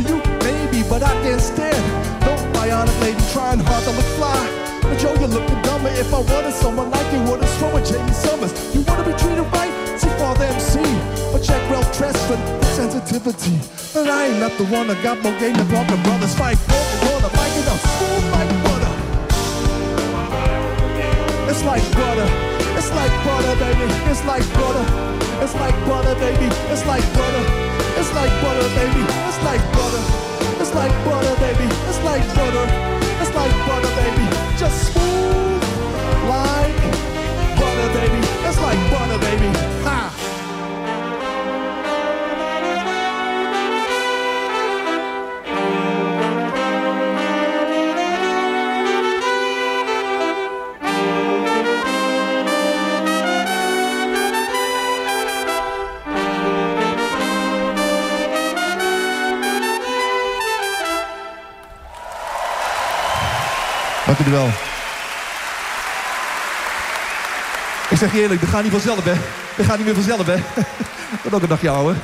To 0.00 0.08
you, 0.08 0.22
maybe, 0.40 0.82
but 0.88 1.02
I 1.02 1.12
can't 1.20 1.40
stand. 1.40 1.76
No 2.24 2.32
bionic 2.56 2.96
lady 3.00 3.20
trying 3.32 3.60
hard 3.60 3.84
to 3.84 3.90
look 3.90 4.10
fly. 4.16 4.40
But 4.80 5.02
yo, 5.02 5.12
you're 5.20 5.28
looking 5.28 5.60
dumber. 5.60 5.90
If 5.90 6.14
I 6.14 6.20
wanted 6.20 6.54
someone 6.54 6.90
like 6.90 7.04
you, 7.12 7.20
would've 7.28 7.48
thrown 7.58 7.74
with 7.74 7.90
Jaime 7.90 8.12
Sommers. 8.12 8.52
You 8.74 8.80
wanna 8.88 9.04
be 9.04 9.12
treated 9.20 9.44
right? 9.52 9.72
See 10.00 10.08
Father 10.16 10.44
MC. 10.44 10.80
But 11.32 11.42
check 11.42 11.60
Ralph 11.68 11.92
for 11.92 12.38
sensitivity. 12.72 13.60
And 13.98 14.08
I 14.08 14.28
ain't 14.28 14.40
not 14.40 14.52
the 14.56 14.64
one 14.72 14.88
that 14.88 15.02
got 15.02 15.20
more 15.22 15.36
game 15.38 15.52
than 15.52 15.68
Parker 15.68 16.00
Brothers 16.02 16.34
fight. 16.34 16.56
On 17.12 17.20
the 17.20 17.30
mic 17.36 17.52
and 17.60 17.68
I'm 17.68 17.80
smooth 17.84 18.24
like 18.32 18.50
butter. 18.64 18.92
It's 21.50 21.62
like 21.64 21.84
butter. 21.92 22.28
It's 22.78 22.90
like 22.96 23.12
butter, 23.24 23.54
baby. 23.60 23.84
It's 24.08 24.24
like 24.24 24.46
butter. 24.56 24.86
It's 25.44 25.54
like 25.56 25.76
butter, 25.84 26.14
baby. 26.16 26.48
It's 26.72 26.86
like 26.86 27.04
butter. 27.12 27.89
It's 28.00 28.14
like 28.14 28.32
butter, 28.40 28.66
baby. 28.74 29.04
It's 29.28 29.42
like 29.44 29.60
butter. 29.76 30.02
It's 30.58 30.74
like 30.74 30.90
butter, 31.04 31.36
baby. 31.36 31.68
It's 31.86 32.00
like 32.02 32.24
butter. 32.34 32.66
It's 33.20 33.34
like 33.34 33.52
butter, 33.68 33.92
baby. 34.00 34.24
Just 34.56 34.92
smooth 34.92 35.62
like 36.24 36.80
butter, 37.60 37.88
baby. 37.92 38.20
It's 38.48 38.58
like 38.58 38.80
butter, 38.90 39.18
baby. 39.20 39.50
Ha! 39.84 40.29
Wel. 64.28 64.48
Ik 67.90 67.96
zeg 67.96 68.12
je 68.12 68.20
eerlijk, 68.20 68.40
dat 68.40 68.50
gaat 68.50 68.62
niet 68.62 68.72
vanzelf, 68.72 69.04
hè. 69.04 69.12
Dat 69.56 69.66
gaat 69.66 69.76
niet 69.76 69.86
meer 69.86 69.94
vanzelf, 69.94 70.26
hè. 70.26 70.36
Wat 71.22 71.32
ook 71.32 71.42
een 71.42 71.48
dagje 71.48 71.70
ouwe. 71.70 71.94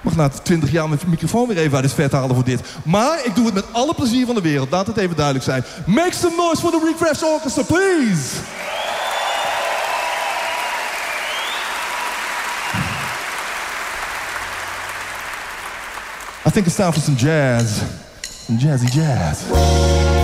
Mag 0.00 0.16
na 0.16 0.28
20 0.28 0.70
jaar 0.70 0.88
mijn 0.88 1.00
microfoon 1.06 1.48
weer 1.48 1.56
even 1.56 1.74
uit 1.74 1.84
het 1.84 1.94
vet 1.94 2.12
halen 2.12 2.34
voor 2.34 2.44
dit. 2.44 2.60
Maar 2.82 3.24
ik 3.24 3.34
doe 3.34 3.44
het 3.44 3.54
met 3.54 3.72
alle 3.72 3.94
plezier 3.94 4.26
van 4.26 4.34
de 4.34 4.40
wereld. 4.40 4.70
Laat 4.70 4.86
het 4.86 4.96
even 4.96 5.16
duidelijk 5.16 5.44
zijn. 5.44 5.64
Make 5.86 6.14
some 6.14 6.36
noise 6.36 6.60
for 6.60 6.70
the 6.70 6.92
Refresh 6.92 7.22
Orchestra, 7.22 7.62
please. 7.62 8.36
I 16.46 16.50
think 16.50 16.66
it's 16.66 16.76
time 16.76 16.92
for 16.92 17.02
some 17.02 17.16
jazz. 17.16 17.82
Some 18.46 18.58
jazzy 18.58 18.86
jazz. 18.86 20.17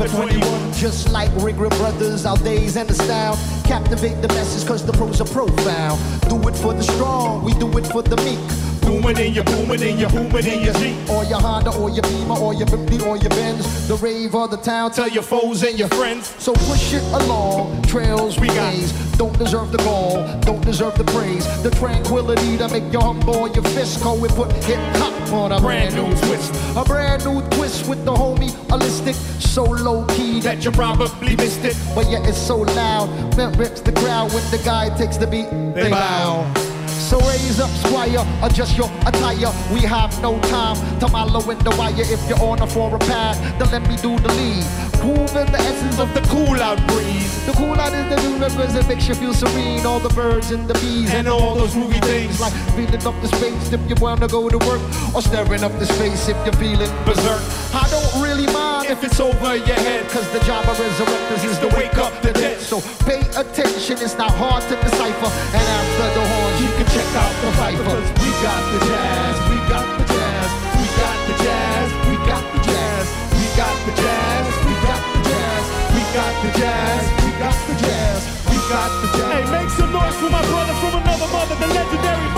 At 0.00 0.10
21. 0.10 0.72
Just 0.72 1.10
like 1.10 1.30
Rigger 1.36 1.68
Brothers, 1.68 2.26
our 2.26 2.36
days 2.38 2.76
and 2.76 2.88
the 2.88 2.94
style. 2.94 3.36
Captivate 3.64 4.20
the 4.22 4.28
masses 4.28 4.64
cause 4.64 4.84
the 4.84 4.92
pros 4.92 5.20
are 5.20 5.26
profound. 5.26 6.00
Do 6.28 6.36
it 6.48 6.56
for 6.56 6.74
the 6.74 6.82
strong, 6.82 7.44
we 7.44 7.52
do 7.54 7.68
it 7.78 7.86
for 7.86 8.02
the 8.02 8.16
meek. 8.18 8.65
Booming 8.86 9.18
in 9.18 9.34
your 9.34 9.42
booming 9.44 9.82
in 9.82 9.98
your 9.98 10.10
booming 10.10 10.46
in 10.46 10.60
your 10.62 10.74
Jeep. 10.74 11.10
Or 11.10 11.24
your 11.24 11.40
Honda, 11.40 11.76
or 11.76 11.90
your 11.90 12.02
Beamer, 12.02 12.38
or 12.38 12.54
your 12.54 12.66
Bentley, 12.66 13.04
or 13.04 13.16
your 13.16 13.30
Benz. 13.30 13.88
The 13.88 13.96
rave 13.96 14.34
of 14.34 14.52
the 14.52 14.56
town. 14.58 14.92
Tell 14.92 15.08
your 15.08 15.24
foes 15.24 15.64
and 15.64 15.76
your 15.76 15.88
friends. 15.88 16.34
So 16.38 16.52
push 16.52 16.94
it 16.94 17.02
along. 17.12 17.82
Trails 17.82 18.38
we 18.38 18.46
gaze. 18.46 18.92
Don't 19.18 19.36
deserve 19.38 19.72
the 19.72 19.78
gall. 19.78 20.22
Don't 20.42 20.64
deserve 20.64 20.96
the 20.96 21.04
praise. 21.04 21.44
The 21.62 21.70
tranquility 21.70 22.56
to 22.58 22.68
make 22.68 22.92
your 22.92 23.02
humble 23.02 23.48
your 23.48 23.64
fist 23.64 24.02
go 24.04 24.24
and 24.24 24.32
put 24.34 24.52
hip 24.64 24.78
hop 24.96 25.32
on 25.32 25.52
a 25.52 25.60
brand 25.60 25.96
new 25.96 26.06
twist. 26.26 26.54
A 26.76 26.84
brand 26.84 27.24
new 27.24 27.42
twist 27.50 27.88
with 27.88 28.04
the 28.04 28.14
homie 28.14 28.50
holistic. 28.68 29.14
So 29.40 29.64
low 29.64 30.04
key 30.06 30.40
that 30.40 30.64
you 30.64 30.70
probably 30.70 31.34
missed 31.34 31.64
it. 31.64 31.76
But 31.94 32.08
yet 32.08 32.24
it's 32.28 32.38
so 32.38 32.58
loud. 32.58 33.08
That 33.32 33.56
rips 33.56 33.80
the 33.80 33.92
crowd 33.92 34.32
when 34.32 34.48
the 34.50 34.58
guy 34.64 34.96
takes 34.96 35.16
the 35.16 35.26
beat. 35.26 35.50
They 35.74 35.90
bow. 35.90 36.75
So 36.98 37.18
raise 37.20 37.60
up, 37.60 37.70
squire, 37.86 38.24
adjust 38.42 38.76
your 38.76 38.90
attire. 39.06 39.52
We 39.72 39.80
have 39.82 40.10
no 40.22 40.40
time 40.42 40.76
to 41.00 41.08
mallow 41.08 41.48
in 41.50 41.58
the 41.58 41.70
wire. 41.78 41.94
If 41.96 42.28
you're 42.28 42.42
on 42.42 42.60
a 42.60 42.66
foreign 42.66 42.98
path, 43.00 43.38
then 43.58 43.70
let 43.70 43.88
me 43.88 43.96
do 43.96 44.18
the 44.18 44.28
lead. 44.34 44.64
Proving 45.00 45.52
the 45.52 45.60
essence 45.60 45.98
of 46.00 46.12
the 46.14 46.20
cool 46.32 46.60
out 46.60 46.78
breeze. 46.88 47.46
The 47.46 47.52
cool 47.52 47.78
out 47.78 47.92
is 47.94 48.06
the 48.10 48.28
new 48.28 48.38
rivers 48.38 48.74
that 48.74 48.88
makes 48.88 49.06
you 49.06 49.14
feel 49.14 49.34
serene. 49.34 49.86
All 49.86 50.00
the 50.00 50.08
birds 50.14 50.50
and 50.50 50.66
the 50.66 50.74
bees 50.74 51.12
And 51.14 51.28
all 51.28 51.54
those 51.54 51.76
movie 51.76 52.00
things. 52.00 52.40
like 52.40 52.52
feeling 52.74 53.06
up 53.06 53.14
the 53.22 53.28
space 53.28 53.72
if 53.72 53.80
you 53.88 53.94
wanna 54.00 54.26
go 54.26 54.48
to 54.48 54.58
work, 54.66 54.82
or 55.14 55.22
staring 55.22 55.62
up 55.62 55.72
the 55.78 55.86
space 55.86 56.28
if 56.28 56.36
you're 56.44 56.54
feeling 56.54 56.90
berserk. 57.04 57.42
I 57.72 57.86
don't 57.90 58.22
really 58.22 58.46
mind 58.52 58.75
If 58.88 59.02
it's 59.02 59.18
over 59.18 59.56
your 59.56 59.74
head, 59.82 60.08
Cause 60.10 60.30
the 60.30 60.38
job 60.46 60.64
of 60.70 60.78
resurrectors 60.78 61.42
is 61.42 61.58
to 61.58 61.66
wake 61.74 61.98
up 61.98 62.14
the 62.22 62.32
dead. 62.32 62.60
So 62.60 62.80
pay 63.02 63.18
attention, 63.34 63.98
it's 63.98 64.16
not 64.16 64.30
hard 64.30 64.62
to 64.70 64.74
decipher. 64.78 65.30
And 65.50 65.66
after 65.66 66.06
the 66.14 66.22
horns, 66.22 66.58
you 66.62 66.70
can 66.78 66.86
check 66.94 67.10
out 67.18 67.34
the 67.42 67.50
viper. 67.58 67.82
Because 67.82 68.06
we 68.22 68.30
got 68.46 68.62
the 68.70 68.78
jazz, 68.86 69.36
we 69.50 69.58
got 69.66 69.86
the 69.98 70.04
jazz, 70.06 70.48
we 70.78 70.86
got 71.02 71.18
the 71.26 71.34
jazz, 71.42 71.88
we 72.06 72.14
got 72.30 72.44
the 72.46 72.60
jazz, 72.62 73.06
we 73.26 73.42
got 73.50 73.74
the 73.82 73.92
jazz, 73.98 74.54
we 74.54 74.74
got 74.86 75.02
the 75.02 75.22
jazz, 75.26 75.64
we 75.90 76.02
got 76.14 76.34
the 76.46 76.50
jazz, 76.54 77.04
we 77.26 77.30
got 77.42 77.56
the 77.66 77.74
jazz, 77.82 78.22
we 78.46 78.56
got 78.70 78.90
the 79.02 79.08
jazz. 79.18 79.34
Hey, 79.34 79.44
make 79.50 79.70
some 79.74 79.90
noise 79.90 80.14
for 80.22 80.30
my 80.30 80.42
brother 80.46 80.74
from 80.78 80.94
another 81.02 81.28
mother, 81.34 81.58
the 81.58 81.68
legendary 81.74 82.35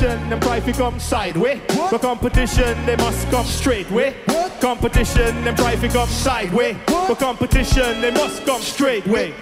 Competition, 0.00 0.30
them 0.30 0.40
try 0.40 0.60
to 0.60 0.72
come 0.72 0.98
sideways. 0.98 1.60
But 1.68 2.00
competition, 2.00 2.86
they 2.86 2.96
must 2.96 3.30
come 3.30 3.44
straight 3.44 3.90
way. 3.90 4.16
Competition, 4.58 5.44
them 5.44 5.54
try 5.54 5.76
to 5.76 5.88
come 5.88 6.08
sideways. 6.08 6.76
But 6.86 7.18
competition, 7.18 8.00
they 8.00 8.10
must 8.10 8.46
come 8.46 8.62
straight 8.62 9.06
way. 9.06 9.34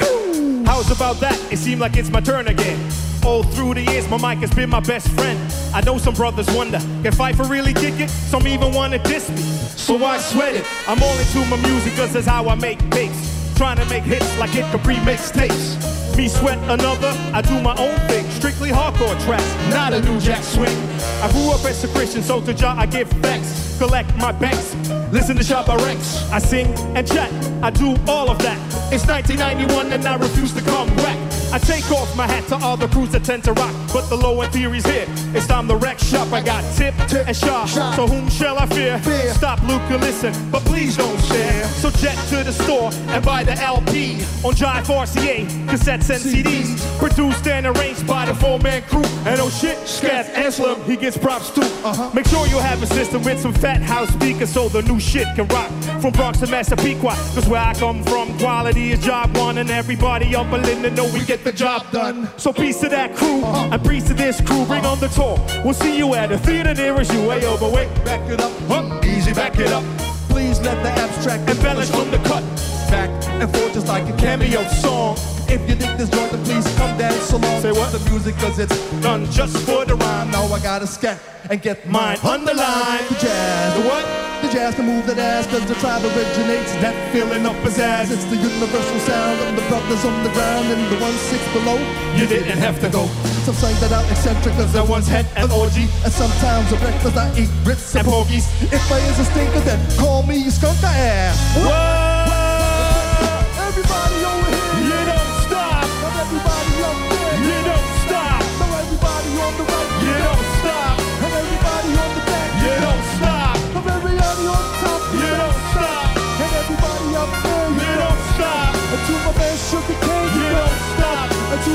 How's 0.66 0.90
about 0.90 1.20
that? 1.20 1.38
It 1.52 1.58
seemed 1.58 1.80
like 1.80 1.96
it's 1.96 2.10
my 2.10 2.20
turn 2.20 2.48
again. 2.48 2.90
All 3.24 3.44
through 3.44 3.74
the 3.74 3.82
years, 3.82 4.08
my 4.08 4.16
mic 4.16 4.40
has 4.40 4.52
been 4.52 4.68
my 4.68 4.80
best 4.80 5.06
friend. 5.10 5.38
I 5.72 5.80
know 5.82 5.96
some 5.96 6.14
brothers 6.14 6.50
wonder, 6.50 6.80
can 7.04 7.12
Pfeiffer 7.12 7.44
really 7.44 7.72
kick 7.72 8.00
it? 8.00 8.10
Some 8.10 8.48
even 8.48 8.72
wanna 8.72 8.98
diss 8.98 9.30
me. 9.30 9.36
So 9.36 9.96
why 9.96 10.18
sweat 10.18 10.56
it? 10.56 10.64
I'm 10.88 11.00
all 11.00 11.18
into 11.18 11.44
my 11.44 11.56
music, 11.68 11.94
cause 11.94 12.12
that's 12.14 12.26
how 12.26 12.48
I 12.48 12.56
make 12.56 12.78
bass. 12.90 13.27
Trying 13.58 13.78
to 13.78 13.86
make 13.86 14.04
hits 14.04 14.38
like 14.38 14.54
it 14.54 14.64
Capri 14.70 14.94
mixtapes. 15.02 16.16
Me 16.16 16.28
sweat 16.28 16.58
another, 16.70 17.12
I 17.34 17.42
do 17.42 17.60
my 17.60 17.74
own 17.76 17.98
thing. 18.06 18.24
Strictly 18.30 18.70
hardcore 18.70 19.20
tracks, 19.24 19.52
not 19.70 19.92
a 19.92 20.00
new 20.00 20.20
jack 20.20 20.44
swing. 20.44 20.76
I 21.20 21.28
grew 21.32 21.50
up 21.50 21.64
as 21.64 21.82
a 21.82 21.88
Christian, 21.88 22.22
so 22.22 22.40
to 22.40 22.54
Jah 22.54 22.76
I 22.78 22.86
give 22.86 23.08
thanks. 23.20 23.76
Collect 23.78 24.16
my 24.16 24.30
banks, 24.30 24.76
listen 25.10 25.36
to 25.38 25.42
Shabba 25.42 25.76
Ranks. 25.78 26.30
I 26.30 26.38
sing 26.38 26.68
and 26.96 27.04
chat, 27.04 27.32
I 27.60 27.70
do 27.70 27.96
all 28.06 28.30
of 28.30 28.38
that. 28.44 28.58
It's 28.92 29.04
1991 29.08 29.92
and 29.92 30.06
I 30.06 30.14
refuse 30.14 30.52
to 30.52 30.62
come 30.62 30.86
back. 30.94 31.37
I 31.50 31.58
take 31.58 31.90
off 31.90 32.14
my 32.14 32.26
hat 32.26 32.46
to 32.48 32.56
other 32.56 32.86
crews 32.88 33.10
that 33.12 33.24
tend 33.24 33.44
to 33.44 33.52
rock, 33.54 33.74
but 33.92 34.08
the 34.10 34.16
low 34.16 34.40
end 34.42 34.52
theory's 34.52 34.84
here. 34.84 35.06
It's 35.34 35.46
time 35.46 35.66
to 35.68 35.76
wreck 35.76 35.98
shop. 35.98 36.30
I 36.32 36.42
got 36.42 36.62
tip, 36.76 36.94
tip 37.08 37.26
and 37.26 37.36
shop. 37.36 37.68
So 37.68 38.06
whom 38.06 38.28
shall 38.28 38.58
I 38.58 38.66
fear? 38.66 39.00
Stop, 39.32 39.62
Luca, 39.62 39.96
listen, 39.96 40.32
but 40.50 40.62
please 40.62 40.96
don't 40.96 41.18
share. 41.24 41.64
So 41.64 41.90
jet 41.90 42.16
to 42.28 42.44
the 42.44 42.52
store 42.52 42.90
and 43.08 43.24
buy 43.24 43.44
the 43.44 43.52
LP 43.52 44.16
on 44.44 44.54
Jive 44.54 44.84
RCA, 44.84 45.46
cassettes 45.66 46.10
and 46.10 46.20
CDs, 46.20 46.98
produced 46.98 47.46
and 47.46 47.66
arranged 47.66 48.06
by 48.06 48.26
the 48.26 48.34
four-man 48.34 48.82
crew. 48.82 49.04
And 49.24 49.40
oh 49.40 49.48
shit, 49.48 49.78
Skeff 49.88 50.36
Anselm, 50.36 50.82
he 50.84 50.96
gets 50.96 51.16
props 51.16 51.50
too. 51.50 51.62
Uh-huh. 51.62 52.10
Make 52.12 52.26
sure 52.26 52.46
you 52.46 52.58
have 52.58 52.82
a 52.82 52.86
system 52.86 53.22
with 53.24 53.40
some 53.40 53.54
fat 53.54 53.80
house 53.80 54.10
speakers 54.10 54.50
so 54.50 54.68
the 54.68 54.82
new 54.82 55.00
shit 55.00 55.26
can 55.34 55.46
rock. 55.48 55.70
From 56.00 56.12
Bronx 56.12 56.40
to 56.40 56.46
Massapequa, 56.46 57.14
cause 57.34 57.48
where 57.48 57.62
I 57.62 57.72
come 57.74 58.04
from, 58.04 58.36
quality 58.38 58.92
is 58.92 59.00
job 59.00 59.34
one, 59.36 59.58
and 59.58 59.70
everybody 59.70 60.34
up 60.36 60.52
in 60.52 60.62
Linden 60.62 60.94
know 60.94 61.10
we 61.12 61.24
get 61.24 61.37
the 61.44 61.52
job 61.52 61.90
done. 61.90 62.28
So 62.36 62.52
peace 62.52 62.80
to 62.80 62.88
that 62.88 63.14
crew, 63.14 63.44
and 63.44 63.82
peace 63.88 64.06
to 64.08 64.14
this 64.14 64.40
crew, 64.40 64.64
bring 64.66 64.84
on 64.84 64.98
the 65.00 65.08
tour. 65.08 65.38
We'll 65.64 65.74
see 65.74 65.96
you 65.96 66.14
at 66.14 66.28
the 66.30 66.38
theater 66.38 66.74
nearest 66.74 67.12
you. 67.12 67.30
Hey, 67.30 67.42
yo, 67.42 67.56
but 67.58 67.72
wait, 67.72 67.88
Back 68.04 68.28
it 68.30 68.40
up, 68.40 68.52
huh? 68.68 69.00
easy, 69.04 69.32
back 69.32 69.58
it 69.58 69.68
up. 69.72 69.84
please 70.28 70.60
let 70.60 70.82
the 70.82 70.90
abstract 70.90 71.48
Embellish 71.48 71.90
from 71.90 72.10
the 72.10 72.18
cut, 72.18 72.42
back 72.90 73.10
and 73.28 73.50
forth 73.52 73.74
just 73.74 73.88
like 73.88 74.08
a 74.12 74.16
cameo 74.16 74.66
song. 74.68 75.16
If 75.48 75.60
you 75.68 75.74
dig 75.76 75.96
this 75.96 76.10
joint, 76.10 76.30
then 76.30 76.44
please 76.44 76.66
come 76.76 76.96
dance 76.98 77.32
along. 77.32 77.62
Say 77.62 77.72
what? 77.72 77.90
The 77.92 78.10
music, 78.10 78.36
cause 78.36 78.58
it's 78.58 78.76
Done 79.00 79.24
just 79.30 79.56
for 79.66 79.84
the 79.84 79.94
rhyme. 79.94 80.30
now 80.30 80.44
I 80.44 80.60
gotta 80.60 80.86
scat 80.86 81.18
and 81.50 81.62
get 81.62 81.86
Mine 81.88 82.18
mine 82.22 82.40
underline. 82.40 83.04
The 83.08 83.14
jazz, 83.14 83.82
The 83.82 83.88
what? 83.88 84.04
The 84.42 84.48
jazz 84.54 84.74
to 84.76 84.82
move 84.82 85.04
that 85.06 85.18
ass, 85.18 85.46
cause 85.48 85.66
the 85.66 85.74
tribe 85.82 86.04
originates 86.04 86.70
that 86.78 86.94
feeling 87.12 87.44
up 87.44 87.56
his 87.66 87.78
ass. 87.78 88.10
It's 88.10 88.24
the 88.26 88.36
universal 88.36 89.00
sound 89.00 89.40
of 89.40 89.56
the 89.56 89.64
brothers 89.66 90.04
on 90.04 90.14
the 90.22 90.30
ground 90.30 90.66
and 90.70 90.82
the 90.92 90.98
one 91.02 91.16
six 91.30 91.42
below. 91.52 91.78
You 92.14 92.26
didn't 92.26 92.58
have 92.58 92.78
to 92.82 92.88
go. 92.88 93.06
Some 93.42 93.54
say 93.54 93.72
that 93.82 93.90
I'm 93.90 94.06
eccentric 94.12 94.54
cause 94.54 94.76
I 94.76 94.84
once 94.84 95.08
had 95.08 95.26
an 95.36 95.50
orgy. 95.50 95.88
And 96.04 96.12
sometimes 96.12 96.72
at 96.72 96.80
breakfast 96.80 97.16
I 97.16 97.26
eat 97.40 97.50
grits 97.64 97.94
and 97.96 98.06
And 98.06 98.12
porgies. 98.12 98.46
If 98.70 98.92
I 98.92 98.98
is 99.10 99.18
a 99.18 99.24
stinker, 99.24 99.60
then 99.60 99.80
call 99.98 100.22
me 100.22 100.46
a 100.46 100.50
skunk 100.50 100.78
I 100.84 100.94
am. 100.94 101.34
Whoa! 101.66 102.07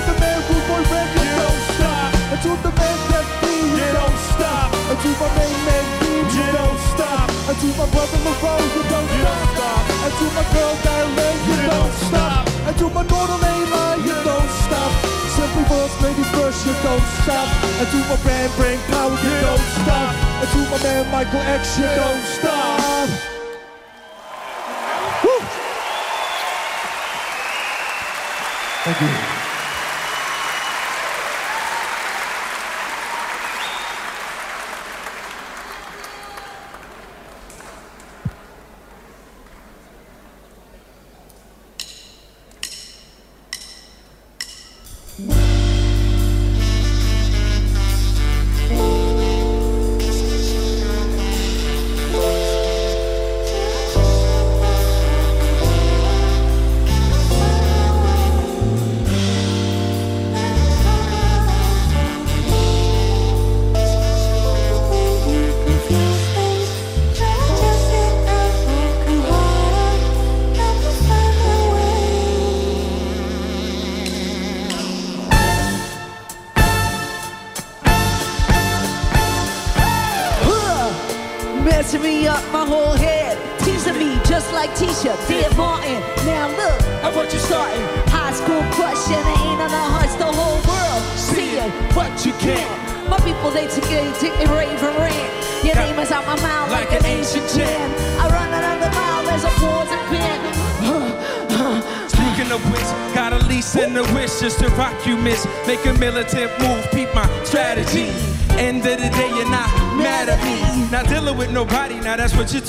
To 0.03 0.11
the 0.11 0.19
man 0.19 0.39
Rude 0.51 0.67
Boy 0.67 0.83
Red, 0.91 1.07
You 1.15 1.31
don't 1.39 1.61
stop. 1.79 2.11
And 2.31 2.39
to 2.43 2.51
the 2.59 2.71
man 2.75 2.97
Dead 3.07 3.27
Bean, 3.39 3.65
You 3.71 3.89
don't 3.95 4.19
stop. 4.35 4.67
And 4.91 4.99
to 4.99 5.09
my 5.15 5.29
main 5.39 5.59
man 5.63 5.85
Bean, 5.99 6.25
You 6.27 6.51
don't 6.51 6.79
stop. 6.91 7.23
And 7.47 7.57
to 7.59 7.67
my 7.77 7.87
brother 7.91 8.17
LaRoe, 8.23 8.65
you 8.75 8.83
don't 8.83 9.07
stop. 9.51 9.83
And 10.03 10.13
to 10.15 10.25
my 10.35 10.43
girl 10.51 10.75
Diane, 10.83 11.39
you, 11.47 11.55
don't 11.67 11.93
stop. 12.07 12.47
And 12.67 12.75
to 12.79 12.89
my 12.89 13.03
daughter 13.03 13.37
Layla, 13.43 13.97
you 14.03 14.15
don't 14.23 14.51
stop. 14.63 14.91
Simply 15.27 15.63
first, 15.71 16.01
ladies 16.01 16.29
first, 16.31 16.65
you 16.65 16.73
don't 16.83 17.03
stop. 17.23 17.47
And 17.79 17.87
to 17.91 17.97
my 18.09 18.15
brand, 18.23 18.51
brain 18.55 18.79
power, 18.89 19.11
you, 19.11 19.35
don't 19.43 19.65
stop. 19.79 20.15
And 20.39 20.49
to 20.51 20.59
my 20.71 20.79
man 20.83 21.05
Maikal 21.11 21.45
X, 21.45 21.77
you 21.77 21.83
don't 21.83 22.23
stop. 22.23 23.09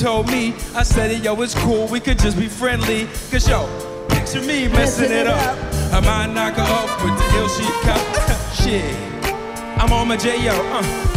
Told 0.05 0.30
me. 0.30 0.52
I 0.74 0.82
said 0.82 1.11
it, 1.12 1.24
yo, 1.24 1.40
it's 1.40 1.55
cool, 1.55 1.86
we 1.86 1.98
could 1.98 2.18
just 2.18 2.36
be 2.38 2.46
friendly. 2.46 3.07
Cause 3.30 3.48
yo, 3.48 3.66
picture 4.11 4.42
me 4.42 4.68
messing 4.68 5.11
it 5.11 5.26
up. 5.26 5.57
I 5.94 6.00
might 6.00 6.34
knock 6.34 6.57
her 6.57 6.62
off 6.62 7.02
with 7.02 7.16
the 7.16 7.38
ill 7.38 7.48
she 7.48 7.64
cut. 7.86 8.05
Shit. 8.55 8.94
I'm 9.80 9.94
on 9.94 10.09
my 10.09 10.18
J.O. 10.18 10.52
Uh, 10.52 11.13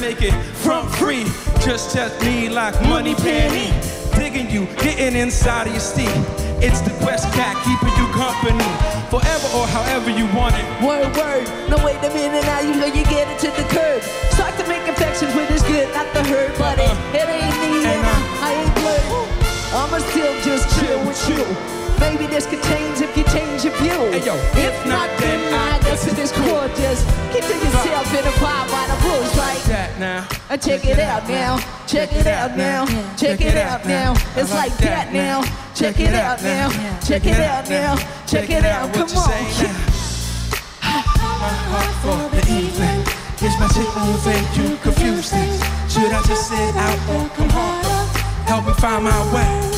make 0.00 0.22
it 0.22 0.32
front 0.56 0.90
free. 0.96 1.24
Just 1.60 1.94
touch 1.94 2.18
me 2.22 2.48
like 2.48 2.74
money 2.88 3.14
penny. 3.14 3.68
Digging 4.16 4.50
you, 4.50 4.66
getting 4.76 5.14
inside 5.14 5.66
of 5.66 5.72
your 5.72 5.80
steam. 5.80 6.24
It's 6.62 6.80
the 6.80 6.90
Quest 7.02 7.32
Cat 7.34 7.56
keeping 7.64 7.94
you 7.96 8.08
company. 8.12 8.64
Forever 9.12 9.48
or 9.56 9.66
however 9.66 10.10
you 10.10 10.26
want 10.36 10.54
it. 10.56 10.64
Word, 10.82 11.14
word. 11.16 11.44
No, 11.68 11.76
check 30.60 30.84
it 30.84 30.98
out 30.98 31.28
now, 31.28 31.58
check 31.86 32.12
it 32.12 32.26
out 32.26 32.56
now, 32.56 32.86
check 33.16 33.40
it 33.40 33.56
out 33.56 33.84
now. 33.86 34.12
It's 34.36 34.52
like 34.52 34.76
that 34.78 35.12
now. 35.12 35.42
Check 35.74 35.98
it 36.00 36.14
out 36.14 36.42
now, 36.42 36.68
check 37.00 37.24
it 37.24 37.40
out 37.40 37.68
now, 37.68 37.96
check 38.26 38.50
it 38.50 38.64
out. 38.64 38.92
Come 38.92 39.08
on. 39.08 39.90
My 41.40 41.56
heart 41.72 41.94
for 42.04 42.36
the 42.36 42.42
evening. 42.52 43.00
Is 43.40 43.58
my 43.58 43.66
shit 43.68 43.88
moving? 43.96 44.44
You 44.52 44.76
confuse 44.76 45.30
things. 45.30 45.56
Should 45.90 46.12
I 46.12 46.22
just 46.24 46.48
sit 46.48 46.76
out 46.76 46.98
or 47.08 47.28
come 47.30 47.48
harder? 47.48 48.20
Help 48.44 48.66
me 48.66 48.74
find 48.74 49.04
my 49.04 49.20
way. 49.32 49.70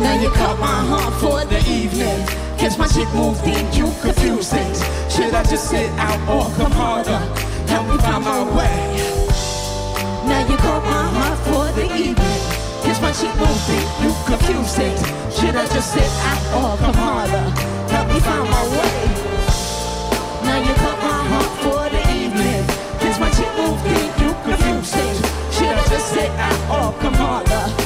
Now 0.00 0.18
you 0.22 0.30
caught 0.30 0.58
my 0.58 0.80
heart 0.88 1.12
for 1.20 1.44
the 1.44 1.58
evening. 1.68 2.26
Catch 2.56 2.78
my 2.78 2.86
chick 2.86 3.08
move, 3.14 3.42
in, 3.44 3.70
you 3.74 3.92
confuse 4.00 4.48
things. 4.48 4.80
Should 5.14 5.34
I 5.34 5.42
just 5.44 5.68
sit 5.68 5.90
out 5.98 6.20
or 6.28 6.50
come 6.56 6.72
harder? 6.72 7.18
Help 7.68 7.86
me 7.88 7.98
find 7.98 8.24
my 8.24 8.56
way. 8.56 9.19
You 10.50 10.56
caught 10.56 10.82
my 10.82 11.06
heart 11.14 11.38
for 11.46 11.66
the 11.78 11.86
evening. 11.94 12.40
Catch 12.82 13.00
my 13.00 13.12
chick 13.12 13.30
moved 13.38 13.70
in, 13.70 13.86
you 14.02 14.10
confuse 14.26 14.74
things. 14.74 15.00
Should 15.30 15.54
I 15.54 15.64
just 15.70 15.94
sit 15.94 16.10
out 16.26 16.42
or 16.58 16.76
come 16.76 16.94
harder? 16.94 17.46
Help 17.86 18.08
me 18.08 18.18
find 18.18 18.50
my 18.50 18.64
way. 18.74 18.98
Now 20.42 20.58
you 20.58 20.74
caught 20.74 20.98
my 20.98 21.22
heart 21.30 21.52
for 21.62 21.82
the 21.94 22.02
evening. 22.10 22.66
Catch 22.98 23.20
my 23.20 23.30
chick 23.30 23.52
moved 23.62 23.86
in, 23.86 24.10
you 24.22 24.34
confuse 24.42 24.90
things. 24.90 25.20
Should 25.54 25.70
I 25.70 25.84
just 25.86 26.08
sit 26.12 26.30
out 26.30 26.60
or 26.74 27.00
come 27.00 27.14
harder? 27.14 27.79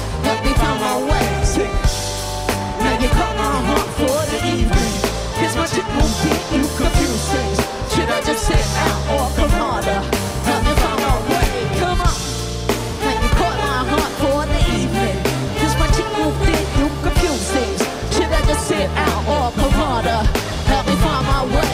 Harder? 19.94 20.20
Help 20.66 20.86
me 20.86 20.96
find 20.96 21.24
my 21.26 21.44
way. 21.54 21.72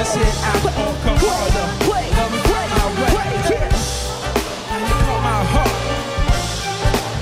Sit 0.00 0.34
out 0.42 0.64
or 0.64 0.92
come 1.04 1.18
harder? 1.20 1.66
Way, 1.90 2.04
Help 2.16 2.30
me 2.32 2.38
find 2.48 2.70
my 2.72 2.86
way. 3.00 3.12
way, 3.16 3.32
yeah. 3.50 3.68
My 5.26 5.38
heart. 5.52 5.74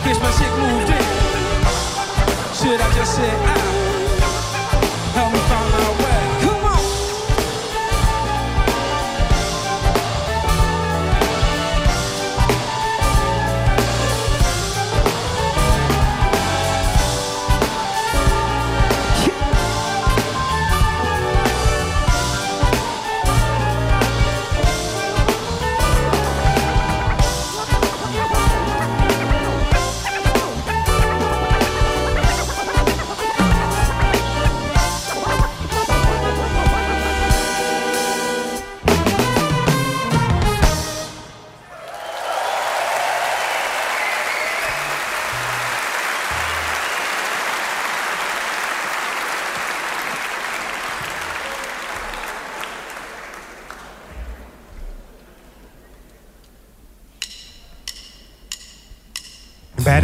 Guess 0.05 0.18
my 0.22 0.30
shit 0.38 0.53
moved 0.62 0.90
in. 0.99 1.07
Should 2.55 2.80
I 2.80 2.88
just 2.94 3.12
sit 3.16 3.34
out? 3.51 3.57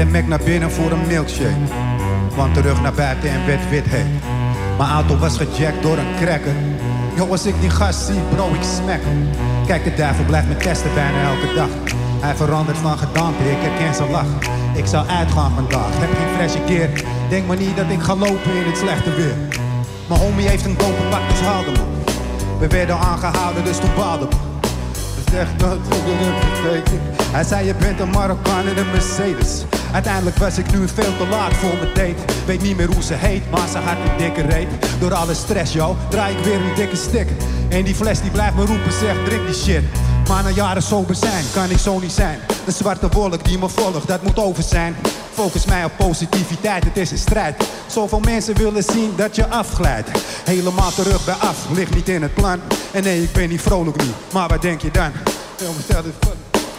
De 0.05 0.11
Mac 0.11 0.26
naar 0.26 0.44
binnen 0.44 0.70
voor 0.70 0.90
een 0.90 1.07
milkshake. 1.07 1.64
Want 2.36 2.55
terug 2.55 2.82
naar 2.82 2.92
buiten 2.92 3.30
en 3.30 3.46
werd 3.46 3.70
wit 3.70 3.84
heet. 3.86 4.22
Mijn 4.78 4.90
auto 4.90 5.16
was 5.16 5.36
gejackt 5.36 5.82
door 5.82 5.98
een 5.98 6.14
cracker. 6.20 6.55
Yo, 7.16 7.26
als 7.26 7.46
ik 7.46 7.55
die 7.61 7.70
gast 7.70 8.07
zie, 8.07 8.20
bro, 8.34 8.48
ik 8.48 8.62
hem. 8.86 9.28
Kijk, 9.66 9.84
de 9.84 9.94
duivel 9.94 10.24
blijft 10.24 10.48
me 10.48 10.57
testen 10.57 10.94
bijna 10.94 11.22
elke 11.22 11.55
dag. 11.55 11.68
Hij 12.20 12.34
verandert 12.34 12.78
van 12.78 12.98
gedaante, 12.98 13.50
ik 13.50 13.57
herken 13.61 13.94
zijn 13.94 14.11
lach. 14.11 14.26
Ik 14.74 14.86
zou 14.86 15.09
uitgaan 15.09 15.52
vandaag, 15.55 15.90
heb 15.92 16.11
geen 16.16 16.34
freshje 16.36 16.64
keer. 16.64 17.05
Denk 17.28 17.46
maar 17.46 17.57
niet 17.57 17.76
dat 17.76 17.90
ik 17.90 18.00
ga 18.00 18.16
lopen 18.16 18.55
in 18.55 18.66
het 18.66 18.78
slechte 18.78 19.14
weer. 19.14 19.36
Mijn 20.09 20.20
homie 20.20 20.48
heeft 20.48 20.64
een 20.64 20.76
dope 20.76 21.02
pak, 21.11 21.28
dus 21.28 21.40
haalde 21.40 21.70
me. 21.70 21.84
We 22.59 22.66
werden 22.66 22.98
aangehouden, 22.98 23.64
dus 23.64 23.78
toen 23.78 23.94
baalde 23.96 24.28
me. 24.30 24.36
Hij 27.36 27.44
zei 27.44 27.66
je 27.66 27.74
bent 27.74 28.00
een 28.00 28.11
Marokkaan 28.11 28.68
in 28.68 28.78
een 28.78 28.90
Mercedes. 28.90 29.64
Uiteindelijk 29.95 30.36
was 30.36 30.59
ik 30.59 30.72
nu 30.72 30.88
veel 30.88 31.16
te 31.16 31.26
laat 31.30 31.55
voor 31.55 31.76
mijn 31.76 31.95
date. 31.95 32.32
Weet 32.47 32.62
niet 32.62 32.76
meer 32.76 32.92
hoe 32.92 33.03
ze 33.03 33.14
heet, 33.14 33.51
maar 33.51 33.68
ze 33.68 33.78
had 33.78 33.97
een 33.97 34.16
dikke 34.16 34.42
reet. 34.42 34.68
Door 35.01 35.14
alle 35.14 35.34
stress, 35.34 35.72
yo, 35.72 35.97
draai 36.09 36.36
ik 36.36 36.45
weer 36.45 36.55
een 36.55 36.74
dikke 36.74 36.97
stick. 36.97 37.28
En 37.68 37.84
die 37.84 37.95
fles 37.95 38.20
die 38.20 38.30
blijft 38.30 38.57
me 38.57 38.64
roepen, 38.64 38.92
zegt 38.92 39.24
drink 39.24 39.47
die 39.47 39.55
shit. 39.55 39.82
Maar 40.28 40.42
na 40.42 40.49
jaren 40.49 40.82
sober 40.82 41.14
zijn, 41.14 41.45
kan 41.53 41.70
ik 41.70 41.78
zo 41.78 41.99
niet 41.99 42.12
zijn. 42.12 42.38
De 42.64 42.72
zwarte 42.72 43.09
wolk 43.09 43.45
die 43.45 43.59
me 43.59 43.68
volgt, 43.68 44.07
dat 44.07 44.22
moet 44.22 44.38
over 44.38 44.62
zijn. 44.62 44.97
Focus 45.32 45.64
mij 45.64 45.84
op 45.84 45.92
positiviteit, 45.97 46.84
het 46.84 46.97
is 46.97 47.11
een 47.11 47.18
strijd. 47.18 47.64
Zoveel 47.86 48.20
mensen 48.20 48.57
willen 48.57 48.82
zien 48.82 49.12
dat 49.16 49.36
je 49.36 49.47
afglijdt. 49.47 50.11
Helemaal 50.45 50.92
terug 50.92 51.24
bij 51.24 51.34
af, 51.34 51.57
ligt 51.72 51.95
niet 51.95 52.09
in 52.09 52.22
het 52.22 52.34
plan. 52.34 52.61
En 52.92 53.03
nee, 53.03 53.22
ik 53.22 53.32
ben 53.32 53.49
niet 53.49 53.62
vrolijk 53.62 53.97
nu, 53.97 54.09
maar 54.32 54.49
wat 54.49 54.62
denk 54.62 54.80
je 54.80 54.90
dan? 54.90 55.11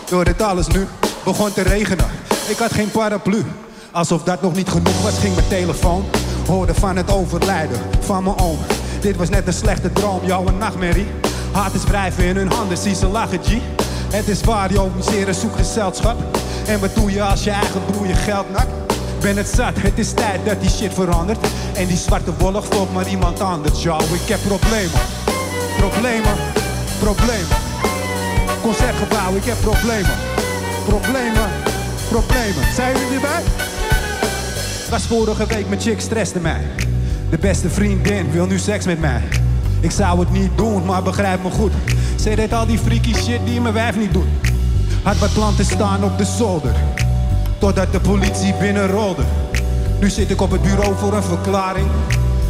Door 0.10 0.26
dit 0.26 0.42
alles 0.42 0.68
nu 0.68 0.88
begon 1.24 1.54
te 1.54 1.62
regenen. 1.62 2.15
Ik 2.48 2.58
had 2.58 2.74
geen 2.74 2.92
paraplu. 2.92 3.44
Alsof 3.92 4.24
dat 4.24 4.42
nog 4.42 4.56
niet 4.56 4.70
genoeg 4.70 5.02
was, 5.02 5.18
ging 5.18 5.36
mijn 5.36 5.48
telefoon. 5.48 6.06
Hoorde 6.48 6.74
van 6.74 6.96
het 6.96 7.12
overlijden 7.12 7.78
van 8.00 8.24
mijn 8.24 8.38
oom. 8.38 8.58
Dit 9.02 9.16
was 9.16 9.30
net 9.30 9.48
een 9.48 9.54
slechte 9.54 9.94
droom, 9.94 10.20
jouw 10.26 10.44
nachtmerrie. 10.44 11.08
Haters 11.52 11.84
wrijven 11.84 12.24
in 12.24 12.36
hun 12.36 12.52
handen, 12.52 12.78
zie 12.78 12.96
ze 12.96 13.08
lachen, 13.08 13.40
G. 13.44 13.58
Het 14.12 14.28
is 14.28 14.42
waar, 14.42 14.74
joh, 14.74 14.92
een 14.96 15.34
zoek 15.34 15.56
gezelschap. 15.56 16.18
En 16.68 16.80
wat 16.80 16.96
doe 16.96 17.12
je 17.12 17.24
als 17.24 17.44
je 17.44 17.52
eigen 17.52 17.86
broer 17.86 18.08
je 18.08 18.14
geld 18.14 18.52
nakt? 18.52 18.72
Ben 19.22 19.38
het 19.38 19.48
zat, 19.48 19.74
het 19.78 20.00
is 20.00 20.14
tijd 20.14 20.46
dat 20.46 20.62
die 20.62 20.70
shit 20.70 20.94
verandert. 20.94 21.48
En 21.74 21.88
die 21.88 21.98
zwarte 21.98 22.32
wolk 22.38 22.64
volgt 22.70 22.94
maar 22.94 23.08
iemand 23.08 23.40
anders, 23.40 23.84
yo. 23.84 23.98
Ik 23.98 24.28
heb 24.28 24.40
problemen, 24.48 25.02
problemen, 25.78 26.36
problemen. 27.00 27.58
Concertgebouw, 28.62 29.36
ik 29.36 29.46
heb 29.46 29.58
problemen. 29.62 30.18
Problemen, 30.88 31.50
problemen. 32.22 32.74
Zijn 32.74 32.98
jullie 32.98 33.16
erbij? 33.16 33.42
Was 34.90 35.04
vorige 35.04 35.46
week 35.46 35.68
mijn 35.68 35.82
chick 35.82 36.00
stresste 36.00 36.40
mij. 36.40 36.62
De 37.30 37.38
beste 37.38 37.70
vriendin 37.70 38.32
wil 38.32 38.46
nu 38.46 38.58
seks 38.58 38.86
met 38.86 39.00
mij. 39.00 39.22
Ik 39.80 39.92
zou 39.92 40.20
het 40.20 40.32
niet 40.32 40.52
doen, 40.56 40.86
maar 40.86 41.04
begrijp 41.04 41.44
me 41.44 41.50
goed. 41.50 41.72
Zij 42.16 42.36
deed 42.36 42.54
al 42.54 42.66
die 42.66 42.78
freaky 42.78 43.14
shit 43.14 43.46
die 43.46 43.62
mijn 43.62 43.74
wijf 43.74 43.98
niet 43.98 44.14
doet. 44.14 44.28
Had 45.04 45.18
wat 45.18 45.34
planten 45.34 45.66
staan 45.66 46.04
op 46.04 46.18
de 46.18 46.26
zolder. 46.26 46.76
Totdat 47.60 47.92
de 47.92 48.00
politie 48.00 48.54
binnenrolde. 48.54 49.24
Nu 50.00 50.10
zit 50.10 50.30
ik 50.30 50.42
op 50.42 50.52
het 50.52 50.62
bureau 50.62 50.96
voor 50.96 51.14
een 51.14 51.24
verklaring. 51.24 51.88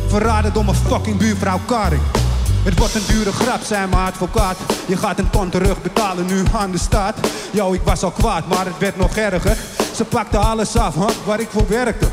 Verraden 0.07 0.53
door 0.53 0.65
mijn 0.65 0.77
fucking 0.77 1.17
buurvrouw 1.17 1.59
Karin. 1.65 2.24
Het 2.65 2.77
wordt 2.77 2.95
een 2.95 3.05
dure 3.07 3.31
grap, 3.31 3.61
zei 3.63 3.87
mijn 3.87 4.05
advocaat. 4.05 4.57
Je 4.85 4.97
gaat 4.97 5.19
een 5.19 5.29
ton 5.29 5.49
terug 5.49 5.81
betalen 5.81 6.25
nu 6.25 6.43
aan 6.53 6.71
de 6.71 6.77
staat. 6.77 7.15
Yo, 7.51 7.73
ik 7.73 7.81
was 7.83 8.03
al 8.03 8.11
kwaad, 8.11 8.47
maar 8.47 8.65
het 8.65 8.77
werd 8.77 8.97
nog 8.97 9.15
erger. 9.15 9.57
Ze 9.95 10.05
pakte 10.05 10.37
alles 10.37 10.77
af, 10.77 10.95
huh, 10.95 11.09
waar 11.25 11.39
ik 11.39 11.47
voor 11.51 11.67
werkte. 11.67 12.07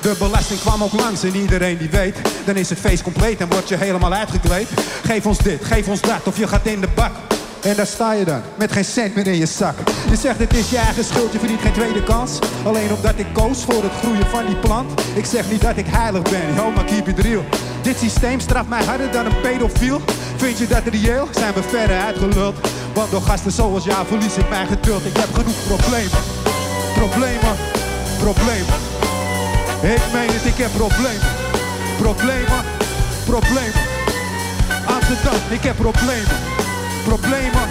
De 0.00 0.14
belasting 0.18 0.60
kwam 0.60 0.82
ook 0.82 0.92
langs 0.92 1.22
en 1.22 1.36
iedereen 1.36 1.78
die 1.78 1.90
weet. 1.90 2.16
Dan 2.44 2.56
is 2.56 2.68
het 2.68 2.78
feest 2.78 3.02
compleet 3.02 3.40
en 3.40 3.48
word 3.48 3.68
je 3.68 3.76
helemaal 3.76 4.12
uitgekleed. 4.12 4.68
Geef 5.04 5.26
ons 5.26 5.38
dit, 5.38 5.64
geef 5.64 5.88
ons 5.88 6.00
dat, 6.00 6.20
of 6.24 6.38
je 6.38 6.48
gaat 6.48 6.66
in 6.66 6.80
de 6.80 6.88
bak. 6.94 7.12
En 7.62 7.76
daar 7.76 7.86
sta 7.86 8.12
je 8.12 8.24
dan, 8.24 8.42
met 8.56 8.72
geen 8.72 8.84
cent 8.84 9.14
meer 9.14 9.26
in 9.26 9.38
je 9.38 9.46
zak. 9.46 9.74
Je 10.10 10.16
zegt 10.16 10.38
het 10.38 10.54
is 10.54 10.70
je 10.70 10.76
eigen 10.76 11.04
schuld, 11.04 11.32
je 11.32 11.38
verdient 11.38 11.60
geen 11.60 11.72
tweede 11.72 12.02
kans. 12.02 12.38
Alleen 12.64 12.92
omdat 12.92 13.18
ik 13.18 13.26
koos 13.32 13.64
voor 13.64 13.82
het 13.82 13.92
groeien 13.92 14.26
van 14.26 14.46
die 14.46 14.56
plant. 14.56 15.00
Ik 15.14 15.24
zeg 15.24 15.50
niet 15.50 15.60
dat 15.60 15.76
ik 15.76 15.86
heilig 15.88 16.22
ben, 16.22 16.54
yo, 16.54 16.70
maar 16.70 16.84
keep 16.84 17.08
it 17.08 17.18
real. 17.18 17.44
Dit 17.82 17.98
systeem 17.98 18.40
straft 18.40 18.68
mij 18.68 18.84
harder 18.84 19.10
dan 19.10 19.26
een 19.26 19.40
pedofiel. 19.40 20.00
Vind 20.36 20.58
je 20.58 20.66
dat 20.66 20.82
reëel? 20.84 21.28
Zijn 21.30 21.54
we 21.54 21.62
verder 21.62 22.00
uitgeluld? 22.00 22.54
Want 22.94 23.10
door 23.10 23.22
gasten 23.22 23.52
zoals 23.52 23.84
jou 23.84 24.06
verlies 24.06 24.36
ik 24.36 24.48
mijn 24.48 24.66
geduld. 24.66 25.04
Ik 25.04 25.16
heb 25.16 25.34
genoeg 25.34 25.66
problemen. 25.66 26.22
Problemen, 26.94 27.56
problemen. 28.18 28.78
Ik 29.82 30.02
meen 30.12 30.30
het, 30.36 30.44
ik 30.44 30.56
heb 30.56 30.70
problemen. 30.76 31.28
Problemen, 31.98 32.64
Problemen. 33.24 33.82
Amsterdam, 34.86 35.40
ik 35.50 35.62
heb 35.62 35.76
problemen. 35.76 36.51
Problemen, 37.04 37.68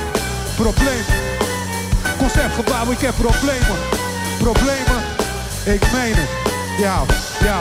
problemen. 0.56 1.06
Concertgebouw, 2.18 2.92
ik 2.92 3.00
heb 3.00 3.14
problemen. 3.16 3.78
Problemen, 4.38 5.02
ik 5.64 5.92
meen 5.92 6.16
het. 6.16 6.30
Ja, 6.80 7.02
ja. 7.44 7.60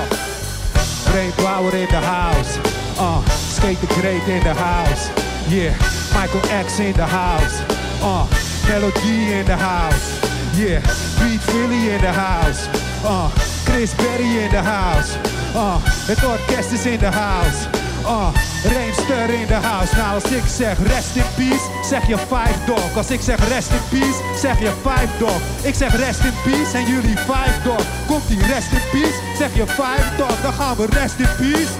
Brainpower 1.11 1.75
in 1.75 1.87
the 1.87 1.95
house. 1.97 2.59
Uh, 2.99 3.18
skate 3.53 3.87
the 3.87 3.87
great 3.87 4.27
in 4.27 4.41
the 4.41 4.55
house. 4.55 5.09
Yeah, 5.49 5.75
Michael 6.14 6.64
X 6.66 6.79
in 6.79 6.93
the 6.93 7.03
house. 7.03 7.62
Uh, 8.03 8.25
Melody 8.68 9.33
in 9.39 9.45
the 9.45 9.57
house. 9.57 10.21
Yeah, 10.57 10.81
Pete 11.18 11.41
Philly 11.41 11.91
in 11.91 12.01
the 12.01 12.12
house. 12.12 12.68
Uh, 13.05 13.29
Chris 13.64 13.95
Berry 13.95 14.43
in 14.45 14.51
the 14.51 14.62
house. 14.62 15.16
Uh, 15.55 15.77
het 16.07 16.25
orkest 16.25 16.71
is 16.73 16.87
in 16.87 16.99
the 16.99 17.11
house. 17.11 17.68
Uh, 18.05 18.33
Reemster 18.65 19.31
in 19.31 19.47
the 19.47 19.55
house. 19.55 19.97
Nou, 19.97 20.15
als 20.15 20.25
ik 20.25 20.43
zeg 20.57 20.79
rest 20.87 21.17
in 21.17 21.25
peace, 21.37 21.65
zeg 21.89 22.07
je 22.07 22.19
five 22.19 22.65
dog. 22.67 22.97
Als 22.97 23.11
ik 23.11 23.21
zeg 23.21 23.49
rest 23.49 23.71
in 23.71 23.99
peace, 23.99 24.39
zeg 24.41 24.59
je 24.59 24.73
five 24.83 25.19
dog. 25.19 25.41
Ik 25.63 25.75
zeg 25.75 25.97
rest 25.97 26.21
in 26.25 26.35
peace 26.45 26.77
en 26.77 26.85
jullie 26.85 27.17
five 27.17 27.57
dog. 27.65 27.83
Komt 28.07 28.29
die 28.29 28.47
rest 28.47 28.73
in 28.73 28.83
peace, 28.91 29.19
zeg 29.39 29.55
je 29.55 29.67
five 29.67 30.17
dog. 30.17 30.41
Dan 30.43 30.53
gaan 30.53 30.77
we 30.77 30.87
rest 30.91 31.19
in 31.19 31.29
peace. 31.37 31.73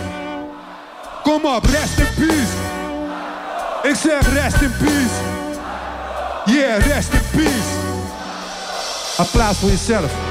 Kom 1.23 1.45
op, 1.45 1.65
rest 1.65 1.99
in 1.99 2.27
peace. 2.27 2.53
Ik 3.83 3.95
zeg 3.95 4.33
rest 4.33 4.61
in 4.61 4.73
peace. 4.79 5.17
Yeah, 6.45 6.87
rest 6.87 7.13
in 7.13 7.23
peace. 7.31 7.71
Applaus 9.17 9.57
voor 9.57 9.69
jezelf. 9.69 10.30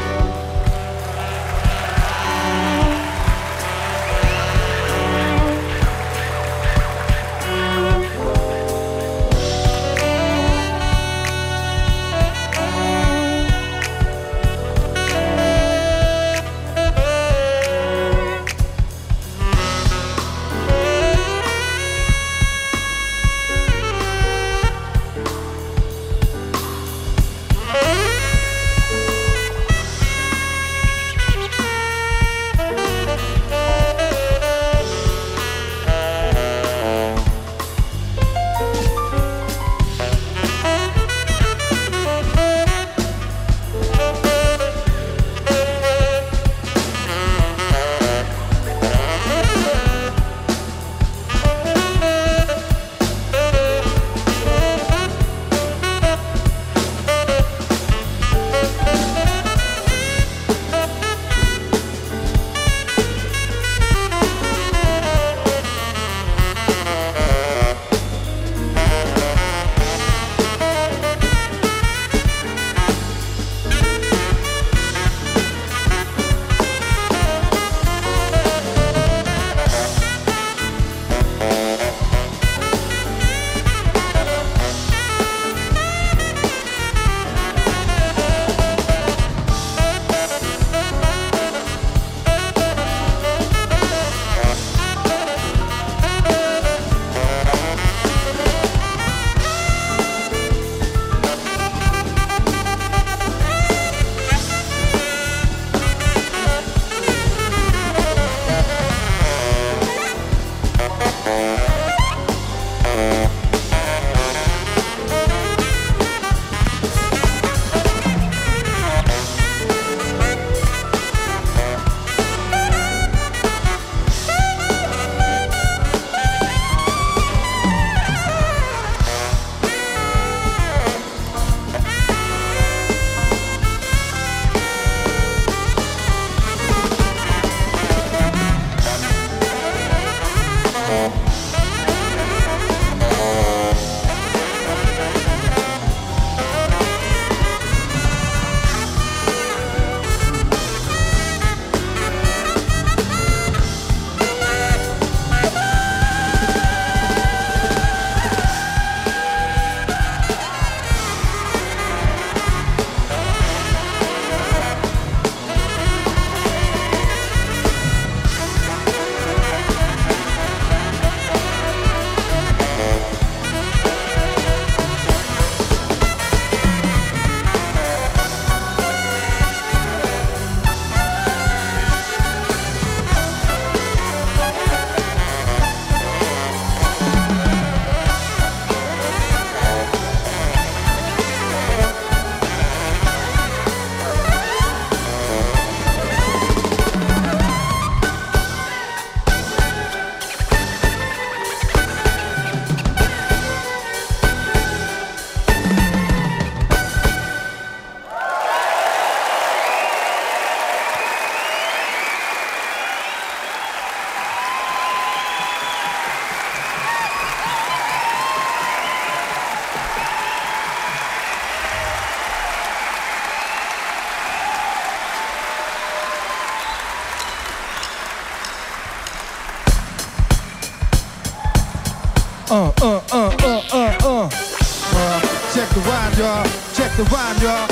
the 237.00 237.06
rhyme, 237.16 237.42
y'all. 237.42 237.68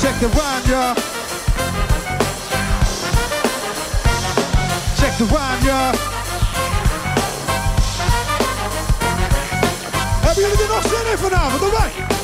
Check 0.00 0.18
the 0.18 0.26
rhyme, 0.26 0.64
y'all. 0.68 0.94
Check 4.98 5.16
the 5.18 5.24
rhyme, 5.24 5.64
y'all. 5.64 5.94
Hebben 10.20 10.42
jullie 10.42 10.62
er 10.62 10.68
nog 10.68 10.82
zin 10.82 11.12
in 11.12 11.18
vanavond, 11.18 11.62
of 11.62 12.17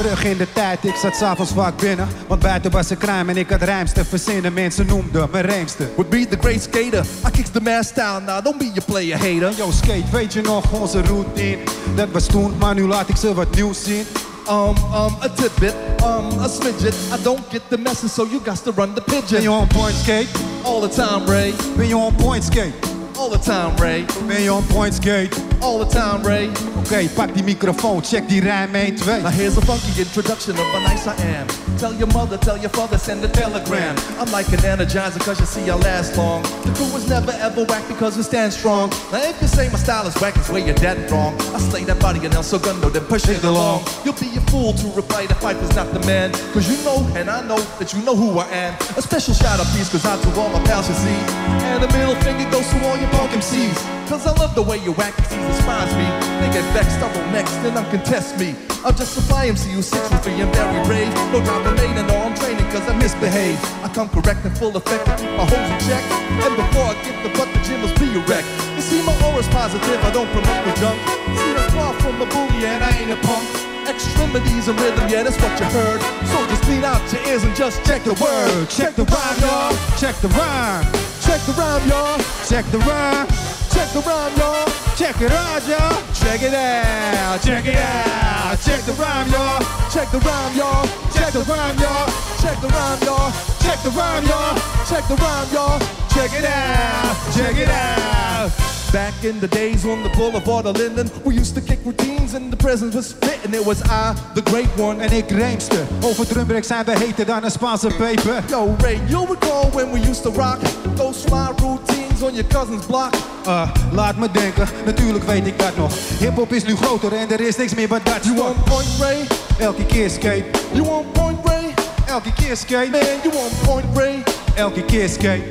Terug 0.00 0.24
in 0.24 0.36
de 0.36 0.52
tijd, 0.52 0.84
ik 0.84 0.94
zat 0.94 1.16
s'avonds 1.16 1.52
vaak 1.52 1.76
binnen. 1.76 2.08
Want 2.26 2.40
buiten 2.40 2.70
was 2.70 2.90
een 2.90 2.98
crime 2.98 3.30
en 3.30 3.36
ik 3.36 3.50
had 3.50 3.62
rijms 3.62 3.92
te 3.92 4.04
verzinnen. 4.04 4.52
Mensen 4.52 4.86
noemden 4.86 5.28
me 5.32 5.40
rijmster. 5.40 5.88
Would 5.94 6.10
be 6.10 6.26
the 6.28 6.36
great 6.40 6.62
skater. 6.62 7.04
I 7.26 7.30
kicks 7.30 7.50
the 7.50 7.60
mask 7.60 7.94
down 7.94 8.24
now, 8.24 8.44
don't 8.44 8.58
be 8.58 8.72
a 8.78 8.84
player 8.86 9.18
hater. 9.18 9.52
Yo, 9.56 9.70
skate, 9.70 10.04
weet 10.12 10.32
je 10.32 10.40
nog 10.40 10.80
onze 10.80 11.02
routine? 11.02 11.58
Dat 11.94 12.08
was 12.12 12.26
toen, 12.26 12.54
maar 12.58 12.74
nu 12.74 12.86
laat 12.86 13.08
ik 13.08 13.16
ze 13.16 13.34
wat 13.34 13.54
nieuws 13.54 13.84
zien. 13.84 14.04
Um, 14.48 14.68
um, 14.68 15.14
a 15.22 15.28
tidbit, 15.34 15.74
um, 16.02 16.40
a 16.40 16.48
smidget. 16.48 16.94
I 16.94 17.22
don't 17.22 17.42
get 17.50 17.62
the 17.68 17.78
message, 17.78 18.10
so 18.10 18.26
you 18.30 18.40
got 18.44 18.64
to 18.64 18.72
run 18.76 18.94
the 18.94 19.00
pigeon. 19.00 19.26
Ben 19.30 19.42
je 19.42 19.50
on 19.50 19.66
point 19.66 19.94
skate? 20.02 20.28
All 20.62 20.80
the 20.80 20.88
time, 20.88 21.26
Ray. 21.26 21.54
Ben 21.76 21.88
je 21.88 21.96
on 21.96 22.14
point 22.14 22.44
skate? 22.44 22.89
All 23.20 23.28
the 23.28 23.36
time, 23.36 23.76
Ray. 23.76 24.06
Ben 24.26 24.42
je 24.42 24.50
on 24.50 24.66
point 24.66 24.94
skate? 24.94 25.36
All 25.60 25.78
the 25.78 25.86
time, 25.86 26.22
Ray. 26.22 26.48
Oké, 26.78 27.08
pak 27.14 27.34
die 27.34 27.42
microfoon, 27.44 28.02
check 28.02 28.28
die 28.28 28.40
rijm 28.40 28.74
1, 28.74 28.96
2. 28.96 29.20
Now 29.22 29.30
here's 29.30 29.56
a 29.56 29.60
funky 29.60 30.00
introduction 30.00 30.58
of 30.58 30.66
how 30.72 30.78
nice 30.78 31.06
I 31.06 31.14
am. 31.36 31.46
Tell 31.76 31.94
your 31.94 32.12
mother, 32.12 32.38
tell 32.38 32.56
your 32.56 32.70
father, 32.70 32.98
send 32.98 33.22
a 33.24 33.28
telegram. 33.28 33.94
I'm 34.18 34.30
like 34.32 34.48
an 34.48 34.64
energizer 34.64 35.20
cause 35.20 35.38
you 35.38 35.46
see 35.46 35.70
I 35.70 35.76
last 35.76 36.16
long. 36.16 36.42
The 36.64 36.72
crew 36.74 36.90
was 36.92 37.08
never 37.08 37.32
ever 37.32 37.64
whack 37.64 37.86
because 37.88 38.16
we 38.16 38.22
stand 38.22 38.52
strong. 38.52 38.90
Now 39.12 39.22
if 39.22 39.40
you 39.40 39.48
say 39.48 39.68
my 39.68 39.78
style 39.78 40.06
is 40.06 40.14
whack, 40.20 40.36
it's 40.36 40.48
where 40.48 40.64
you're 40.64 40.80
dead 40.80 41.10
wrong. 41.10 41.34
I 41.54 41.58
slay 41.58 41.84
that 41.84 42.00
body 42.00 42.24
and 42.24 42.34
El 42.34 42.42
Segundo, 42.42 42.88
then 42.88 43.04
push 43.04 43.28
it 43.28 43.44
along. 43.44 43.84
You'll 44.04 44.18
be 44.18 44.34
a 44.36 44.40
fool 44.50 44.72
to 44.72 44.86
reply 44.96 45.26
the 45.26 45.34
fight 45.34 45.56
is 45.56 45.76
not 45.76 45.92
the 45.92 46.00
man. 46.06 46.32
Cause 46.54 46.66
you 46.70 46.82
know 46.84 46.98
and 47.14 47.28
I 47.28 47.46
know 47.46 47.60
that 47.78 47.92
you 47.92 48.02
know 48.02 48.16
who 48.16 48.38
I 48.38 48.48
am. 48.48 48.74
A 48.96 49.02
special 49.02 49.34
shout 49.34 49.60
out 49.60 49.66
piece 49.76 49.92
goes 49.92 50.06
out 50.06 50.22
to 50.22 50.40
all 50.40 50.48
my 50.48 50.62
pals 50.64 50.88
you 50.88 50.94
see. 50.94 51.20
And 51.68 51.82
the 51.82 51.88
middle 51.96 52.16
finger 52.24 52.50
goes 52.50 52.66
to 52.70 52.88
all 52.88 52.96
your 52.96 53.09
punk 53.12 53.30
MCs. 53.32 53.78
Cause 54.08 54.26
I 54.26 54.32
love 54.42 54.54
the 54.54 54.62
way 54.62 54.78
you 54.78 54.92
whack 54.92 55.14
MCs 55.14 55.46
despise 55.46 55.92
me. 55.94 56.06
They 56.40 56.50
get 56.50 56.64
vexed, 56.74 56.96
stumble 56.98 57.24
next, 57.30 57.54
then 57.62 57.76
I'm 57.76 57.88
contest 57.90 58.38
me. 58.38 58.54
I'm 58.84 58.94
just 58.96 59.16
a 59.18 59.22
fly 59.22 59.46
MC 59.46 59.70
who's 59.70 59.86
63 59.86 60.40
and 60.40 60.54
very 60.54 60.80
brave. 60.84 61.12
No 61.32 61.38
drama 61.44 61.72
made 61.76 61.96
and 61.96 62.10
all 62.10 62.28
I'm 62.28 62.34
training 62.34 62.64
cause 62.72 62.86
I 62.88 62.96
misbehave. 62.96 63.58
I 63.84 63.88
come 63.92 64.08
correct 64.08 64.44
and 64.44 64.56
full 64.56 64.74
effect 64.76 65.04
to 65.06 65.12
keep 65.16 65.30
my 65.36 65.44
hoes 65.44 65.68
in 65.70 65.78
check. 65.86 66.04
And 66.42 66.56
before 66.56 66.90
I 66.90 66.94
get 67.04 67.16
the 67.22 67.30
butt, 67.36 67.48
the 67.52 67.60
gym 67.60 67.82
must 67.82 67.96
be 68.00 68.08
a 68.16 68.22
wreck. 68.26 68.44
You 68.74 68.82
see, 68.82 69.02
my 69.04 69.14
aura's 69.28 69.48
positive, 69.48 70.00
I 70.02 70.10
don't 70.10 70.30
promote 70.32 70.62
the 70.64 70.74
junk. 70.80 70.98
See, 71.36 71.52
I'm 71.54 71.70
far 71.76 71.92
from 72.00 72.20
a 72.20 72.26
bully 72.26 72.64
and 72.64 72.82
I 72.82 72.90
ain't 72.98 73.12
a 73.12 73.20
punk. 73.26 73.46
Extremities 73.86 74.68
and 74.68 74.80
rhythm, 74.80 75.08
yeah, 75.08 75.22
that's 75.22 75.36
what 75.42 75.52
you 75.60 75.66
heard. 75.66 76.00
So 76.30 76.36
just 76.48 76.62
clean 76.62 76.84
out 76.84 77.02
your 77.12 77.22
ears 77.26 77.42
and 77.44 77.54
just 77.54 77.84
check 77.84 78.02
the 78.04 78.14
word. 78.14 78.68
Check 78.70 78.94
the 78.94 79.04
rhyme, 79.04 79.38
y'all. 79.40 79.76
Check 79.98 80.16
the 80.22 80.28
rhyme. 80.28 81.09
Check 81.30 81.46
the 81.46 81.52
rhyme, 81.52 81.88
y'all. 81.88 82.18
Check 82.48 82.64
the 82.72 82.78
rhyme. 82.78 83.28
Check 83.70 83.88
the 83.92 84.00
rhyme, 84.00 84.36
y'all. 84.36 84.66
Check 84.96 85.20
it 85.22 85.30
out, 85.30 85.62
y'all. 85.68 86.02
Check 86.12 86.42
it 86.42 86.52
out. 86.52 87.40
Check 87.40 87.66
it 87.66 87.76
out. 87.76 88.58
Check 88.60 88.80
the 88.80 88.92
rhyme, 88.94 89.30
y'all. 89.30 89.62
Check 89.92 90.10
the 90.10 90.18
rhyme, 90.18 90.56
y'all. 90.56 90.86
Check 91.14 91.32
the 91.32 91.44
rhyme, 91.46 91.78
y'all. 91.78 92.10
Check 92.42 92.60
the 92.60 92.66
rhyme, 92.66 93.02
y'all. 93.04 93.32
Check 93.62 93.78
the 93.84 93.90
rhyme, 93.90 94.26
y'all. 94.26 94.58
Check 94.90 95.06
the 95.06 95.14
rhyme, 95.14 95.48
y'all. 95.54 95.78
Check 96.10 96.32
it 96.34 96.44
out. 96.44 97.32
Check 97.32 97.56
it 97.58 97.68
out. 97.68 98.69
Back 98.92 99.22
in 99.22 99.38
the 99.38 99.46
days 99.46 99.84
on 99.84 100.02
the 100.02 100.08
boulevard 100.16 100.66
of 100.66 100.76
Linden, 100.76 101.08
we 101.24 101.34
used 101.34 101.54
to 101.54 101.60
kick 101.60 101.78
routines 101.84 102.34
and 102.34 102.50
the 102.50 102.56
presence 102.56 102.96
was 102.96 103.12
fitting. 103.12 103.54
It 103.54 103.64
was 103.64 103.80
I, 103.84 104.14
the 104.34 104.42
great 104.42 104.68
one. 104.76 105.00
En 105.00 105.12
ik 105.12 105.30
rijmster. 105.30 105.86
Over 106.04 106.26
drumbrek 106.26 106.64
zijn 106.64 106.84
we 106.84 106.98
heter 106.98 107.26
dan 107.26 107.44
een 107.44 107.50
Spaanse 107.50 107.86
peper. 107.86 108.42
Yo, 108.48 108.76
Ray, 108.78 109.00
you'll 109.08 109.26
recall 109.26 109.70
when 109.72 109.92
we 109.92 110.00
used 110.00 110.22
to 110.22 110.30
rock 110.30 110.58
those 110.96 111.28
fly 111.28 111.48
routines 111.56 112.22
on 112.22 112.34
your 112.34 112.46
cousin's 112.46 112.86
block. 112.86 113.14
Uh, 113.46 113.70
laat 113.92 114.16
me 114.16 114.30
denken, 114.30 114.68
natuurlijk 114.84 115.24
weet 115.24 115.46
ik 115.46 115.58
dat 115.58 115.76
nog. 115.76 115.92
Hip-hop 116.18 116.52
is 116.52 116.64
nu 116.64 116.76
groter 116.76 117.12
en 117.12 117.30
er 117.30 117.40
is 117.40 117.56
niks 117.56 117.74
meer 117.74 117.88
maar 117.88 118.02
dat. 118.02 118.24
You 118.24 118.40
on 118.40 118.54
point, 118.64 118.88
Ray? 118.98 119.26
Elke 119.58 119.86
keer 119.86 120.10
skate. 120.10 120.44
You 120.72 120.88
on 120.88 121.04
point, 121.12 121.38
Ray? 121.44 121.74
Elke 122.06 122.32
keer 122.32 122.56
skate. 122.56 122.90
Man, 122.90 123.00
you 123.22 123.34
on 123.34 123.50
point, 123.66 123.96
Ray? 123.96 124.22
Elke 124.54 124.84
keer 124.84 125.08
skate. 125.08 125.42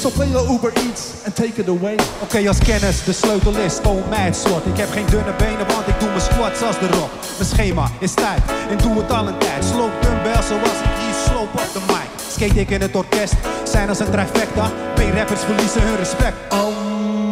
So 0.00 0.10
play 0.10 0.28
your 0.28 0.52
Uber 0.52 0.72
Eats 0.72 1.24
and 1.24 1.34
take 1.34 1.60
it 1.60 1.68
away. 1.68 1.96
Oké, 2.22 2.48
als 2.48 2.58
kennis, 2.58 3.04
de 3.04 3.12
sleutel 3.12 3.56
is, 3.56 3.78
oh 3.86 4.08
mijn 4.08 4.34
slot. 4.34 4.66
Ik 4.66 4.76
heb 4.76 4.90
geen 4.90 5.06
dunne 5.06 5.34
benen, 5.38 5.66
want 5.66 5.86
ik 5.86 6.00
doe 6.00 6.08
mijn 6.08 6.20
squats 6.20 6.62
als 6.62 6.78
de 6.78 6.86
rock. 6.86 7.10
Mijn 7.38 7.50
schema 7.50 7.90
is 7.98 8.14
tijd 8.14 8.42
en 8.70 8.78
doe 8.78 8.96
het 8.96 9.12
al 9.12 9.26
een 9.26 9.38
tijd. 9.38 9.64
Sloop 9.64 9.92
dumbbell 10.02 10.42
zoals 10.42 10.78
ik 10.84 10.94
hier 11.00 11.14
sloop 11.26 11.52
op 11.52 11.70
de 11.72 11.80
mic. 11.86 12.08
Skate 12.30 12.60
ik 12.60 12.70
in 12.70 12.80
het 12.80 12.96
orkest, 12.96 13.34
zijn 13.64 13.88
als 13.88 13.98
een 13.98 14.10
trifecta. 14.10 14.70
B-rappers 14.94 15.40
verliezen 15.40 15.82
hun 15.82 15.96
respect. 15.96 16.36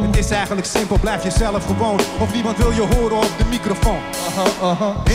Het 0.07 0.17
is 0.17 0.31
eigenlijk 0.31 0.67
simpel, 0.67 0.99
blijf 0.99 1.23
jezelf 1.23 1.65
gewoon. 1.67 2.01
Of 2.21 2.33
niemand 2.35 2.57
wil 2.57 2.71
je 2.71 2.87
horen 2.95 3.17
op 3.17 3.33
de 3.39 3.45
microfoon. 3.51 4.01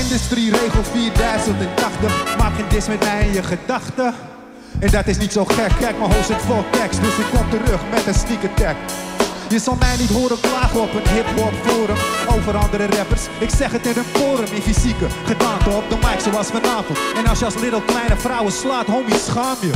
Industrie 0.04 0.52
regel 0.52 0.84
4080. 0.84 2.38
Maak 2.38 2.56
geen 2.56 2.66
dis 2.70 2.88
met 2.88 3.00
mij 3.00 3.26
in 3.26 3.34
je 3.34 3.44
gedachten. 3.44 4.14
En 4.86 4.92
dat 4.92 5.08
is 5.08 5.18
niet 5.18 5.32
zo 5.32 5.46
gek, 5.46 5.72
kijk 5.80 5.98
mijn 6.00 6.12
hoofd 6.12 6.28
zit 6.28 6.42
vol 6.48 6.64
tekst 6.72 7.02
Dus 7.02 7.18
ik 7.18 7.26
kom 7.34 7.50
terug 7.50 7.82
met 7.92 8.08
een 8.08 8.14
sneak 8.14 8.44
attack 8.44 8.76
Je 9.50 9.60
zal 9.60 9.76
mij 9.80 9.96
niet 9.98 10.10
horen 10.10 10.40
klagen 10.40 10.82
op 10.82 10.94
een 10.94 11.08
hip-hop 11.14 11.54
forum 11.66 11.98
Over 12.36 12.58
andere 12.58 12.88
rappers, 12.88 13.22
ik 13.40 13.50
zeg 13.50 13.72
het 13.72 13.86
in 13.86 13.98
een 13.98 14.20
forum 14.20 14.46
In 14.54 14.62
fysieke 14.62 15.08
gedaante 15.26 15.70
op 15.70 15.90
de 15.90 15.96
mic 15.96 16.20
zoals 16.20 16.48
vanavond 16.48 16.98
En 17.18 17.28
als 17.28 17.40
je 17.40 17.46
als 17.46 17.56
little 17.56 17.86
kleine 17.86 18.16
vrouwen 18.18 18.52
slaat, 18.52 18.86
homie, 18.86 19.20
schaam 19.30 19.58
je 19.62 19.72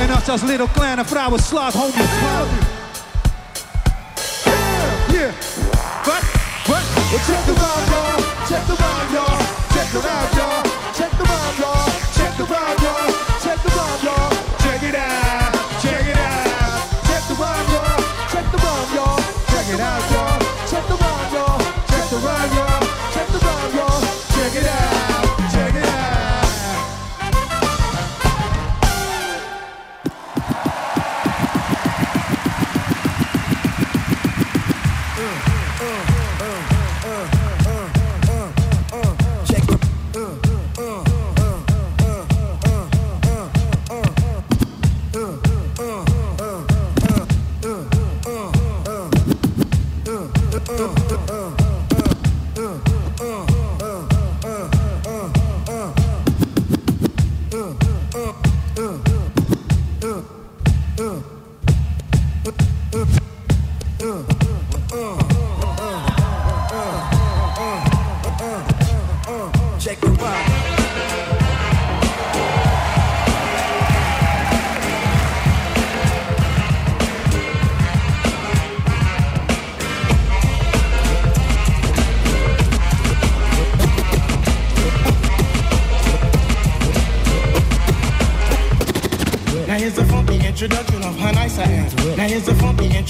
En 0.00 0.14
als 0.14 0.24
je 0.24 0.30
als 0.30 0.42
little 0.42 0.70
kleine 0.72 1.04
vrouwen 1.04 1.42
slaat, 1.42 1.72
homie, 1.72 2.06
schaam 2.16 2.48
je 2.54 2.78
Yeah, 5.16 5.30
wat? 6.04 6.22
Wat? 6.66 6.84
Check 7.26 7.44
the 7.44 7.52
rhyme, 7.52 7.86
y'all. 7.92 8.22
Check 8.48 8.64
the 8.66 8.74
rhyme, 8.82 9.12
y'all. 9.14 9.38
Check 9.74 9.88
the 9.92 10.00
rhyme, 10.06 10.36
y'all. 10.38 10.62
Check 10.96 11.10
the 11.10 11.24
rhyme, 11.24 11.58
y'all. 11.58 11.89
The 12.40 12.46
rhyme, 12.46 12.79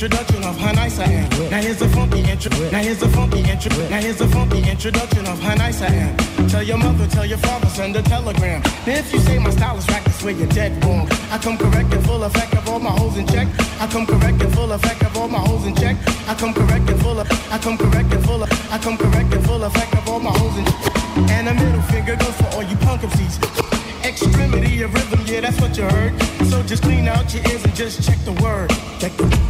introduction 0.02 0.42
of 0.44 0.56
how 0.56 0.72
nice 0.72 0.98
I 0.98 1.04
am. 1.04 1.28
Now 1.50 1.60
here's 1.60 1.82
a 1.82 1.88
funky 1.90 2.20
intro. 2.20 2.70
Now 2.70 2.80
here's 2.80 3.02
a 3.02 3.08
funky 3.10 3.40
intro. 3.40 3.88
Now 3.90 4.00
here's 4.00 4.18
a 4.22 4.28
funky 4.28 4.70
introduction 4.70 5.26
of 5.26 5.38
how 5.40 5.54
nice 5.56 5.82
I 5.82 5.88
am. 5.88 6.48
Tell 6.48 6.62
your 6.62 6.78
mother, 6.78 7.06
tell 7.06 7.26
your 7.26 7.36
father, 7.36 7.66
send 7.66 7.94
a 7.96 8.02
telegram. 8.02 8.62
Now 8.86 8.96
if 8.96 9.12
you 9.12 9.18
say 9.18 9.38
my 9.38 9.50
style 9.50 9.76
is 9.76 9.86
whack, 9.88 10.04
that's 10.04 10.24
where 10.24 10.32
you're 10.32 10.48
dead 10.48 10.82
wrong. 10.82 11.06
I 11.30 11.36
come 11.36 11.58
correct 11.58 11.92
and 11.92 12.02
full 12.06 12.24
effect 12.24 12.54
of 12.54 12.66
all 12.66 12.78
my 12.80 12.92
hoes 12.92 13.18
in 13.18 13.26
check. 13.26 13.46
I 13.78 13.86
come 13.88 14.06
correct 14.06 14.40
and 14.40 14.54
full 14.54 14.72
effect 14.72 15.02
of 15.02 15.18
all 15.18 15.28
my 15.28 15.38
hoes 15.38 15.66
in 15.66 15.76
check. 15.76 15.96
I 16.26 16.34
come 16.34 16.54
correct 16.54 16.88
and 16.88 17.00
full 17.02 17.20
of. 17.20 17.52
I 17.52 17.58
come 17.58 17.76
correct 17.76 18.14
and 18.14 18.24
full 18.24 18.42
of. 18.42 18.72
I 18.72 18.78
come 18.78 18.96
correct 18.96 19.34
and 19.34 19.44
full 19.44 19.64
effect 19.64 19.92
of 19.92 20.08
all 20.08 20.20
my 20.20 20.30
hoes 20.32 20.56
in 20.56 20.64
check. 20.64 20.96
And 21.28 21.46
a 21.46 21.52
middle 21.52 21.82
finger 21.92 22.16
goes 22.16 22.36
for 22.40 22.48
all 22.56 22.62
you 22.62 22.76
punk 22.76 23.02
MCs. 23.02 23.36
Extremity 24.02 24.80
of 24.80 24.94
rhythm, 24.94 25.20
yeah, 25.26 25.42
that's 25.42 25.60
what 25.60 25.76
you 25.76 25.84
heard. 25.84 26.18
So 26.48 26.62
just 26.62 26.84
clean 26.84 27.06
out 27.06 27.34
your 27.34 27.44
ears 27.52 27.62
and 27.64 27.74
just 27.74 28.02
check 28.02 28.16
the 28.24 28.32
word. 28.42 28.70
Check 28.98 29.12
the 29.18 29.49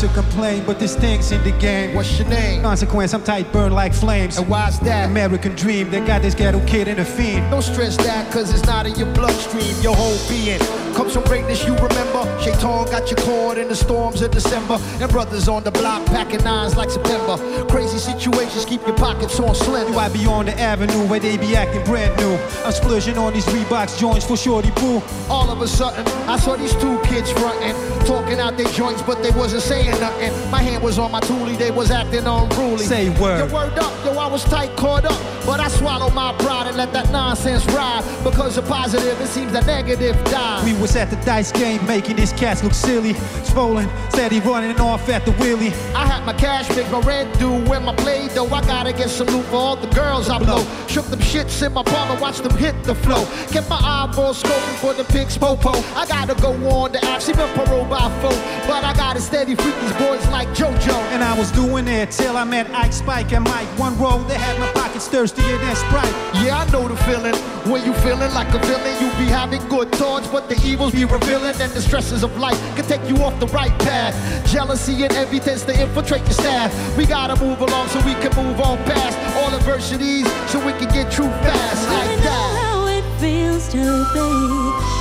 to 0.00 0.08
complain, 0.08 0.64
but 0.64 0.78
this 0.78 0.94
things 0.94 1.32
in 1.32 1.42
the 1.42 1.50
game. 1.58 1.94
What's 1.94 2.18
your 2.18 2.28
name? 2.28 2.62
Consequence, 2.62 3.14
I'm 3.14 3.22
tight, 3.22 3.52
burn 3.52 3.72
like 3.72 3.92
flames. 3.92 4.38
And 4.38 4.48
why's 4.48 4.78
that? 4.80 5.10
American 5.10 5.56
dream, 5.56 5.90
they 5.90 6.00
got 6.06 6.22
this 6.22 6.34
ghetto 6.34 6.64
kid 6.66 6.86
in 6.86 7.00
a 7.00 7.04
fiend. 7.04 7.50
Don't 7.50 7.62
stress 7.62 7.96
that, 7.98 8.30
cause 8.32 8.54
it's 8.54 8.64
not 8.64 8.86
in 8.86 8.94
your 8.94 9.12
bloodstream. 9.12 9.74
Your 9.82 9.96
whole 9.96 10.16
being 10.28 10.60
comes 10.98 11.14
from 11.14 11.22
greatness, 11.22 11.64
you 11.64 11.74
remember. 11.76 12.26
Shaitan 12.42 12.86
got 12.90 13.08
you 13.08 13.14
caught 13.18 13.56
in 13.56 13.68
the 13.68 13.76
storms 13.76 14.20
of 14.20 14.32
December. 14.32 14.78
And 15.00 15.08
brothers 15.12 15.48
on 15.48 15.62
the 15.62 15.70
block 15.70 16.04
packing 16.06 16.42
nines 16.42 16.76
like 16.76 16.90
September. 16.90 17.36
Crazy 17.68 17.98
situations 17.98 18.64
keep 18.64 18.84
your 18.84 18.96
pockets 18.96 19.38
on 19.38 19.54
slender. 19.54 19.92
You 19.92 19.98
I 19.98 20.08
be 20.08 20.26
on 20.26 20.46
the 20.46 20.58
avenue 20.58 21.06
where 21.06 21.20
they 21.20 21.36
be 21.36 21.54
acting 21.54 21.84
brand 21.84 22.16
new. 22.18 22.34
I'm 22.64 22.72
splurging 22.72 23.16
on 23.16 23.32
these 23.32 23.46
Reeboks 23.46 23.96
joints 23.96 24.26
for 24.26 24.36
shorty 24.36 24.72
boo. 24.72 25.00
All 25.30 25.48
of 25.48 25.62
a 25.62 25.68
sudden, 25.68 26.04
I 26.28 26.36
saw 26.36 26.56
these 26.56 26.74
two 26.74 26.98
kids 27.04 27.30
fronting, 27.30 27.76
talking 28.04 28.40
out 28.40 28.56
their 28.56 28.72
joints, 28.72 29.00
but 29.02 29.22
they 29.22 29.30
wasn't 29.30 29.62
saying 29.62 29.92
nothing. 30.00 30.32
My 30.50 30.62
hand 30.62 30.82
was 30.82 30.98
on 30.98 31.12
my 31.12 31.20
toolie, 31.20 31.56
they 31.56 31.70
was 31.70 31.92
acting 31.92 32.26
unruly. 32.26 32.84
Say 32.84 33.10
word. 33.20 33.38
Your 33.38 33.54
word 33.54 33.78
up, 33.78 33.92
yo, 34.04 34.18
I 34.18 34.26
was 34.26 34.42
tight, 34.42 34.74
caught 34.76 35.04
up. 35.04 35.38
But 35.46 35.60
I 35.60 35.68
swallowed 35.68 36.12
my 36.12 36.34
pride 36.38 36.66
and 36.66 36.76
let 36.76 36.92
that 36.92 37.10
nonsense 37.10 37.64
ride. 37.66 38.04
Because 38.22 38.58
of 38.58 38.66
positive, 38.66 39.18
it 39.20 39.28
seems 39.28 39.52
the 39.52 39.62
negative 39.62 40.14
died. 40.24 40.64
We 40.64 40.74
was 40.88 40.96
at 40.96 41.10
the 41.10 41.16
dice 41.16 41.52
game 41.52 41.84
making 41.86 42.16
these 42.16 42.32
cats 42.32 42.62
look 42.62 42.72
silly. 42.72 43.12
Swollen, 43.44 43.88
steady 44.08 44.40
running 44.40 44.80
off 44.80 45.08
at 45.10 45.24
the 45.26 45.32
wheelie. 45.32 45.72
I 45.94 46.06
had 46.06 46.24
my 46.24 46.32
cash 46.32 46.68
mix, 46.74 46.90
my 46.90 47.00
red 47.00 47.26
due, 47.38 47.56
and 47.74 47.84
my 47.84 47.94
play 47.94 48.28
though. 48.28 48.46
I 48.46 48.62
gotta 48.62 48.92
get 48.92 49.10
some 49.10 49.26
loot 49.26 49.44
for 49.46 49.56
all 49.56 49.76
the 49.76 49.88
girls 49.88 50.30
I 50.30 50.38
blow. 50.38 50.64
Shook 50.86 51.06
them 51.06 51.20
shits 51.20 51.64
in 51.66 51.74
my 51.74 51.82
palm 51.82 52.10
and 52.10 52.20
watched 52.20 52.42
them 52.42 52.56
hit 52.56 52.74
the 52.84 52.94
flow. 52.94 53.26
Kept 53.52 53.68
my 53.68 53.80
eyeballs 53.82 54.42
scoping 54.42 54.78
for 54.82 54.94
the 54.94 55.04
pigs 55.04 55.36
popo. 55.36 55.72
I 55.94 56.06
gotta 56.06 56.34
go 56.40 56.52
on 56.70 56.92
the 56.92 57.04
app, 57.04 57.20
she 57.20 57.32
been 57.32 57.52
paroled 57.54 57.90
by 57.90 58.08
foe. 58.22 58.38
But 58.66 58.82
I 58.84 58.94
gotta 58.94 59.20
steady 59.20 59.54
freak 59.54 59.74
these 59.82 59.96
boys 60.04 60.26
like 60.28 60.48
JoJo. 60.48 60.96
And 61.12 61.22
I 61.22 61.38
was 61.38 61.50
doing 61.52 61.86
it 61.86 62.10
till 62.12 62.36
I 62.36 62.44
met 62.44 62.70
Ike 62.70 62.94
Spike 62.94 63.32
and 63.32 63.44
Mike. 63.44 63.68
One 63.78 63.98
roll, 63.98 64.20
they 64.20 64.38
had 64.38 64.58
my 64.58 64.70
pockets 64.72 65.08
thirstier 65.08 65.58
than 65.58 65.76
Sprite. 65.76 66.14
Yeah, 66.42 66.64
I 66.64 66.70
know 66.70 66.88
the 66.88 66.96
feeling. 67.08 67.36
When 67.70 67.84
you 67.84 67.92
feeling 68.06 68.32
like 68.32 68.48
a 68.54 68.58
villain, 68.60 68.94
you 69.02 69.10
be 69.22 69.28
having 69.30 69.62
good 69.68 69.92
thoughts, 69.92 70.26
but 70.28 70.48
the 70.48 70.54
evils 70.68 70.92
be 70.92 71.04
revealing, 71.04 71.56
and 71.60 71.72
the 71.72 71.80
stresses 71.80 72.22
of 72.22 72.36
life 72.38 72.58
can 72.76 72.84
take 72.84 73.02
you 73.08 73.16
off 73.24 73.38
the 73.40 73.46
right 73.48 73.76
path. 73.80 74.14
Jealousy 74.46 75.02
and 75.04 75.12
envy 75.14 75.40
tends 75.40 75.64
to 75.64 75.72
infiltrate 75.72 76.22
your 76.22 76.38
staff. 76.44 76.70
We 76.96 77.06
gotta 77.06 77.36
move 77.42 77.60
along 77.60 77.88
so 77.88 77.98
we 78.04 78.14
can 78.22 78.32
move 78.36 78.60
on 78.60 78.76
past 78.84 79.16
all 79.38 79.50
adversities, 79.54 80.26
so 80.50 80.64
we 80.64 80.72
can 80.72 80.88
get 80.92 81.12
through 81.12 81.32
fast 81.44 81.88
Really 81.88 82.16
like 82.16 82.18
know 82.18 82.24
that. 82.24 82.50
how 82.60 82.86
it 82.86 83.04
feels 83.18 83.68
to 83.72 83.84
be 84.12 84.28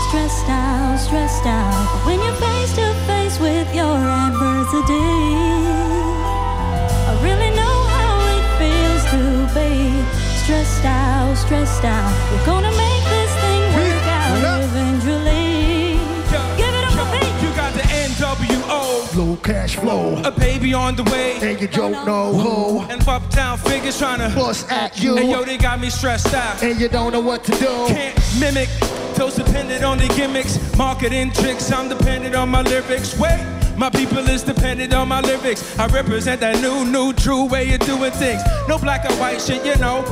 stressed 0.08 0.50
out, 0.50 0.98
stressed 1.00 1.46
out. 1.46 2.06
When 2.06 2.18
you're 2.24 2.40
face 2.40 2.74
to 2.80 2.88
face 3.06 3.38
with 3.40 3.68
your 3.76 3.98
adversity. 4.26 5.08
I 7.10 7.14
really 7.28 7.52
know 7.60 7.78
how 7.96 8.14
it 8.36 8.46
feels 8.62 9.04
to 9.14 9.22
be 9.58 9.72
stressed 10.44 10.86
out, 10.86 11.36
stressed 11.36 11.84
out. 11.84 12.12
We're 12.32 12.46
gonna 12.46 12.72
make 12.72 13.07
Cash 19.44 19.76
flow, 19.78 20.22
a 20.24 20.32
baby 20.32 20.74
on 20.74 20.96
the 20.96 21.04
way. 21.06 21.38
and 21.42 21.60
you 21.62 21.68
don't 21.68 22.06
know 22.06 22.34
who. 22.34 22.82
And 22.92 23.06
uptown 23.08 23.58
figures 23.58 23.98
trying 23.98 24.20
to 24.20 24.36
Bust 24.36 24.70
at 24.72 25.02
you, 25.02 25.18
And 25.18 25.30
yo, 25.30 25.44
they 25.46 25.58
got 25.58 25.80
me 25.80 25.90
stressed 25.90 26.34
out. 26.34 26.62
and 26.62 26.80
you 26.80 26.90
don't 26.90 27.14
know 27.14 27.22
what 27.22 27.44
to 27.46 27.52
do. 27.54 27.88
Can't 27.88 28.18
mimic. 28.40 28.70
Those 29.16 29.36
dependent 29.36 29.84
on 29.84 29.98
the 30.00 30.08
gimmicks, 30.10 30.60
marketing 30.78 31.32
tricks. 31.32 31.72
I'm 31.72 31.88
dependent 31.90 32.36
on 32.36 32.50
my 32.50 32.62
lyrics. 32.62 33.18
Wait, 33.18 33.40
my 33.78 33.90
people 33.90 34.20
is 34.30 34.44
dependent 34.44 34.94
on 34.94 35.08
my 35.08 35.22
lyrics. 35.22 35.78
I 35.80 35.88
represent 35.88 36.42
that 36.42 36.62
new, 36.62 36.86
new, 36.86 37.14
true 37.14 37.46
way 37.46 37.74
of 37.74 37.80
doing 37.82 38.12
things. 38.12 38.42
No 38.68 38.78
black 38.78 39.10
or 39.10 39.14
white 39.16 39.42
shit, 39.42 39.66
you 39.66 39.76
know. 39.78 40.04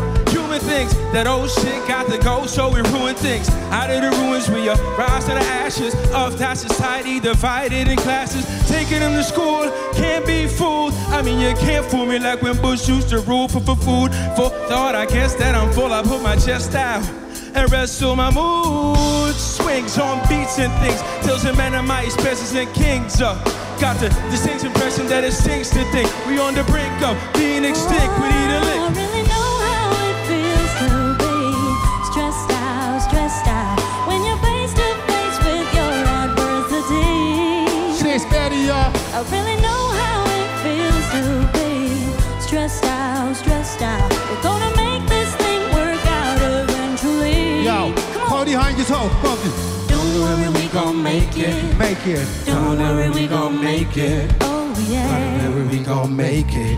Human 0.56 0.70
things. 0.70 0.94
That 1.12 1.28
old 1.28 1.50
shit 1.50 1.86
got 1.86 2.10
to 2.10 2.18
go, 2.18 2.46
so 2.46 2.70
we 2.70 2.80
ruin 2.92 3.14
things. 3.16 3.50
Out 3.76 3.90
of 3.90 4.02
the 4.02 4.10
ruins, 4.24 4.50
we 4.50 4.70
rise 4.70 5.26
to 5.26 5.32
the 5.32 5.44
ashes 5.44 5.94
of 6.14 6.38
that 6.40 6.58
society 6.58 7.20
divided 7.20 7.90
in 7.90 7.98
classes. 7.98 8.46
Taking 8.70 9.00
them 9.00 9.12
to 9.16 9.24
school, 9.24 9.70
can't 9.94 10.26
be 10.26 10.48
fooled. 10.48 10.94
I 11.12 11.22
mean, 11.22 11.40
you 11.42 11.54
can't 11.56 11.86
fool 11.86 12.06
me 12.06 12.20
like 12.20 12.42
when 12.42 12.56
Bush 12.62 12.88
used 12.88 13.10
to 13.10 13.20
rule 13.20 13.50
for, 13.50 13.60
for 13.60 13.76
food. 13.76 14.14
For 14.38 14.50
thought, 14.70 14.96
I 14.96 15.06
guess 15.08 15.36
that 15.36 15.56
I'm 15.56 15.74
full. 15.74 15.92
I 15.92 16.04
put 16.04 16.22
my 16.22 16.38
chest 16.38 16.74
out 16.74 17.04
and 17.54 17.70
wrestle 17.70 18.16
my 18.16 18.32
mood. 18.32 19.36
Swings 19.36 19.98
on 19.98 20.20
beats 20.30 20.58
and 20.58 20.72
things, 20.80 21.02
tells 21.26 21.44
a 21.44 21.54
man 21.54 21.76
of 21.76 21.84
my 21.84 22.04
expenses 22.04 22.56
and 22.56 22.74
kings. 22.74 23.22
Uh, 23.22 23.36
got 23.82 24.00
the 24.00 24.08
distinct 24.32 24.64
impression 24.64 25.06
that 25.08 25.26
it 25.26 25.34
stinks 25.34 25.70
to 25.72 25.84
think 25.92 26.08
we 26.28 26.40
on 26.40 26.56
the 26.56 26.64
brink 26.64 26.96
of 27.04 27.20
being 27.34 27.66
extinct. 27.66 28.14
We 28.22 28.30
need 28.30 28.52
a 28.56 28.75
I 39.18 39.22
really 39.32 39.56
know 39.62 39.84
how 40.02 40.26
it 40.40 40.50
feels 40.64 41.06
to 41.16 41.24
be 41.56 42.42
stressed 42.42 42.84
out, 42.84 43.34
stressed 43.34 43.82
out. 43.82 44.12
We're 44.30 44.44
gonna 44.44 44.76
make 44.76 45.08
this 45.08 45.34
thing 45.36 45.62
work 45.74 46.06
out 46.06 46.38
eventually. 46.42 47.64
Yo, 47.64 47.94
Come 48.12 48.22
on. 48.24 48.28
hold 48.28 48.46
behind 48.48 48.78
your 48.78 48.86
toe, 48.86 49.08
bump 49.24 49.40
it. 49.46 49.56
Don't 49.88 50.20
worry, 50.20 50.50
we 50.62 50.68
gon' 50.68 51.02
make 51.02 51.38
it. 51.38 51.56
Make 51.80 52.06
it. 52.06 52.28
Don't 52.46 52.78
worry, 52.78 53.10
we 53.10 53.28
gon' 53.28 53.64
make 53.64 53.96
it. 53.96 54.30
Oh 54.42 54.76
yeah, 54.90 55.50
we 55.72 55.80
gon' 55.80 56.14
make 56.14 56.52
it. 56.52 56.78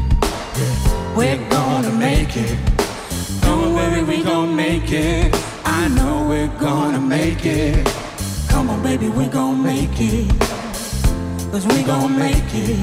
we're 1.15 1.49
gonna 1.49 1.89
make 1.91 2.37
it. 2.37 2.55
Don't 3.41 3.73
worry, 3.73 4.03
we 4.03 4.23
gon' 4.23 4.55
make 4.55 4.91
it. 4.91 5.33
I 5.65 5.87
know 5.87 6.27
we're 6.29 6.53
gonna 6.59 6.99
make 6.99 7.43
it. 7.47 7.83
Come 8.47 8.69
on, 8.69 8.83
baby, 8.83 9.09
we 9.09 9.25
gon' 9.25 9.63
make 9.63 9.99
it. 9.99 10.31
Cause 11.51 11.65
we 11.67 11.81
gon' 11.81 12.15
make 12.17 12.53
it. 12.53 12.77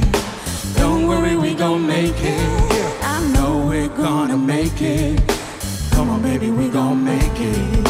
Don't 0.76 1.06
worry, 1.06 1.36
we 1.36 1.54
gon' 1.54 1.86
make 1.86 2.14
it. 2.18 3.02
I 3.02 3.20
know 3.34 3.66
we're 3.68 3.88
gonna 3.88 4.36
make 4.36 4.80
it. 4.80 5.20
Come 5.92 6.10
on, 6.10 6.22
baby, 6.22 6.50
we 6.50 6.68
gon' 6.68 7.04
make 7.04 7.38
it. 7.38 7.84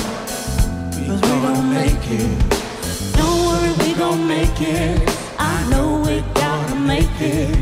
Cause 1.06 1.22
we 1.22 1.36
gon' 1.46 1.70
make 1.72 2.04
it. 2.10 3.16
Don't 3.16 3.46
worry, 3.46 3.72
we 3.82 3.94
gon' 3.94 4.26
make 4.26 4.60
it. 4.60 5.00
I 5.38 5.66
know 5.70 6.02
we're 6.04 6.28
gonna 6.34 6.80
make 6.80 7.20
it. 7.20 7.56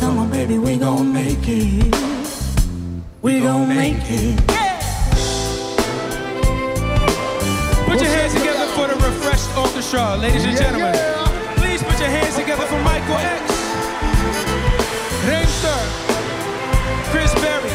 Come 0.00 0.18
on, 0.18 0.30
baby, 0.30 0.56
we 0.58 0.78
gon' 0.78 1.12
make 1.12 1.46
it. 1.46 1.94
We 3.22 3.40
gon' 3.40 3.68
make 3.68 4.08
it. 4.08 4.38
Put 7.86 8.00
your 8.00 8.10
hands 8.16 8.34
together 8.34 8.66
for 8.68 8.86
the 8.86 8.94
Re:Freshed 8.94 9.58
Orchestra, 9.58 10.16
ladies 10.16 10.44
and 10.44 10.56
gentlemen. 10.56 11.25
For 12.76 12.82
Maikal 12.82 13.18
X. 13.40 13.44
Raymster. 15.28 15.80
Kris 17.10 17.32
Berry. 17.40 17.72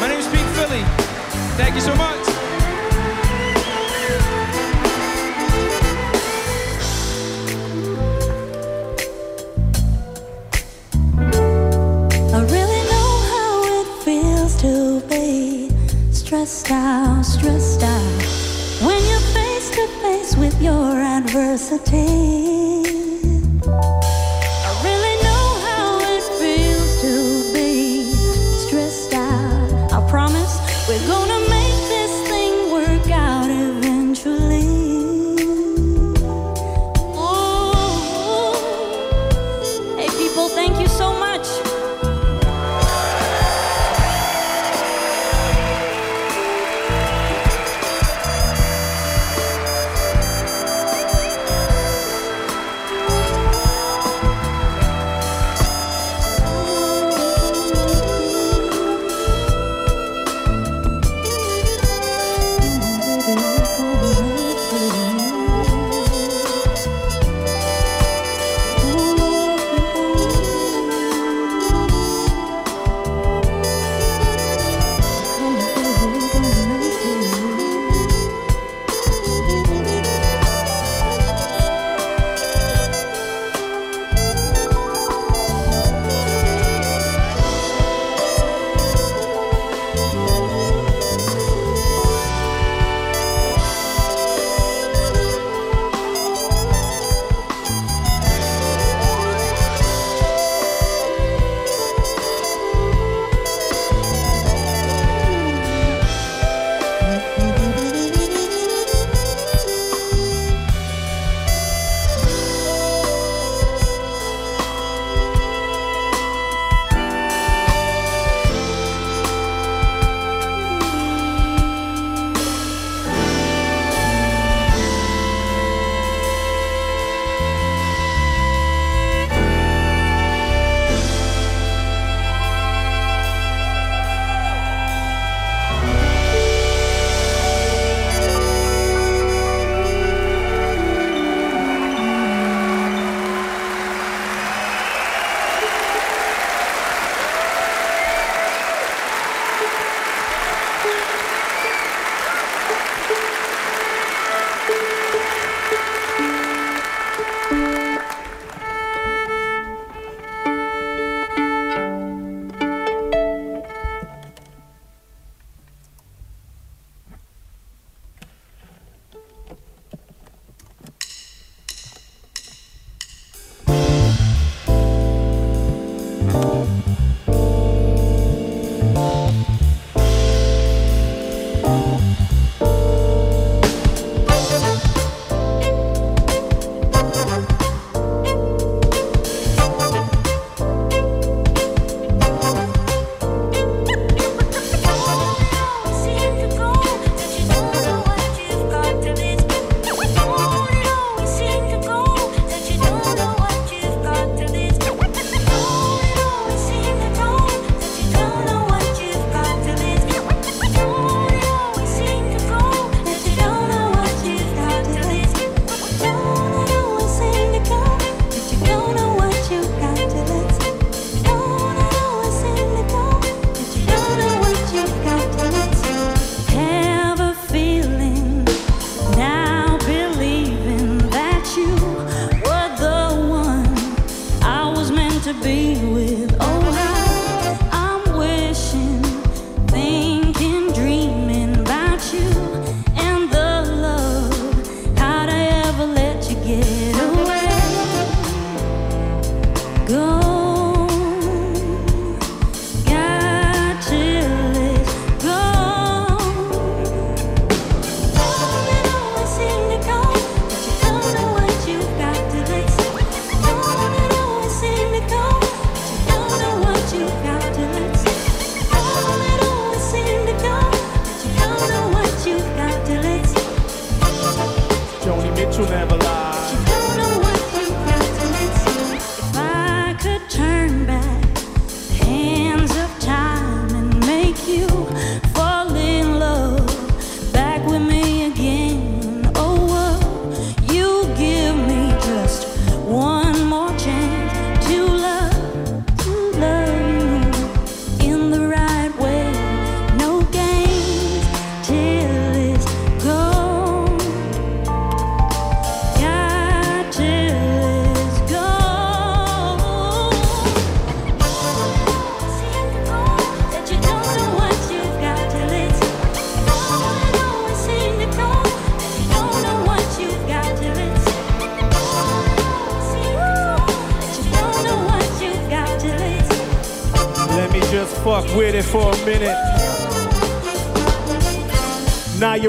My 0.00 0.08
name 0.08 0.18
is 0.18 0.28
Pete 0.28 0.50
Philly. 0.56 0.82
Thank 1.56 1.74
you 1.76 1.80
so 1.80 1.94
much. 1.94 2.24
I 12.36 12.40
really 12.56 12.82
know 12.92 13.10
how 13.32 13.80
it 13.80 13.88
feels 14.04 14.56
to 14.60 15.00
be 15.08 15.70
stressed 16.12 16.70
out, 16.70 17.22
stressed 17.22 17.82
out. 17.82 18.22
When 18.86 19.00
you're 19.08 19.26
face 19.36 19.70
to 19.70 19.86
face 20.02 20.36
with 20.36 20.60
your 20.60 21.00
adversity. 21.16 22.59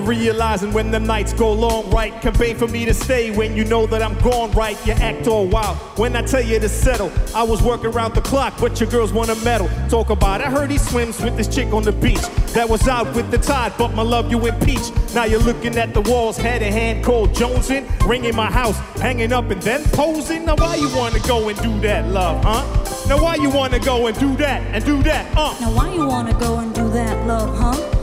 You're 0.01 0.09
realizing 0.09 0.73
when 0.73 0.91
the 0.91 0.99
nights 0.99 1.33
go 1.33 1.51
long, 1.51 1.89
right? 1.91 2.19
Campaign 2.21 2.57
for 2.57 2.67
me 2.67 2.85
to 2.85 2.93
stay 2.93 3.35
when 3.35 3.55
you 3.55 3.65
know 3.65 3.85
that 3.87 4.01
I'm 4.01 4.17
gone, 4.19 4.51
right? 4.51 4.77
You 4.85 4.93
act 4.93 5.27
all 5.27 5.47
wild 5.47 5.77
when 5.97 6.15
I 6.15 6.21
tell 6.21 6.41
you 6.41 6.59
to 6.59 6.69
settle. 6.69 7.11
I 7.35 7.43
was 7.43 7.61
working 7.61 7.87
around 7.87 8.15
the 8.15 8.21
clock, 8.21 8.55
but 8.59 8.79
your 8.79 8.89
girls 8.89 9.13
want 9.13 9.29
a 9.29 9.35
medal. 9.43 9.69
Talk 9.89 10.09
about, 10.09 10.41
I 10.41 10.49
heard 10.49 10.71
he 10.71 10.77
swims 10.77 11.21
with 11.21 11.37
this 11.37 11.47
chick 11.47 11.73
on 11.73 11.83
the 11.83 11.91
beach. 11.91 12.21
That 12.53 12.67
was 12.67 12.87
out 12.87 13.13
with 13.15 13.31
the 13.31 13.37
tide, 13.37 13.73
but 13.77 13.93
my 13.93 14.01
love 14.01 14.31
you 14.31 14.45
impeach. 14.45 14.91
Now 15.13 15.25
you're 15.25 15.39
looking 15.39 15.77
at 15.77 15.93
the 15.93 16.01
walls, 16.01 16.37
head 16.37 16.61
in 16.61 16.73
hand, 16.73 17.03
cold 17.03 17.33
Jonesing, 17.33 17.87
ringing 18.07 18.35
my 18.35 18.51
house, 18.51 18.77
hanging 18.99 19.31
up 19.31 19.49
and 19.51 19.61
then 19.61 19.83
posing. 19.85 20.45
Now 20.45 20.55
why 20.55 20.75
you 20.75 20.93
wanna 20.95 21.19
go 21.27 21.49
and 21.49 21.61
do 21.61 21.79
that, 21.81 22.07
love, 22.07 22.43
huh? 22.43 22.63
Now 23.07 23.21
why 23.21 23.35
you 23.35 23.49
wanna 23.49 23.79
go 23.79 24.07
and 24.07 24.17
do 24.19 24.35
that 24.37 24.61
and 24.73 24.83
do 24.83 25.01
that, 25.03 25.25
uh? 25.37 25.55
Now 25.59 25.71
why 25.75 25.93
you 25.93 26.07
wanna 26.07 26.37
go 26.39 26.57
and 26.59 26.73
do 26.73 26.89
that, 26.89 27.27
love, 27.27 27.57
huh? 27.57 28.00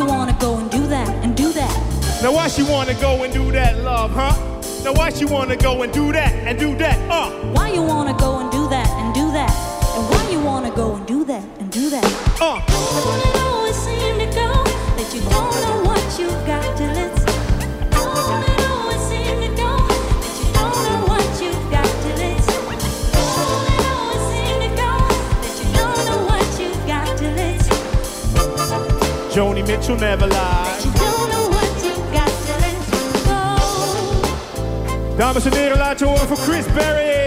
You 0.00 0.06
wanna 0.06 0.34
go 0.40 0.56
and 0.56 0.70
do 0.70 0.86
that 0.86 1.10
and 1.22 1.36
do 1.36 1.52
that? 1.52 2.22
Now 2.22 2.32
why 2.32 2.48
she 2.48 2.62
wanna 2.62 2.94
go 2.94 3.22
and 3.22 3.30
do 3.30 3.52
that, 3.52 3.76
love, 3.84 4.10
huh? 4.12 4.32
Now 4.82 4.94
why 4.94 5.10
she 5.10 5.26
wanna 5.26 5.56
go 5.58 5.82
and 5.82 5.92
do 5.92 6.10
that 6.12 6.32
and 6.32 6.58
do 6.58 6.74
that, 6.78 6.96
uh? 7.10 7.28
Why 7.52 7.68
you 7.68 7.82
wanna 7.82 8.14
go 8.14 8.38
and 8.38 8.50
do 8.50 8.66
that 8.70 8.88
and 8.88 9.12
do 9.14 9.30
that? 9.32 9.50
And 9.94 10.08
why 10.08 10.30
you 10.30 10.40
wanna 10.40 10.70
go 10.70 10.94
and 10.94 11.06
do 11.06 11.22
that 11.26 11.44
and 11.58 11.70
do 11.70 11.90
that? 11.90 12.04
Uh. 12.40 12.62
Don't 12.64 13.26
it 13.28 13.36
always 13.42 13.76
seem 13.76 14.18
to 14.20 14.26
go 14.34 14.64
that 14.96 15.10
you 15.12 15.20
don't 15.20 15.52
know 15.60 15.82
what 15.84 16.18
you've 16.18 16.46
got 16.46 16.59
Joni 29.40 29.66
Mitchell 29.66 29.96
never 29.96 30.26
lies. 30.26 30.84
You 30.84 30.92
don't 30.92 31.30
know 31.30 31.48
what 31.48 31.82
you've 31.82 32.12
got 32.12 32.30
till 32.44 32.62
it's 32.70 32.90
gone. 33.26 35.16
Dames 35.16 35.44
en 35.44 35.52
heren, 35.52 35.78
laat 35.78 35.98
je 35.98 36.04
horen 36.04 36.26
voor 36.26 36.38
Kris 36.38 36.64
Berry. 36.74 37.19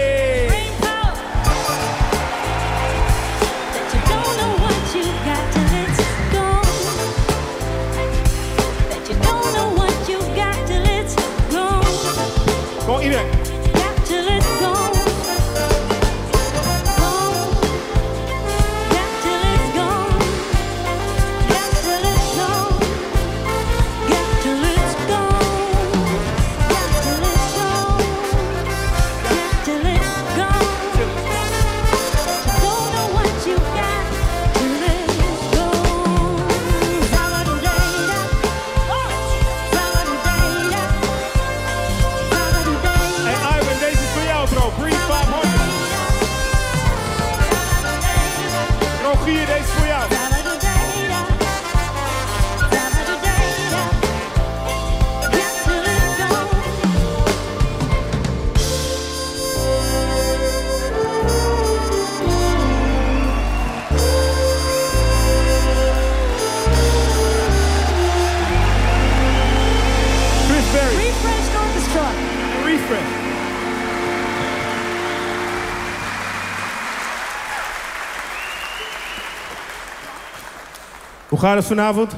Gaat 81.43 81.55
het 81.55 81.65
vanavond? 81.65 82.15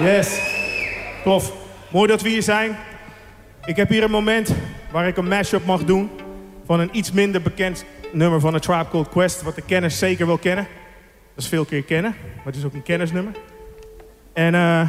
Yes. 0.00 0.40
Tof. 1.24 1.52
Mooi 1.90 2.08
dat 2.08 2.22
we 2.22 2.28
hier 2.28 2.42
zijn. 2.42 2.76
Ik 3.64 3.76
heb 3.76 3.88
hier 3.88 4.02
een 4.02 4.10
moment 4.10 4.54
waar 4.90 5.06
ik 5.06 5.16
een 5.16 5.28
mashup 5.28 5.64
mag 5.64 5.84
doen 5.84 6.10
van 6.66 6.80
een 6.80 6.88
iets 6.92 7.12
minder 7.12 7.42
bekend 7.42 7.84
nummer 8.12 8.40
van 8.40 8.54
A 8.54 8.58
Tribe 8.58 8.88
Called 8.90 9.08
Quest, 9.08 9.42
wat 9.42 9.54
de 9.54 9.62
kenners 9.62 9.98
zeker 9.98 10.26
wel 10.26 10.38
kennen. 10.38 10.66
Dat 11.34 11.44
is 11.44 11.48
veel 11.50 11.64
keer 11.64 11.82
kennen, 11.82 12.16
maar 12.36 12.44
het 12.44 12.56
is 12.56 12.64
ook 12.64 12.74
een 12.74 12.82
kennersnummer. 12.82 13.32
En 14.32 14.54
eh, 14.54 14.88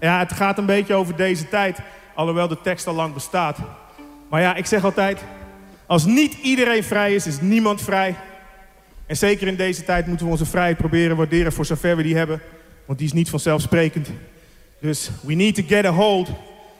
ja, 0.00 0.18
het 0.18 0.32
gaat 0.32 0.58
een 0.58 0.66
beetje 0.66 0.94
over 0.94 1.16
deze 1.16 1.48
tijd, 1.48 1.78
alhoewel 2.14 2.48
de 2.48 2.60
tekst 2.60 2.86
al 2.86 2.94
lang 2.94 3.14
bestaat. 3.14 3.58
Maar 4.28 4.40
ja, 4.40 4.54
ik 4.54 4.66
zeg 4.66 4.84
altijd, 4.84 5.24
als 5.86 6.04
niet 6.04 6.34
iedereen 6.42 6.84
vrij 6.84 7.14
is, 7.14 7.26
is 7.26 7.40
niemand 7.40 7.82
vrij. 7.82 8.16
En 9.10 9.16
zeker 9.16 9.46
in 9.46 9.56
deze 9.56 9.84
tijd 9.84 10.06
moeten 10.06 10.26
we 10.26 10.32
onze 10.32 10.46
vrijheid 10.46 10.76
proberen 10.76 11.16
waarderen 11.16 11.52
voor 11.52 11.64
zover 11.64 11.96
we 11.96 12.02
die 12.02 12.16
hebben. 12.16 12.40
Want 12.86 12.98
die 12.98 13.08
is 13.08 13.14
niet 13.14 13.28
vanzelfsprekend. 13.28 14.08
Dus 14.80 15.10
we 15.22 15.34
need 15.34 15.54
to 15.54 15.62
get 15.66 15.84
a 15.84 15.90
hold. 15.90 16.28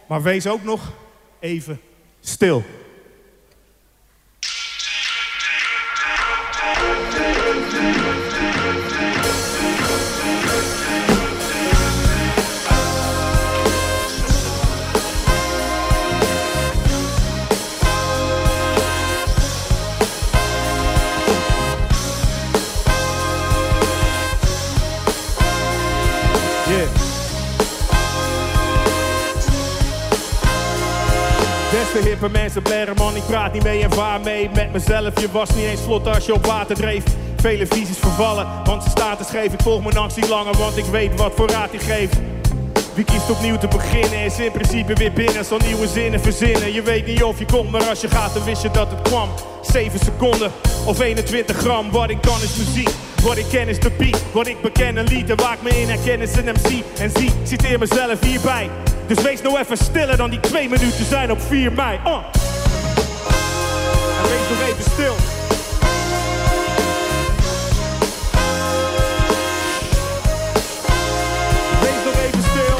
Maar 0.08 0.22
wees 0.22 0.46
ook 0.46 0.64
nog 0.64 0.92
even 1.40 1.80
stil. 2.20 2.64
Man, 32.94 33.16
ik 33.16 33.26
praat 33.26 33.52
niet 33.52 33.62
mee 33.62 33.82
en 33.82 33.92
vaar 33.92 34.20
mee 34.20 34.50
met 34.54 34.72
mezelf. 34.72 35.20
Je 35.20 35.30
was 35.32 35.50
niet 35.54 35.64
eens 35.64 35.80
vlot 35.80 36.06
als 36.06 36.26
je 36.26 36.34
op 36.34 36.46
water 36.46 36.76
dreef. 36.76 37.04
Vele 37.36 37.66
visies 37.66 37.98
vervallen, 37.98 38.46
want 38.64 38.82
ze 38.82 38.90
staat 38.90 39.18
te 39.18 39.24
scheef. 39.24 39.52
Ik 39.52 39.62
volg 39.62 39.82
mijn 39.82 39.96
actie 39.96 40.28
langer, 40.28 40.56
want 40.56 40.76
ik 40.76 40.84
weet 40.84 41.16
wat 41.16 41.32
voor 41.34 41.50
raad 41.50 41.70
hij 41.70 41.78
geeft. 41.78 42.16
Wie 42.94 43.04
kiest 43.04 43.30
opnieuw 43.30 43.58
te 43.58 43.68
beginnen 43.68 44.24
is 44.24 44.38
in 44.38 44.52
principe 44.52 44.94
weer 44.94 45.12
binnen. 45.12 45.44
Zal 45.44 45.58
nieuwe 45.58 45.88
zinnen 45.88 46.20
verzinnen. 46.20 46.72
Je 46.72 46.82
weet 46.82 47.06
niet 47.06 47.22
of 47.22 47.38
je 47.38 47.44
komt, 47.44 47.70
maar 47.70 47.88
als 47.88 48.00
je 48.00 48.08
gaat, 48.08 48.34
dan 48.34 48.44
wist 48.44 48.62
je 48.62 48.70
dat 48.70 48.90
het 48.90 49.02
kwam. 49.02 49.28
7 49.62 49.98
seconden 49.98 50.50
of 50.86 51.00
21 51.00 51.56
gram. 51.56 51.90
Wat 51.90 52.10
ik 52.10 52.20
kan 52.20 52.42
is 52.42 52.56
muziek. 52.56 52.90
Wat 53.22 53.36
ik 53.36 53.46
ken 53.50 53.68
is 53.68 53.80
de 53.80 53.90
beat. 53.98 54.22
Wat 54.32 54.46
ik 54.46 54.60
beken 54.62 54.96
een 54.96 55.06
lied. 55.06 55.30
En 55.30 55.36
waar 55.36 55.52
ik 55.52 55.62
me 55.62 55.80
in 55.80 55.88
herken 55.88 56.20
is 56.20 56.36
een 56.36 56.44
MC. 56.44 56.84
En 56.98 57.10
zie, 57.10 57.30
citeer 57.42 57.78
mezelf 57.78 58.20
hierbij. 58.20 58.70
Dus 59.06 59.22
wees 59.22 59.42
nou 59.42 59.58
even 59.58 59.76
stiller 59.76 60.16
dan 60.16 60.30
die 60.30 60.40
twee 60.40 60.68
minuten 60.68 61.04
zijn 61.04 61.30
op 61.30 61.40
4 61.40 61.72
mei. 61.72 61.98
Uh. 62.06 62.39
En 64.20 64.28
wees 64.28 64.48
nog 64.52 64.60
even 64.68 64.84
stil. 64.92 65.14
Wees 71.82 72.00
nog 72.04 72.16
even 72.24 72.42
stil. 72.50 72.76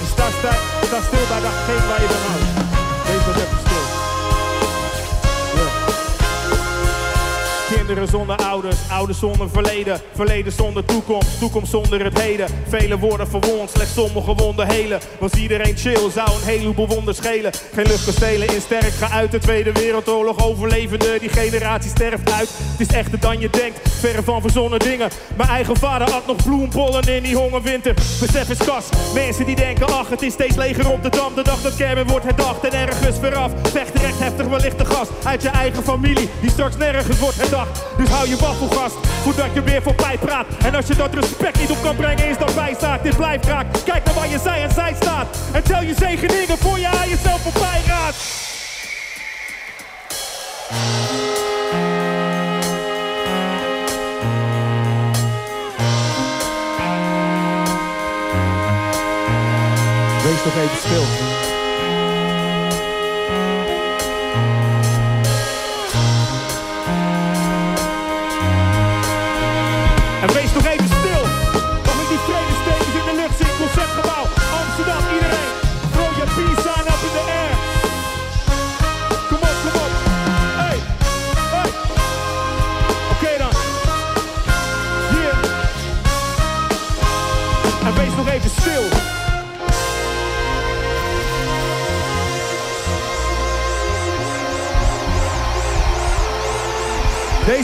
En 0.00 0.06
sta, 0.12 0.26
sta, 0.38 0.52
sta 0.86 0.98
stil 1.08 1.26
bij 1.28 1.40
datgene 1.40 1.86
waar 1.88 2.00
je 2.02 2.08
van 2.08 2.31
Zonder 7.92 8.36
ouders, 8.36 8.76
ouders 8.90 9.18
zonder 9.18 9.50
verleden, 9.50 10.00
verleden 10.14 10.52
zonder 10.52 10.84
toekomst, 10.84 11.38
toekomst 11.38 11.70
zonder 11.70 12.04
het 12.04 12.20
heden. 12.20 12.46
Vele 12.68 12.98
worden 12.98 13.28
verwond, 13.28 13.70
slechts 13.70 13.94
sommige 13.94 14.34
wonden 14.34 14.68
helen. 14.68 15.00
Was 15.18 15.32
iedereen 15.32 15.76
chill, 15.76 16.10
zou 16.10 16.28
een 16.28 16.44
heleboel 16.44 16.88
wonden 16.88 17.14
schelen. 17.14 17.52
Geen 17.74 17.86
luchtkastelen 17.86 18.54
in 18.54 18.60
sterk, 18.60 18.92
ga 18.92 19.10
uit 19.10 19.30
de 19.30 19.38
Tweede 19.38 19.72
Wereldoorlog 19.72 20.44
overlevende. 20.44 21.18
Die 21.20 21.28
generatie 21.28 21.90
sterft 21.90 22.32
uit, 22.32 22.48
het 22.48 22.88
is 22.88 22.96
echter 22.96 23.20
dan 23.20 23.40
je 23.40 23.50
denkt, 23.50 23.78
verre 24.00 24.22
van 24.22 24.40
verzonnen 24.40 24.78
dingen. 24.78 25.10
Mijn 25.36 25.48
eigen 25.48 25.76
vader 25.76 26.10
had 26.10 26.26
nog 26.26 26.36
bloempollen 26.36 27.02
in 27.02 27.22
die 27.22 27.36
hongerwinter. 27.36 27.94
Besef 27.94 28.48
is 28.50 28.58
kas, 28.58 28.88
mensen 29.14 29.46
die 29.46 29.56
denken, 29.56 29.86
ach 29.86 30.08
het 30.08 30.22
is 30.22 30.32
steeds 30.32 30.56
leger 30.56 30.90
op 30.90 31.02
de 31.02 31.08
dam. 31.08 31.34
De 31.34 31.42
dag 31.42 31.62
dat 31.62 31.76
Kermen 31.76 32.06
wordt 32.06 32.24
herdacht 32.24 32.64
en 32.64 32.72
ergens 32.72 33.18
veraf. 33.18 33.52
Vecht 33.62 33.98
recht 33.98 34.18
heftig 34.18 34.46
wellicht 34.46 34.78
de 34.78 34.84
gas 34.84 35.08
uit 35.24 35.42
je 35.42 35.48
eigen 35.48 35.82
familie, 35.82 36.28
die 36.40 36.50
straks 36.50 36.76
nergens 36.76 37.18
wordt 37.18 37.36
herdacht. 37.36 37.81
Dus 37.96 38.08
hou 38.08 38.28
je 38.28 38.36
waffel 38.36 38.68
vast, 38.68 38.96
voordat 39.22 39.54
je 39.54 39.62
weer 39.62 39.82
voorbij 39.82 40.18
praat. 40.18 40.46
En 40.64 40.74
als 40.74 40.86
je 40.86 40.94
dat 40.94 41.14
respect 41.14 41.60
niet 41.60 41.70
op 41.70 41.82
kan 41.82 41.96
brengen, 41.96 42.28
is 42.28 42.38
dat 42.38 42.54
bijstaat. 42.54 43.02
Dit 43.02 43.16
blijft 43.16 43.44
raak, 43.44 43.66
kijk 43.84 44.04
naar 44.04 44.14
waar 44.14 44.28
je 44.28 44.38
zij 44.38 44.62
en 44.62 44.70
zij 44.70 44.94
staat. 45.00 45.26
En 45.52 45.62
tel 45.62 45.82
je 45.82 45.94
zegeningen 45.98 46.58
voor 46.58 46.78
je 46.78 46.86
aan 46.86 47.08
jezelf 47.08 47.40
voorbij 47.40 47.80
gaat. 47.86 48.14
Wees 60.22 60.44
nog 60.44 60.56
even 60.56 60.76
stil. 60.76 61.31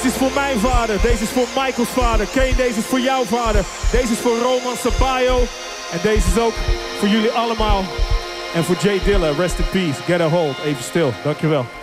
Is 0.09 0.15
voor 0.15 0.33
mijn 0.35 0.59
vader, 0.59 1.01
deze 1.03 1.23
is 1.23 1.29
voor 1.29 1.47
Michaels 1.55 1.89
vader. 1.89 2.27
Kane, 2.27 2.55
deze 2.57 2.79
is 2.79 2.85
voor 2.85 3.01
jouw 3.01 3.25
vader. 3.25 3.65
Deze 3.93 4.13
is 4.13 4.19
voor 4.19 4.39
Roman 4.39 4.77
Sabayo. 4.77 5.39
En 5.93 5.99
deze 6.03 6.29
is 6.35 6.39
ook 6.39 6.55
voor 6.99 7.09
jullie 7.09 7.31
allemaal. 7.31 7.85
En 8.55 8.65
voor 8.65 8.77
Jay 8.77 9.01
Dilla, 9.05 9.31
rest 9.39 9.59
in 9.59 9.69
peace. 9.71 10.03
Get 10.03 10.21
a 10.21 10.29
hold, 10.29 10.59
even 10.65 10.83
stil. 10.83 11.13
Dankjewel. 11.25 11.78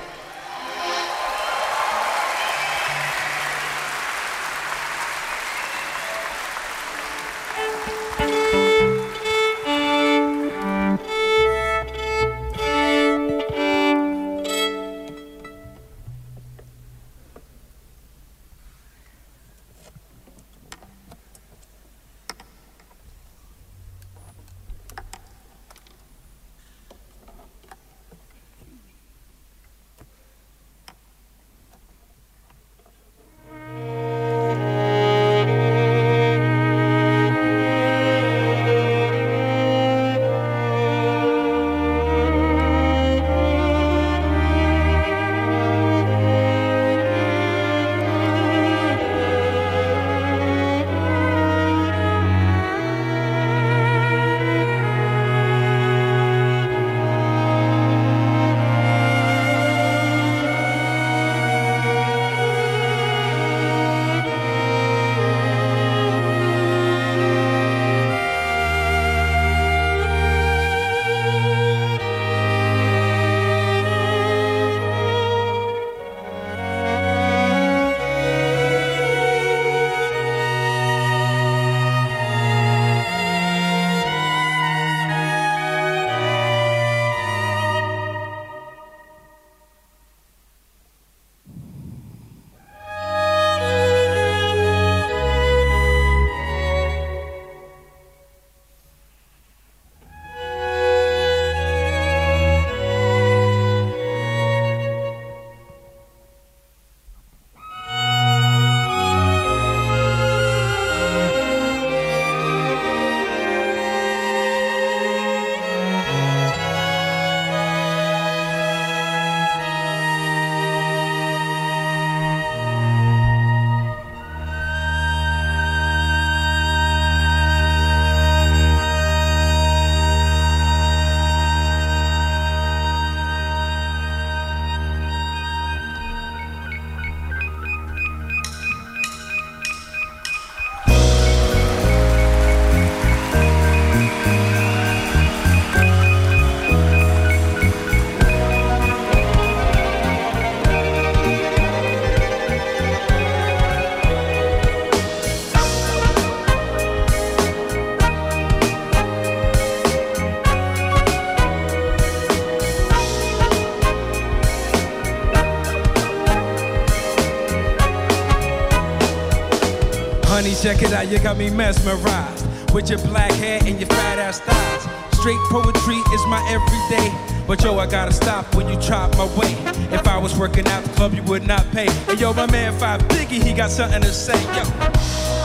Check 170.66 170.82
it 170.82 170.94
out, 170.94 171.12
you 171.12 171.20
got 171.20 171.38
me 171.38 171.52
mesmerized. 171.52 172.74
With 172.74 172.90
your 172.90 172.98
black 172.98 173.32
hair 173.34 173.60
and 173.66 173.80
your 173.80 173.88
fat 173.88 174.18
ass 174.18 174.40
thighs. 174.40 174.82
Straight 175.20 175.38
poetry 175.52 175.94
is 175.94 176.26
my 176.26 176.42
everyday. 176.50 177.14
But 177.46 177.64
yo, 177.64 177.78
I 177.78 177.86
gotta 177.86 178.12
stop 178.12 178.56
when 178.56 178.68
you 178.68 178.76
chop 178.82 179.16
my 179.16 179.26
way. 179.38 179.54
If 179.94 180.08
I 180.08 180.18
was 180.18 180.36
working 180.36 180.66
out 180.70 180.84
the 180.84 180.90
club, 180.94 181.14
you 181.14 181.22
would 181.26 181.46
not 181.46 181.70
pay. 181.70 181.86
And 182.10 182.20
yo, 182.20 182.34
my 182.34 182.50
man 182.50 182.74
Phife 182.80 183.08
Diggy, 183.10 183.44
he 183.44 183.54
got 183.54 183.70
something 183.70 184.02
to 184.02 184.12
say. 184.12 184.42
Yo, 184.58 184.64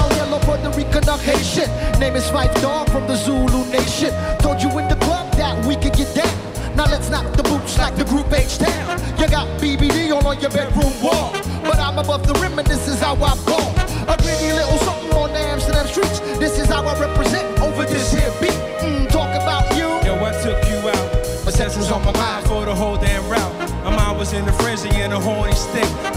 All 0.01 0.11
yellow 0.17 0.39
Puerto 0.39 0.71
Rican 0.71 1.07
or 1.07 1.19
Haitian. 1.19 1.69
Name 2.01 2.17
is 2.17 2.25
Phife 2.31 2.55
Dawg 2.63 2.89
from 2.89 3.07
the 3.07 3.15
Zulu 3.15 3.67
Nation. 3.71 4.15
Told 4.39 4.63
you 4.63 4.71
in 4.79 4.89
the 4.89 4.97
club 5.05 5.31
that 5.33 5.63
we 5.67 5.75
could 5.75 5.93
get 5.93 6.15
down. 6.15 6.51
Now 6.75 6.87
let's 6.87 7.11
knock 7.11 7.31
the 7.37 7.43
boots 7.43 7.77
like 7.77 7.95
the 7.95 8.07
group 8.07 8.33
H 8.33 8.57
Town. 8.57 8.99
You 9.21 9.29
got 9.29 9.47
BBD 9.61 10.13
all 10.13 10.27
on 10.27 10.41
your 10.41 10.51
bedroom 10.51 10.95
wall. 11.03 11.33
But 11.63 11.79
I'm 11.79 11.99
above 11.99 12.27
the 12.27 12.33
rim 12.41 12.59
and 12.59 12.67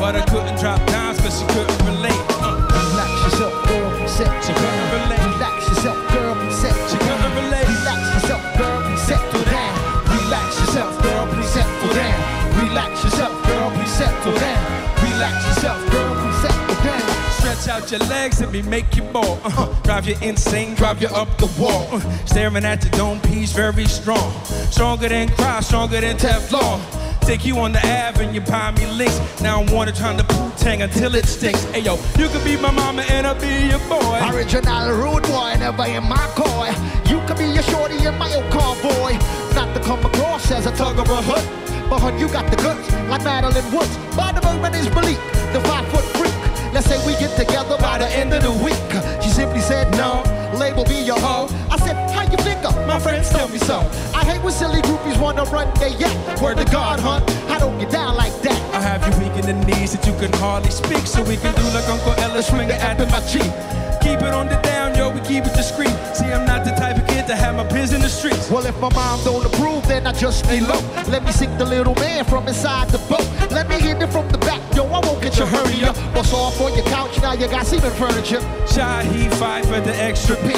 But 0.03 0.17
I 0.17 0.25
couldn't 0.25 0.59
drop 0.59 0.85
downs 0.87 1.17
cause 1.21 1.39
she 1.39 1.45
couldn't 1.47 1.79
relate. 1.87 2.11
Uh, 2.43 2.59
Relax 2.59 3.23
yourself, 3.23 3.55
girl. 3.69 4.05
Set 4.05 4.27
couldn't 4.43 4.91
relate. 4.91 5.23
Relax 5.31 5.69
yourself, 5.69 5.97
girl. 6.11 6.35
Set 6.51 6.75
couldn't 6.91 7.35
relate. 7.39 7.67
Relax 7.71 8.03
yourself, 8.11 8.43
girl. 8.59 8.97
Settle 8.99 9.43
down. 9.47 9.73
Relax 10.11 10.59
yourself, 10.59 11.01
girl. 11.01 11.25
Please 11.31 11.47
settle 11.55 11.93
down. 11.95 12.19
Relax 12.59 13.03
yourself, 13.05 13.47
girl. 13.47 13.71
Please 13.71 13.93
settle 13.95 14.35
down. 14.43 14.61
Relax 15.07 15.35
yourself, 15.47 15.79
girl. 15.89 16.13
Please 16.19 16.39
settle 16.43 16.83
down. 16.83 17.31
Stretch 17.39 17.67
out 17.71 17.89
your 17.89 18.03
legs 18.09 18.41
and 18.41 18.51
me 18.51 18.61
make 18.61 18.97
you 18.97 19.03
more. 19.15 19.39
Uh, 19.45 19.73
drive 19.83 20.05
you 20.05 20.17
insane, 20.21 20.75
drive 20.75 21.01
you 21.01 21.07
up 21.15 21.29
the 21.37 21.47
wall. 21.57 21.87
Uh, 21.93 22.01
staring 22.25 22.65
at 22.65 22.81
the 22.81 22.89
dome 22.89 23.21
piece, 23.21 23.53
very 23.53 23.85
strong. 23.85 24.33
Stronger 24.69 25.07
than 25.07 25.29
cry, 25.29 25.61
stronger 25.61 26.01
than 26.01 26.17
Teflon. 26.17 27.02
Take 27.25 27.45
you 27.45 27.57
on 27.59 27.71
the 27.71 27.79
Ave 27.79 28.23
and 28.23 28.35
you 28.35 28.41
buy 28.41 28.71
me 28.71 28.85
links. 28.85 29.17
Now 29.41 29.61
I'm 29.61 29.73
wanna 29.73 29.91
trying 29.91 30.17
to 30.17 30.23
poo 30.23 30.51
tang 30.57 30.81
until 30.81 31.15
it 31.15 31.25
stinks. 31.25 31.63
Hey 31.71 31.79
yo, 31.79 31.95
you 32.17 32.27
could 32.27 32.43
be 32.43 32.57
my 32.57 32.69
mama 32.69 33.01
and 33.09 33.25
I'll 33.25 33.39
be 33.39 33.47
your 33.71 33.79
boy. 33.89 34.19
Original 34.31 34.91
rude 34.91 35.23
boy, 35.23 35.55
never 35.57 35.85
in 35.85 36.03
my 36.03 36.27
coy. 36.35 36.69
You 37.09 37.19
can 37.25 37.37
be 37.37 37.57
a 37.57 37.63
shorty 37.63 38.05
in 38.05 38.17
my 38.17 38.31
old 38.35 38.51
convoy. 38.51 39.17
Not 39.55 39.73
to 39.73 39.81
come 39.81 40.05
across 40.05 40.51
as 40.51 40.67
a 40.67 40.75
tug 40.75 40.99
of 40.99 41.09
a 41.09 41.21
hood. 41.21 41.89
But 41.89 41.99
hun, 41.99 42.19
you 42.19 42.27
got 42.27 42.49
the 42.51 42.57
goods, 42.57 42.91
like 43.09 43.23
Madeline 43.23 43.71
Woods. 43.73 43.95
By 44.15 44.31
the 44.31 44.41
movement 44.47 44.75
is 44.75 44.87
belief, 44.89 45.17
the 45.53 45.61
five 45.61 45.87
foot 45.89 46.05
freak. 46.17 46.33
Let's 46.73 46.87
say 46.87 46.97
we 47.05 47.13
get 47.13 47.37
together 47.37 47.77
by 47.77 47.99
the 47.99 48.09
end 48.09 48.33
of 48.33 48.43
the 48.43 48.51
week. 48.51 48.77
She 49.23 49.29
simply 49.29 49.61
said 49.61 49.89
no, 49.91 50.23
label 50.57 50.85
me 50.85 51.05
your 51.05 51.19
hoe. 51.19 51.47
I 51.69 51.77
said, 51.77 51.95
how 52.11 52.23
you 52.23 52.37
figure? 52.37 52.71
My 52.85 52.99
friends 52.99 53.29
tell 53.29 53.47
me 53.47 53.59
so. 53.59 53.79
I 54.23 54.25
hate 54.25 54.41
when 54.41 54.53
silly 54.53 54.81
groupies 54.81 55.19
wanna 55.19 55.43
run 55.51 55.67
their 55.75 55.89
yak. 55.89 56.15
Word 56.41 56.55
to 56.55 56.63
God, 56.71 56.97
hun, 57.01 57.21
I 57.51 57.59
don't 57.59 57.77
get 57.77 57.91
down 57.91 58.15
like 58.15 58.31
that. 58.43 58.57
I'll 58.73 58.81
have 58.81 59.03
you 59.03 59.11
weak 59.19 59.35
in 59.35 59.45
the 59.45 59.65
knees 59.65 59.91
that 59.91 60.07
you 60.07 60.13
can 60.13 60.31
hardly 60.39 60.71
speak. 60.71 61.05
So 61.05 61.21
we 61.23 61.35
can 61.35 61.53
do 61.55 61.63
like 61.75 61.89
Uncle 61.89 62.13
Ellis 62.23 62.49
finger 62.49 62.71
at 62.71 62.99
my 62.99 63.19
cheek. 63.27 63.51
Keep 63.99 64.23
it 64.23 64.33
on 64.33 64.47
the 64.47 64.55
down, 64.63 64.95
yo, 64.95 65.09
we 65.09 65.19
keep 65.27 65.43
it 65.45 65.53
discreet. 65.53 65.91
See, 66.15 66.31
I'm 66.31 66.45
not 66.45 66.63
the 66.63 66.71
type 66.71 66.95
of 66.95 67.05
kid 67.07 67.27
to 67.27 67.35
have 67.35 67.55
my 67.55 67.67
biz 67.67 67.91
in 67.91 67.99
the 67.99 68.07
streets. 68.07 68.49
Well, 68.49 68.65
if 68.65 68.79
my 68.79 68.87
mom 68.93 69.19
don't 69.25 69.45
approve, 69.45 69.85
then 69.89 70.07
I 70.07 70.13
just 70.13 70.45
stay 70.45 70.61
low. 70.61 70.79
Let 71.11 71.25
me 71.25 71.33
sink 71.33 71.57
the 71.57 71.65
little 71.65 71.95
man 71.95 72.23
from 72.23 72.47
inside 72.47 72.87
the 72.89 72.99
boat. 73.11 73.27
Let 73.51 73.67
me 73.67 73.75
hit 73.75 74.01
it 74.01 74.07
from 74.07 74.29
the 74.29 74.37
back, 74.37 74.61
yo, 74.73 74.85
I 74.85 74.99
won't 75.05 75.21
get 75.21 75.37
you 75.37 75.45
hurry 75.45 75.83
up. 75.83 75.95
Bust 76.13 76.33
off 76.33 76.61
on 76.61 76.73
your 76.75 76.85
couch, 76.85 77.19
now 77.21 77.33
you 77.33 77.49
got 77.49 77.65
semen 77.65 77.91
furniture. 77.91 78.39
Shy, 78.71 79.03
he 79.03 79.27
five 79.35 79.65
for 79.65 79.81
the 79.81 79.95
extra 79.95 80.37
P. 80.37 80.55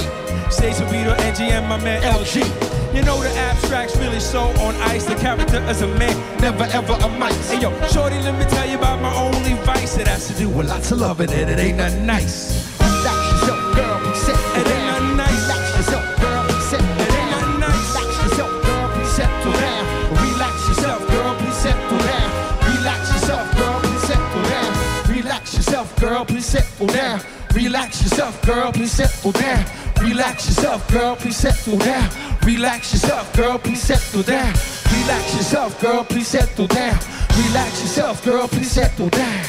Station 0.51 0.85
Vito, 0.87 1.13
NG, 1.25 1.49
and 1.49 1.67
my 1.67 1.77
man 1.83 2.03
LG. 2.03 2.74
You 2.95 3.03
know 3.03 3.21
the 3.21 3.29
abstract's 3.37 3.97
really 3.97 4.21
so 4.21 4.43
on 4.65 4.73
ice. 4.75 5.03
The 5.03 5.15
character 5.15 5.57
as 5.67 5.81
a 5.81 5.87
man, 5.99 6.15
never 6.39 6.63
ever 6.63 6.93
a 6.93 7.09
mice. 7.19 7.51
Hey 7.51 7.59
yo, 7.59 7.69
shorty, 7.89 8.15
let 8.21 8.39
me 8.39 8.45
tell 8.45 8.65
you 8.67 8.77
about 8.77 9.01
my 9.01 9.13
only 9.13 9.53
vice. 9.65 9.97
It 9.97 10.07
has 10.07 10.27
to 10.29 10.33
do 10.35 10.47
with 10.47 10.69
lots 10.69 10.91
of 10.91 10.99
loving 10.99 11.29
and 11.29 11.49
it 11.49 11.59
ain't 11.59 11.77
nothing 11.77 12.05
nice. 12.05 12.79
Relax 12.79 13.19
yourself, 13.33 13.75
girl, 13.75 13.99
be 13.99 14.15
set 14.15 14.39
It 14.59 14.67
ain't 14.71 14.85
nothing 14.87 15.17
nice. 15.17 15.41
Relax 15.43 15.77
yourself, 15.77 16.21
girl, 16.21 16.47
be 16.47 16.53
set 16.71 16.81
It 16.81 17.13
ain't 17.19 17.31
nothing 17.31 17.59
nice. 17.59 17.89
Relax 17.91 18.09
yourself, 18.23 18.63
girl, 18.63 18.87
please 18.95 19.11
settle 19.19 19.53
down. 19.53 19.83
Relax 20.23 20.67
yourself, 20.69 21.01
girl, 21.11 21.35
please 21.35 21.59
settle 21.65 21.99
down. 21.99 22.29
Relax 22.71 23.13
yourself, 23.13 23.55
girl, 23.57 23.79
please 23.83 24.05
settle 24.07 24.47
down. 24.47 24.71
Relax 25.09 25.53
yourself, 25.53 25.99
girl, 25.99 26.25
please 26.25 26.45
settle 26.45 26.87
down. 26.87 27.19
Relax 27.53 28.01
yourself, 28.03 28.41
girl, 28.45 28.71
please 28.71 28.91
settle 28.91 29.31
down. 29.31 29.65
Relax 30.01 30.47
yourself, 30.47 30.91
girl, 30.91 31.15
please 31.15 31.35
settle 31.35 31.77
down. 31.77 32.09
Relax 32.45 32.93
yourself, 32.93 33.33
girl, 33.33 33.57
please 33.57 33.81
settle 33.81 34.21
down. 34.21 34.53
Relax 34.91 35.33
yourself, 35.35 35.81
girl, 35.81 36.03
please 36.03 36.27
settle 36.27 36.67
down. 36.67 36.99
Relax 37.47 37.81
yourself, 37.81 38.23
girl, 38.23 38.47
please 38.47 38.69
settle 38.69 39.09
down. 39.09 39.43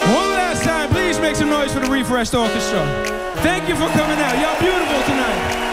One 0.00 0.30
last 0.32 0.64
time, 0.64 0.88
please 0.88 1.20
make 1.20 1.36
some 1.36 1.50
noise 1.50 1.72
for 1.74 1.80
the 1.80 1.90
Re:Freshed 1.90 2.34
Orchestra. 2.34 2.86
Thank 3.42 3.68
you 3.68 3.76
for 3.76 3.88
coming 3.88 4.18
out. 4.18 4.34
Y'all 4.40 4.58
beautiful 4.60 5.02
tonight. 5.02 5.67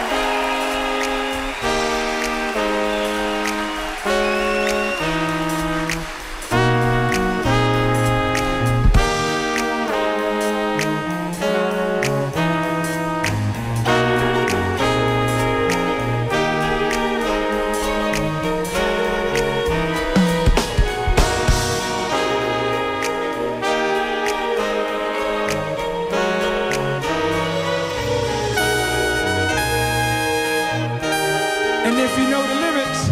Know 32.30 32.42
the 32.42 32.54
lyrics, 32.54 33.08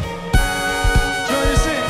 join 1.28 1.48
us 1.54 1.66
in. 1.66 1.84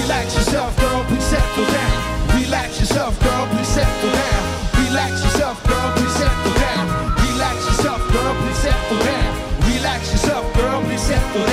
Relax 0.00 0.34
yourself, 0.34 0.76
girl, 0.78 1.04
please 1.04 1.24
settle 1.24 1.66
down. 1.66 2.40
Relax 2.40 2.80
yourself, 2.80 3.18
girl, 3.22 3.46
please 3.48 3.68
settle 3.68 4.12
down. 4.12 4.42
Relax 4.84 5.24
yourself, 5.24 5.62
girl, 5.66 5.92
please 5.96 6.14
settle 6.14 6.54
down. 6.54 6.84
Relax 7.26 7.56
yourself, 7.66 8.12
girl, 8.12 8.34
please 8.40 8.58
settle 8.58 8.98
down. 8.98 9.30
Relax 9.72 10.12
yourself, 10.12 10.54
girl, 10.54 10.82
please 10.82 11.00
settle 11.00 11.46
down. 11.46 11.51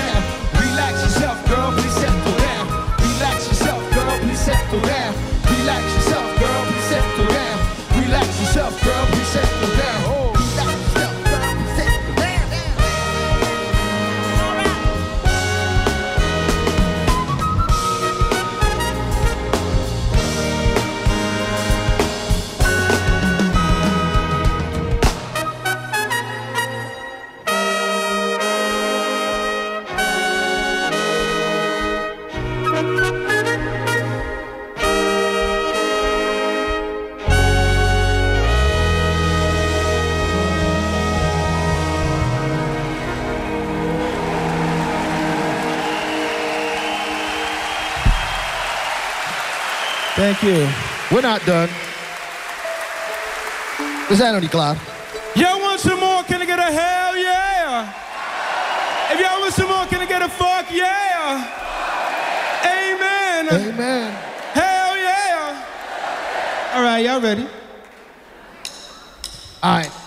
Thank 50.40 50.58
you. 50.58 50.68
We're 51.12 51.22
not 51.22 51.46
done. 51.46 51.68
We 54.10 54.16
that 54.16 54.42
niet 54.42 54.52
klaar. 54.52 54.78
Y'all 55.36 55.60
want 55.60 55.82
some 55.82 56.00
more? 56.00 56.24
Can 56.24 56.42
I 56.42 56.46
get 56.46 56.60
a 56.60 56.72
hell 56.72 57.18
yeah? 57.18 57.94
If 59.12 59.20
y'all 59.20 59.42
want 59.42 59.54
some 59.54 59.68
more, 59.68 59.86
can 59.88 60.00
I 60.00 60.06
get 60.06 60.22
a 60.22 60.30
fuck 60.30 60.72
yeah? 60.72 61.44
Amen. 62.64 63.50
Amen. 63.52 64.12
Hell 64.54 64.96
yeah. 64.98 66.74
All 66.74 66.84
right, 66.84 67.04
y'all 67.04 67.20
ready? 67.20 67.46
All 69.62 69.76
right. 69.76 69.99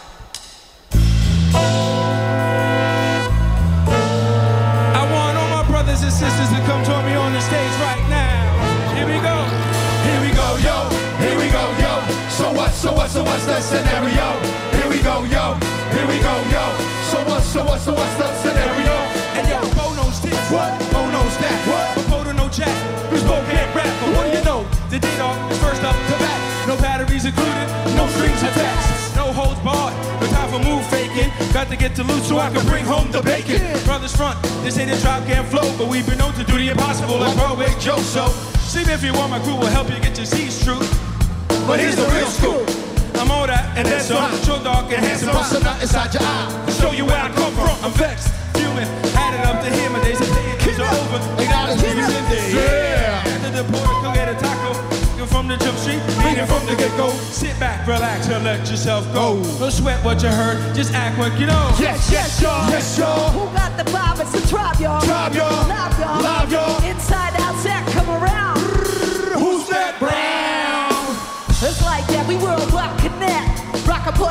What's 13.33 13.47
the 13.47 13.61
scenario? 13.61 14.29
Here 14.77 14.89
we 14.93 15.01
go, 15.01 15.25
yo. 15.25 15.57
Here 15.97 16.07
we 16.07 16.21
go, 16.21 16.35
yo. 16.53 16.65
So 17.09 17.19
what, 17.25 17.43
so 17.43 17.65
what, 17.65 17.81
so 17.81 17.93
what's 17.97 18.17
the 18.21 18.29
scenario? 18.45 18.93
And 19.41 19.49
yo, 19.49 19.61
Bo 19.73 19.89
knows 19.97 20.21
this. 20.21 20.37
What? 20.53 20.69
Bo 20.93 21.01
knows 21.09 21.35
that. 21.41 21.57
What? 21.65 21.97
But 21.97 22.07
Bo 22.13 22.25
don't 22.25 22.37
know 22.37 22.49
Jack. 22.53 22.69
Cause 23.09 23.25
Bo 23.25 23.41
can't 23.49 23.75
rap. 23.75 23.89
But 24.05 24.11
what 24.13 24.25
do 24.29 24.37
you 24.37 24.45
know? 24.45 24.69
The 24.93 24.99
D-Dog 25.01 25.51
is 25.51 25.59
first 25.65 25.83
up 25.83 25.97
to 25.97 26.17
bat. 26.21 26.39
No 26.69 26.77
batteries 26.77 27.25
included, 27.25 27.69
no 27.97 28.05
strings 28.13 28.43
attached. 28.45 29.17
No 29.17 29.33
holds 29.33 29.61
barred, 29.65 29.97
no 30.21 30.27
time 30.29 30.49
for 30.53 30.61
move 30.61 30.85
faking. 30.93 31.33
Got 31.53 31.69
to 31.69 31.77
get 31.77 31.97
to 31.97 32.05
loot 32.05 32.23
so 32.25 32.39
I 32.39 32.51
can 32.51 32.67
bring 32.69 32.85
home 32.85 33.11
the 33.11 33.23
bacon. 33.23 33.61
Brothers 33.85 34.15
front, 34.15 34.37
this 34.63 34.77
ain't 34.77 34.93
a 34.93 35.01
drop 35.01 35.25
can't 35.25 35.49
flow, 35.49 35.65
but 35.79 35.89
we've 35.89 36.07
been 36.07 36.19
known 36.19 36.35
to 36.35 36.45
do 36.45 36.59
the 36.59 36.69
impossible 36.69 37.19
like 37.19 37.35
Broadway 37.37 37.73
Joe. 37.81 37.97
So, 37.97 38.29
see 38.61 38.85
if 38.93 39.03
you 39.03 39.15
want, 39.15 39.31
my 39.31 39.41
crew 39.41 39.57
will 39.57 39.73
help 39.73 39.89
you 39.89 39.99
get 40.01 40.17
your 40.19 40.27
C's 40.27 40.63
true. 40.63 40.85
But 41.67 41.81
here's 41.81 41.97
the 41.97 42.07
real 42.13 42.29
scoop. 42.29 42.82
I'm 43.23 43.31
all 43.31 43.47
that 43.47 43.79
and 43.79 43.87
then 43.87 44.03
some. 44.03 44.19
Short, 44.43 44.67
dark, 44.67 44.91
and 44.91 44.99
handsome. 44.99 45.31
What's 45.31 45.55
the 45.55 45.63
nut 45.63 45.79
inside 45.79 46.11
your 46.11 46.27
eye? 46.27 46.51
Show 46.83 46.91
you 46.91 47.07
where 47.07 47.23
I 47.23 47.31
come 47.31 47.55
from. 47.55 47.71
I'm 47.87 47.95
vexed, 47.95 48.35
fuming. 48.59 48.91
Had 49.15 49.39
it 49.39 49.47
up 49.47 49.63
to 49.63 49.71
here, 49.71 49.91
my 49.95 50.03
days 50.03 50.19
of 50.19 50.27
day 50.27 50.59
is 50.59 50.83
over. 50.83 51.23
They 51.39 51.47
got 51.47 51.71
us 51.71 51.79
niggas 51.79 52.11
in 52.11 52.25
there. 52.27 52.51
Yeah. 52.51 53.23
After 53.23 53.63
the 53.63 53.65
porter, 53.71 53.95
go 54.03 54.11
get 54.11 54.27
a 54.27 54.35
taco. 54.35 54.75
You're 55.15 55.31
from 55.31 55.47
the 55.47 55.55
jump 55.55 55.79
street, 55.79 56.03
meaning 56.19 56.51
from 56.51 56.67
the 56.67 56.75
get-go. 56.75 57.15
Sit 57.31 57.55
back, 57.63 57.87
relax, 57.87 58.27
and 58.27 58.43
let 58.43 58.67
yourself 58.67 59.07
go. 59.15 59.39
Oh. 59.39 59.59
Don't 59.61 59.71
sweat 59.71 60.03
what 60.05 60.21
you 60.21 60.29
heard, 60.29 60.59
just 60.75 60.91
act 60.93 61.15
like 61.23 61.39
you 61.39 61.47
know. 61.47 61.71
Yes, 61.79 62.11
yes, 62.11 62.43
y'all. 62.43 62.67
Yes, 62.75 62.99
y'all. 62.99 63.31
Who 63.31 63.47
got 63.55 63.71
the 63.79 63.87
vibe? 63.87 64.19
It's 64.19 64.35
the 64.35 64.43
tribe, 64.51 64.81
y'all. 64.81 65.01
Tribe, 65.01 65.33
y'all. 65.39 65.69
Live, 65.71 65.95
y'all. 65.95 66.23
Live, 66.27 66.51
y'all. 66.51 66.91
Inside, 66.91 67.39
outside, 67.39 67.87
come 67.95 68.11
around. 68.19 68.59
Who's 69.39 69.69
that 69.71 69.95
brown? 70.01 70.42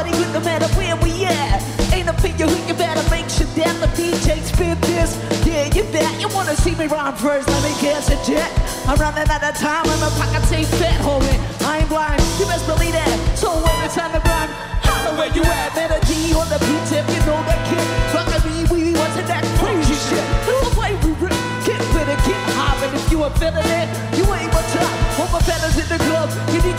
Party 0.02 0.18
with 0.18 0.34
no 0.34 0.40
matter 0.42 0.68
where 0.78 0.96
we 0.98 1.26
at. 1.26 1.62
Ain't 1.94 2.10
a 2.10 2.14
figure 2.14 2.48
who 2.48 2.58
you 2.68 2.74
better 2.74 3.04
make 3.10 3.30
sure 3.30 3.46
that 3.62 3.76
the 3.82 3.90
DJ 3.94 4.42
spin 4.42 4.78
this. 4.82 5.14
Yeah, 5.46 5.70
you 5.76 5.84
bet. 5.94 6.10
You 6.20 6.28
wanna 6.34 6.56
see 6.56 6.74
me 6.76 6.88
rhyme 6.88 7.16
first? 7.16 7.48
Let 7.48 7.62
me 7.64 7.74
guess 7.82 8.10
a 8.10 8.18
jet. 8.26 8.50
I'm 8.88 8.98
running 8.98 9.30
out 9.30 9.44
of 9.44 9.56
time 9.56 9.86
and 9.86 10.00
my 10.02 10.10
pockets 10.18 10.52
ain't 10.52 10.68
fat, 10.80 10.98
homie. 11.06 11.38
I 11.62 11.80
ain't 11.80 11.90
blind, 11.90 12.22
you 12.40 12.46
best 12.46 12.66
believe 12.66 12.94
that. 12.94 13.14
So 13.38 13.54
when 13.54 13.76
it's 13.86 13.96
time 13.96 14.12
to 14.18 14.22
rhyme, 14.26 14.50
holla 14.82 15.12
where 15.20 15.32
you 15.38 15.44
at. 15.46 15.76
Melody 15.78 16.34
on 16.34 16.48
the 16.50 16.60
beat 16.66 16.90
if 16.90 17.06
you 17.06 17.22
know 17.30 17.38
that 17.46 17.62
kid. 17.70 17.86
Rockin' 18.16 18.42
me, 18.50 18.58
we 18.74 18.82
wasn't 18.98 19.28
that 19.30 19.46
crazy 19.62 19.98
shit. 20.10 20.26
Is 20.50 20.74
why 20.74 20.98
we 21.06 21.14
rip. 21.22 21.36
Get 21.62 21.78
better, 21.94 22.18
get 22.26 22.42
hopping. 22.58 22.94
If 22.98 23.06
you 23.12 23.22
a 23.22 23.30
feeling 23.38 23.70
it, 23.70 23.88
you 24.18 24.26
ain't 24.34 24.50
what's 24.50 24.74
up. 24.82 24.90
All 25.22 25.30
my 25.30 25.42
fellas 25.46 25.78
in 25.78 25.86
the 25.94 26.00
club, 26.10 26.30
you 26.50 26.60
need 26.66 26.78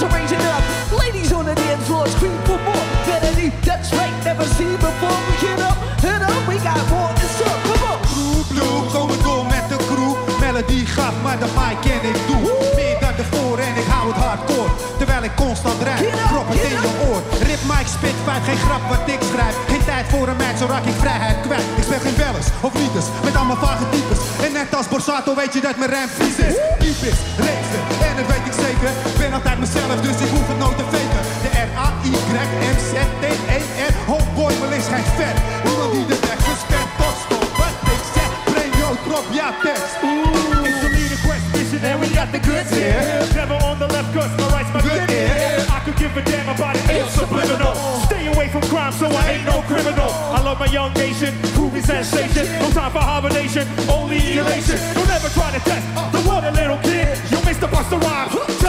constant 15.53 15.81
het 15.85 16.63
in 16.69 16.81
je 16.85 16.93
oor. 17.09 17.21
Rip 17.49 17.63
Mike 17.73 17.91
spit 17.97 18.19
feit, 18.27 18.43
geen 18.49 18.61
grap 18.67 18.83
wat 18.93 19.03
ik 19.15 19.21
schrijf. 19.31 19.55
Geen 19.73 19.85
tijd 19.91 20.07
voor 20.13 20.27
een 20.29 20.37
meid, 20.45 20.59
zo 20.59 20.67
raak 20.75 20.87
ik 20.93 20.99
vrijheid 21.05 21.39
kwijt. 21.47 21.67
Ik 21.81 21.85
speel 21.89 22.03
geen 22.07 22.19
wellers 22.23 22.49
of 22.67 22.73
lieders, 22.81 23.07
met 23.27 23.35
allemaal 23.39 23.61
vage 23.67 23.87
types. 23.95 24.21
En 24.45 24.53
net 24.53 24.71
als 24.79 24.89
Borsato 24.93 25.31
weet 25.41 25.53
je 25.57 25.61
dat 25.69 25.77
mijn 25.81 25.91
rijm 25.97 26.09
vies 26.19 26.39
is. 26.49 26.57
Diep 26.83 27.01
is, 27.11 27.19
en 28.09 28.15
dat 28.19 28.27
weet 28.33 28.47
ik 28.51 28.57
zeker. 28.67 28.91
Ben 29.19 29.33
altijd 29.39 29.59
mezelf, 29.65 29.97
dus 30.07 30.19
so 48.99 49.07
I 49.09 49.31
ain't 49.33 49.47
no 49.47 49.63
criminal. 49.63 50.11
I 50.11 50.41
love 50.43 50.59
my 50.59 50.67
young 50.67 50.93
nation, 50.95 51.35
groovy 51.55 51.83
sensation. 51.83 52.45
No 52.61 52.71
time 52.71 52.93
for 52.93 53.01
hibernation, 53.01 53.67
only 53.89 54.39
elation. 54.39 54.79
Don't 54.95 55.11
ever 55.11 55.29
try 55.31 55.51
to 55.53 55.61
test 55.61 55.87
the 56.13 56.29
water, 56.29 56.51
little 56.51 56.79
kid. 56.79 57.19
You 57.31 57.39
missed 57.45 57.61
the 57.61 57.69
Buster 57.69 57.99
rhyme. 57.99 58.62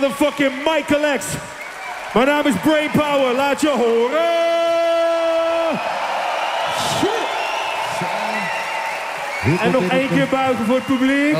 Motherfucking 0.00 0.52
Michael 0.64 1.18
X. 1.18 1.24
Mijn 2.14 2.26
naam 2.26 2.46
is 2.46 2.54
Brain 2.62 2.90
Power, 2.90 3.34
laat 3.34 3.60
je 3.60 3.68
horen. 3.68 4.46
En 9.60 9.70
nog 9.70 9.82
één 9.90 10.08
keer 10.08 10.26
buigen 10.28 10.64
voor 10.66 10.74
het 10.74 10.86
publiek. 10.86 11.36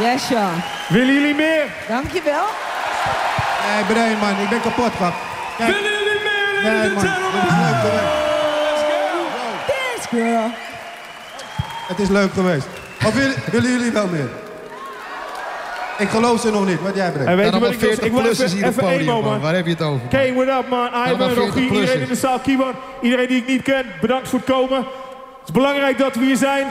Yes, 0.00 0.26
Sean. 0.26 0.62
Willen 0.88 1.14
jullie 1.14 1.34
meer? 1.34 1.66
Dankjewel. 1.88 2.44
Nee, 3.66 3.84
Brian, 3.84 4.18
man, 4.18 4.40
ik 4.42 4.48
ben 4.48 4.60
kapot, 4.60 4.92
grap. 4.94 5.14
Willen 5.56 5.82
jullie 5.82 6.20
meer, 6.22 6.72
nee, 6.72 6.90
man, 6.90 7.04
Het 7.04 7.48
is 7.48 7.58
leuk 7.58 7.80
geweest. 7.80 8.14
Dance, 9.66 10.08
girl. 10.08 10.50
Het 11.88 11.98
is 11.98 12.08
leuk 12.08 12.32
geweest. 12.32 12.66
Of 13.04 13.14
willen, 13.14 13.34
willen 13.50 13.70
jullie 13.70 13.90
wel 13.90 14.06
meer? 14.06 14.28
Ik 15.98 16.08
geloof 16.08 16.40
ze 16.40 16.50
nog 16.50 16.66
niet. 16.66 16.80
Wat 16.80 16.94
jij, 16.94 17.10
Brian? 17.10 17.26
En 17.26 17.36
weet 17.36 17.52
je 17.52 17.60
wat 17.60 17.70
ik 17.70 17.80
wil? 17.80 17.90
Ik 17.90 18.12
wil 18.12 18.24
even, 18.24 18.64
even 18.64 18.88
emo, 18.88 19.22
man. 19.22 19.40
Waar 19.40 19.54
heb 19.54 19.64
je 19.64 19.70
het 19.70 19.82
over? 19.82 20.08
Kay, 20.08 20.34
what 20.34 20.46
up, 20.46 20.68
man? 20.68 20.86
Ivan, 20.86 21.18
maar 21.18 21.32
Rogier, 21.32 21.52
40 21.52 21.56
iedereen 21.56 22.00
in 22.00 22.08
de 22.08 22.14
zaal, 22.14 22.38
Kiwan. 22.38 22.72
Iedereen 23.00 23.26
die 23.28 23.36
ik 23.36 23.46
niet 23.46 23.62
ken, 23.62 23.86
bedankt 24.00 24.28
voor 24.28 24.38
het 24.38 24.48
komen. 24.48 24.78
Het 24.78 25.44
is 25.44 25.52
belangrijk 25.52 25.98
dat 25.98 26.14
we 26.14 26.24
hier 26.24 26.36
zijn. 26.36 26.66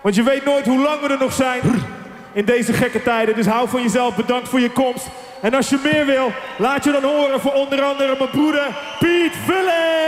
Want 0.00 0.14
je 0.14 0.22
weet 0.22 0.44
nooit 0.44 0.66
hoe 0.66 0.82
lang 0.82 1.00
we 1.00 1.08
er 1.08 1.18
nog 1.18 1.32
zijn. 1.32 1.60
In 2.32 2.44
deze 2.44 2.72
gekke 2.72 3.02
tijden. 3.02 3.34
Dus 3.34 3.46
hou 3.46 3.68
van 3.68 3.82
jezelf. 3.82 4.16
Bedankt 4.16 4.48
voor 4.48 4.60
je 4.60 4.70
komst. 4.70 5.06
En 5.40 5.54
als 5.54 5.68
je 5.68 5.78
meer 5.82 6.06
wil, 6.06 6.32
laat 6.58 6.84
je 6.84 6.92
dan 6.92 7.02
horen 7.02 7.40
voor 7.40 7.52
onder 7.52 7.82
andere 7.82 8.14
mijn 8.18 8.30
broeder 8.30 8.66
Piet 8.98 9.32
Ville. 9.46 10.06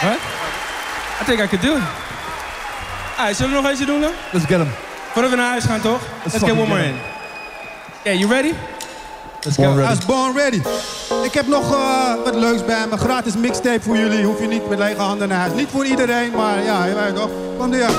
Huh? 0.00 0.29
I 1.30 1.32
think 1.32 1.44
I 1.44 1.56
could 1.56 1.62
do 1.62 1.76
it. 1.76 1.82
Alright, 3.16 3.36
zullen 3.36 3.52
we 3.52 3.60
nog 3.60 3.70
eentje 3.70 3.86
doen 3.86 4.00
dan? 4.00 4.10
Let's 4.32 4.46
get 4.46 4.58
him. 4.58 4.70
Voordat 5.12 5.30
we 5.30 5.36
naar 5.36 5.48
huis 5.48 5.64
gaan, 5.64 5.80
toch? 5.80 6.00
Let's, 6.22 6.22
get 6.22 6.32
fucking 6.32 6.58
one 6.58 6.68
more 6.68 6.80
get 6.80 6.88
in. 6.88 6.96
Yeah, 8.04 8.18
you 8.18 8.30
ready? 8.30 8.52
Let's 9.40 9.56
go. 9.56 9.76
Hij 9.76 9.92
is 9.92 10.04
born 10.04 10.36
ready. 10.36 10.62
Ik 11.22 11.34
heb 11.34 11.46
nog 11.46 11.74
eh, 11.74 12.14
wat 12.24 12.34
leuks 12.34 12.64
bij 12.64 12.86
me. 12.90 12.96
Gratis 12.96 13.36
mixtape 13.36 13.80
voor 13.80 13.96
jullie. 13.96 14.24
Hoef 14.24 14.40
je 14.40 14.46
niet 14.46 14.68
met 14.68 14.78
lege 14.78 15.00
handen 15.00 15.28
naar 15.28 15.38
huis. 15.38 15.52
Niet 15.52 15.68
voor 15.70 15.86
iedereen, 15.86 16.30
maar 16.30 16.62
ja, 16.62 16.84
je 16.84 16.94
weet 16.94 17.14
toch. 17.14 17.30
Kom 17.58 17.72
er. 17.72 17.90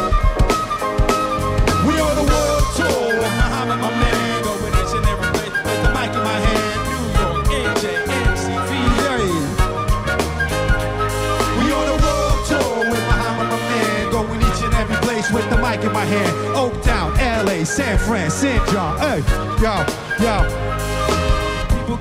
Mic 15.81 15.87
in 15.87 15.93
my 15.93 16.05
hand. 16.05 16.31
Oaktown, 16.55 17.45
LA, 17.45 17.63
San 17.63 17.97
Fran, 17.97 18.29
St. 18.29 18.65
John. 18.69 18.97
Hey, 18.99 19.23
yo, 19.61 19.85
yo. 20.23 20.80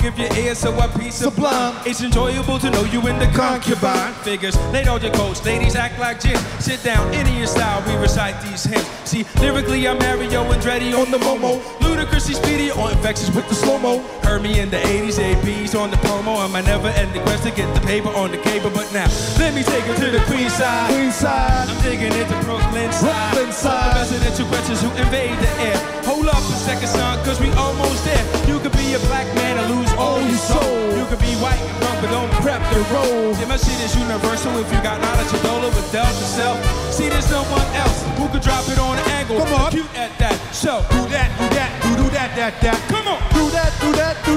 Give 0.01 0.18
your 0.18 0.32
ear 0.39 0.55
so 0.55 0.72
I 0.78 0.86
peace 0.89 1.16
sublime. 1.16 1.77
It's 1.85 2.02
enjoyable 2.02 2.59
to 2.59 2.70
know 2.70 2.85
you 2.85 3.06
in 3.06 3.18
the 3.18 3.27
concubine. 3.36 4.14
Figures, 4.24 4.56
laid 4.72 4.89
on 4.89 5.02
your 5.02 5.12
coats, 5.12 5.44
ladies 5.44 5.77
act 5.77 5.98
like 6.01 6.20
gin. 6.20 6.39
Sit 6.59 6.82
down, 6.82 7.12
Indian 7.12 7.47
style, 7.47 7.82
we 7.86 7.94
recite 8.01 8.40
these 8.40 8.64
hymns. 8.64 8.89
See, 9.05 9.27
lyrically 9.40 9.86
I'm 9.86 9.98
Mario 9.98 10.44
Andretti 10.44 10.97
on 10.97 11.10
the 11.10 11.18
Momo. 11.18 11.60
Ludicrously 11.82 12.35
speedy 12.35 12.70
or 12.70 12.90
infectious 12.90 13.28
with 13.35 13.47
the 13.48 13.55
slow-mo. 13.55 13.98
Heard 14.22 14.43
me 14.43 14.59
in 14.60 14.70
the 14.70 14.78
80s, 14.78 15.18
ABs 15.18 15.74
on 15.74 15.90
the 15.90 15.98
promo. 15.98 16.43
I'm 16.43 16.52
my 16.52 16.62
never-ending 16.62 17.22
quest 17.22 17.43
to 17.44 17.51
get 17.51 17.72
the 17.74 17.81
paper 17.86 18.09
on 18.09 18.31
the 18.31 18.39
cable. 18.39 18.70
But 18.70 18.90
now, 18.94 19.09
let 19.39 19.55
me 19.55 19.62
take 19.62 19.85
it 19.85 19.97
to 19.97 20.10
the 20.10 20.24
queen 20.24 20.48
side. 20.48 20.94
Queen 20.94 21.12
side. 21.12 21.68
I'm 21.68 21.82
digging 21.82 22.12
into 22.12 22.39
Brooklyn 22.44 22.90
side. 22.93 23.35
Brooklyn 23.35 23.52
side. 23.52 23.97
The 23.97 24.01
residential 24.01 24.47
questions 24.47 24.81
who 24.81 24.90
invade 24.97 25.39
the 25.39 25.51
air. 25.60 25.99
Hold 26.20 26.36
up 26.36 26.44
a 26.52 26.60
second, 26.68 26.88
son, 26.88 27.16
cause 27.24 27.40
we 27.40 27.48
almost 27.52 28.05
there. 28.05 28.20
You 28.47 28.60
could 28.60 28.76
be 28.76 28.92
a 28.92 28.98
black 29.09 29.24
man 29.36 29.56
and 29.56 29.74
lose 29.74 29.90
all 29.94 30.20
your 30.20 30.36
soul. 30.36 30.92
You 30.92 31.06
could 31.06 31.18
be 31.18 31.32
white 31.40 31.56
and 31.56 31.80
drunk, 31.80 31.97
but 32.02 32.10
don't 32.12 32.30
prep 32.44 32.60
the 32.74 32.80
road. 32.92 33.40
Yeah, 33.40 33.48
my 33.48 33.56
shit 33.56 33.80
is 33.80 33.97
universal 33.97 34.52
if 34.59 34.68
you 34.70 34.82
got 34.82 35.01
knowledge 35.01 35.32
of 35.32 35.40
Dola 35.40 35.72
with 35.72 35.90
Delta 35.90 36.12
Self. 36.12 36.60
See, 36.92 37.09
there's 37.09 37.30
no 37.30 37.40
one 37.44 37.64
else 37.72 38.05
who 38.20 38.28
could 38.28 38.42
drop 38.42 38.68
it 38.68 38.78
on 38.78 38.98
an 38.98 39.09
angle. 39.16 39.38
Come 39.38 39.55
on. 39.64 39.70
Cute 39.72 39.88
at 39.97 40.12
that. 40.18 40.36
So, 40.52 40.84
Do 40.92 41.09
that, 41.09 41.32
do 41.40 41.48
that, 41.56 41.70
do 41.88 42.05
do 42.05 42.10
that, 42.10 42.36
that, 42.36 42.60
that. 42.60 42.76
come. 42.90 42.99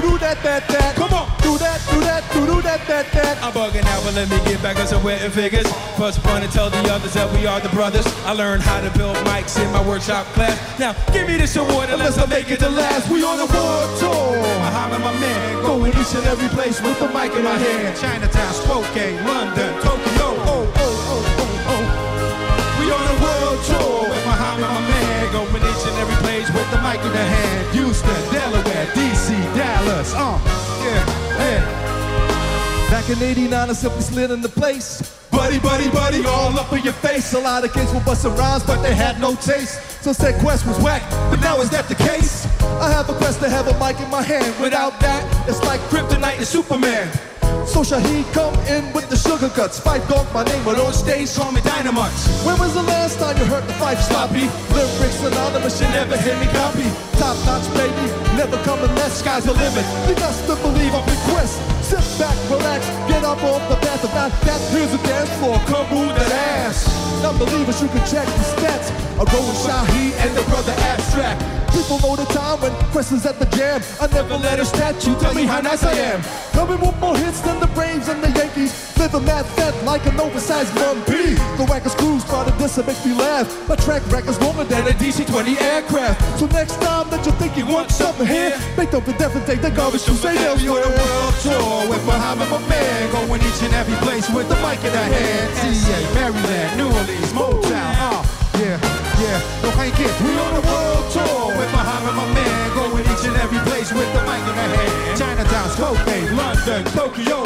that, 0.00 0.10
do 0.10 0.18
that, 0.18 0.42
that, 0.42 0.68
that. 0.68 0.96
Come 0.96 1.12
on. 1.12 1.28
Do 1.42 1.58
that, 1.58 1.78
do 1.92 2.00
that, 2.00 2.22
do 2.32 2.46
do 2.46 2.62
that, 2.62 2.86
that, 2.88 3.12
that. 3.12 3.36
I'm 3.44 3.52
bugging 3.52 3.84
out, 3.86 4.02
but 4.02 4.14
let 4.14 4.28
me 4.30 4.38
get 4.48 4.62
back 4.62 4.76
on 4.78 4.86
some 4.86 5.02
wetting 5.04 5.30
figures. 5.30 5.66
First 5.96 6.24
one 6.24 6.42
to 6.42 6.48
tell 6.48 6.70
the 6.70 6.80
others 6.90 7.12
that 7.14 7.30
we 7.36 7.46
are 7.46 7.60
the 7.60 7.68
brothers. 7.68 8.06
I 8.24 8.32
learned 8.32 8.62
how 8.62 8.80
to 8.80 8.90
build 8.98 9.14
mics 9.28 9.54
in 9.62 9.70
my 9.70 9.82
workshop 9.86 10.26
class. 10.34 10.56
Now, 10.80 10.96
give 11.12 11.28
me 11.28 11.36
this 11.36 11.54
award 11.56 11.90
unless 11.90 12.18
I 12.18 12.26
make 12.26 12.50
it 12.50 12.60
the 12.60 12.70
last. 12.70 13.10
We 13.10 13.22
on 13.22 13.38
a 13.38 13.46
world 13.46 13.90
tour. 14.00 14.34
Muhammad, 14.66 15.00
my 15.00 15.12
man, 15.20 15.62
going 15.62 15.92
each 15.92 16.14
and 16.16 16.26
every 16.26 16.48
place 16.48 16.80
with 16.80 16.98
the 16.98 17.08
mic 17.12 17.32
in 17.36 17.44
my 17.44 17.58
hand. 17.58 17.96
Chinatown, 18.00 18.54
Spokane, 18.54 19.22
London, 19.24 19.70
Tokyo. 19.84 20.28
Oh, 20.48 20.64
oh, 20.74 21.12
oh, 21.12 21.22
oh, 21.38 21.70
oh. 21.70 21.84
We 22.80 22.90
on 22.90 23.04
a 23.04 23.16
world 23.22 23.60
tour 23.68 24.10
with 24.10 24.24
Muhammad, 24.26 24.64
my 24.64 24.80
man, 24.80 25.13
going 25.34 25.50
each 25.50 25.84
and 25.90 25.98
every 25.98 26.14
place 26.22 26.48
with 26.54 26.70
the 26.70 26.78
mic 26.78 27.02
in 27.02 27.10
the 27.10 27.26
hand. 27.34 27.74
Houston, 27.74 28.20
Delaware, 28.30 28.86
DC, 28.94 29.34
Dallas. 29.58 30.14
Uh, 30.14 30.38
yeah, 30.86 31.02
yeah. 31.42 32.88
Back 32.88 33.10
in 33.10 33.20
89, 33.20 33.70
I 33.70 33.72
simply 33.72 34.02
slid 34.02 34.30
into 34.30 34.48
place. 34.48 35.02
Buddy, 35.32 35.58
buddy, 35.58 35.90
buddy, 35.90 36.24
all 36.24 36.56
up 36.56 36.72
in 36.72 36.84
your 36.84 36.92
face. 36.92 37.34
A 37.34 37.40
lot 37.40 37.64
of 37.64 37.72
kids 37.72 37.92
were 37.92 38.00
busting 38.00 38.36
rhymes, 38.36 38.62
but 38.62 38.80
they 38.82 38.94
had 38.94 39.20
no 39.20 39.34
taste. 39.34 39.80
So 40.04 40.12
said 40.12 40.40
Quest 40.40 40.66
was 40.68 40.78
whack, 40.78 41.02
but 41.30 41.40
now 41.40 41.60
is 41.60 41.70
that 41.70 41.88
the 41.88 41.96
case? 41.96 42.46
I 42.78 42.92
have 42.92 43.10
a 43.10 43.14
quest 43.14 43.40
to 43.40 43.50
have 43.50 43.66
a 43.66 43.74
mic 43.80 43.98
in 44.00 44.10
my 44.10 44.22
hand. 44.22 44.54
Without 44.62 45.00
that, 45.00 45.48
it's 45.48 45.62
like 45.64 45.80
Kryptonite 45.90 46.38
and 46.38 46.46
Superman. 46.46 47.10
So 47.66 47.80
Shaheed 47.80 48.30
come 48.32 48.54
in 48.68 48.92
with 48.92 49.08
the 49.08 49.16
sugar 49.16 49.48
guts. 49.48 49.80
Phife 49.80 50.06
Dawg 50.08 50.28
my 50.32 50.44
name, 50.44 50.62
but 50.64 50.78
on 50.78 50.92
stage 50.92 51.34
call 51.34 51.50
me 51.50 51.60
Dynamite. 51.62 52.12
When 52.44 52.58
was 52.60 52.74
the 52.74 52.82
last 52.82 53.18
time 53.18 53.36
you 53.38 53.44
heard 53.44 53.64
the 53.64 53.72
fight 53.74 53.98
sloppy? 53.98 54.46
Lyrics 54.70 55.24
anonymous, 55.24 55.80
you 55.80 55.88
never 55.88 56.16
hear 56.16 56.36
me 56.38 56.46
copy. 56.52 56.86
Top 57.18 57.34
notch, 57.48 57.66
baby, 57.72 58.06
never 58.36 58.60
come 58.62 58.78
unless 58.84 59.18
sky's 59.18 59.44
the 59.44 59.54
limit. 59.54 59.84
You 60.06 60.14
got 60.14 60.36
to 60.46 60.54
believe 60.60 60.94
I'm 60.94 61.08
in 61.08 61.20
quest. 61.32 61.56
Sit 61.82 62.04
back, 62.20 62.36
relax, 62.50 62.86
get 63.08 63.24
up 63.24 63.42
off 63.42 63.64
the 63.68 63.76
path 63.76 64.04
of 64.04 64.14
not 64.14 64.30
that. 64.44 64.60
Here's 64.70 64.92
a 64.92 65.00
dance 65.02 65.32
floor, 65.40 65.58
come 65.66 65.88
move 65.90 66.14
that 66.14 66.32
ass. 66.68 66.86
Non-believers, 67.22 67.80
you 67.80 67.88
can 67.88 68.04
check 68.06 68.26
the 68.28 68.44
stats. 68.54 68.92
I 69.14 69.24
go 69.30 69.40
Shaheed 69.62 70.12
and 70.26 70.36
the 70.36 70.42
brother 70.50 70.74
Abstract. 70.90 71.38
People 71.74 71.98
know 71.98 72.14
the 72.14 72.24
time 72.34 72.60
when 72.62 72.72
Quest 72.90 73.12
is 73.12 73.26
at 73.26 73.38
the 73.38 73.46
jam. 73.56 73.82
I 74.00 74.06
never 74.06 74.36
let 74.38 74.58
a 74.58 74.64
statue 74.64 75.14
tell 75.18 75.34
me 75.34 75.44
how 75.44 75.60
nice 75.60 75.82
I 75.82 75.92
am. 75.92 76.22
Coming 76.50 76.80
with 76.80 76.98
more 76.98 77.16
hits 77.16 77.40
than 77.40 77.58
the 77.60 77.66
Braves 77.74 78.08
and 78.08 78.22
the 78.22 78.30
Yankees. 78.30 78.70
Live 78.98 79.14
a 79.14 79.20
mad 79.20 79.46
fat 79.54 79.74
like 79.84 80.06
an 80.06 80.18
oversized 80.18 80.74
P. 81.06 81.34
The 81.58 81.66
wackers 81.66 81.96
crews 81.98 82.24
try 82.24 82.44
to 82.44 82.50
diss 82.58 82.78
and 82.78 82.86
make 82.86 82.98
me 83.04 83.14
laugh. 83.14 83.46
My 83.68 83.76
track 83.76 84.02
record's 84.10 84.40
longer 84.40 84.64
than 84.64 84.86
a 84.86 84.94
DC-20 84.98 85.60
aircraft. 85.62 86.38
So 86.38 86.46
next 86.46 86.80
time 86.80 87.10
that 87.10 87.26
you 87.26 87.32
think 87.32 87.56
you 87.56 87.66
want 87.66 87.90
something 87.90 88.26
here, 88.26 88.58
make 88.76 88.90
them 88.90 89.04
the 89.04 89.12
different 89.14 89.46
take 89.46 89.60
the 89.60 89.70
garbage 89.70 90.04
to 90.04 90.14
say 90.14 90.34
We 90.34 90.68
on 90.68 90.78
a 90.78 90.90
world 90.90 91.34
tour 91.42 91.90
with 91.90 92.06
Muhammad, 92.06 92.50
my 92.50 92.58
man, 92.66 93.10
going 93.10 93.42
each 93.42 93.62
and 93.62 93.74
every 93.74 93.98
place 94.06 94.30
with 94.30 94.48
the 94.48 94.56
mic 94.62 94.78
in 94.82 94.90
the 94.90 95.04
hand. 95.06 95.50
CA, 95.58 95.98
Maryland, 96.14 96.78
New 96.78 96.86
Orleans, 96.86 97.32
Motown, 97.32 97.94
uh, 97.98 98.24
yeah, 98.58 99.03
yeah, 99.24 99.40
no 99.62 99.70
keer. 99.96 100.12
We 100.20 100.32
on 100.36 100.54
a 100.60 100.62
world 100.68 101.06
tour 101.12 101.56
with 101.56 101.70
Muhammad, 101.72 102.14
my 102.14 102.26
man, 102.36 102.64
going 102.76 103.04
each 103.08 103.24
and 103.24 103.36
every 103.40 103.60
place 103.68 103.90
with 103.92 104.10
the 104.12 104.22
mic 104.28 104.44
in 104.44 104.54
the 104.60 104.66
hand. 104.76 105.18
Chinatown, 105.18 105.68
Spokane, 105.70 106.36
London, 106.36 106.84
Tokyo. 106.92 107.40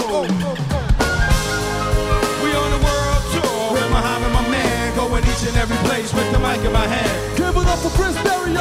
We 2.42 2.50
on 2.62 2.70
a 2.78 2.80
world 2.82 3.24
tour 3.34 3.62
with 3.74 3.88
Muhammad, 3.94 4.32
my 4.34 4.44
man, 4.50 4.96
going 4.96 5.24
each 5.30 5.44
and 5.48 5.56
every 5.56 5.78
place 5.88 6.10
with 6.12 6.28
the 6.32 6.38
mic 6.38 6.60
in 6.66 6.72
my 6.72 6.86
hand. 6.86 7.14
Give 7.38 7.54
it 7.54 7.66
up 7.72 7.78
for 7.78 7.92
Kris 7.94 8.16
Berry. 8.26 8.52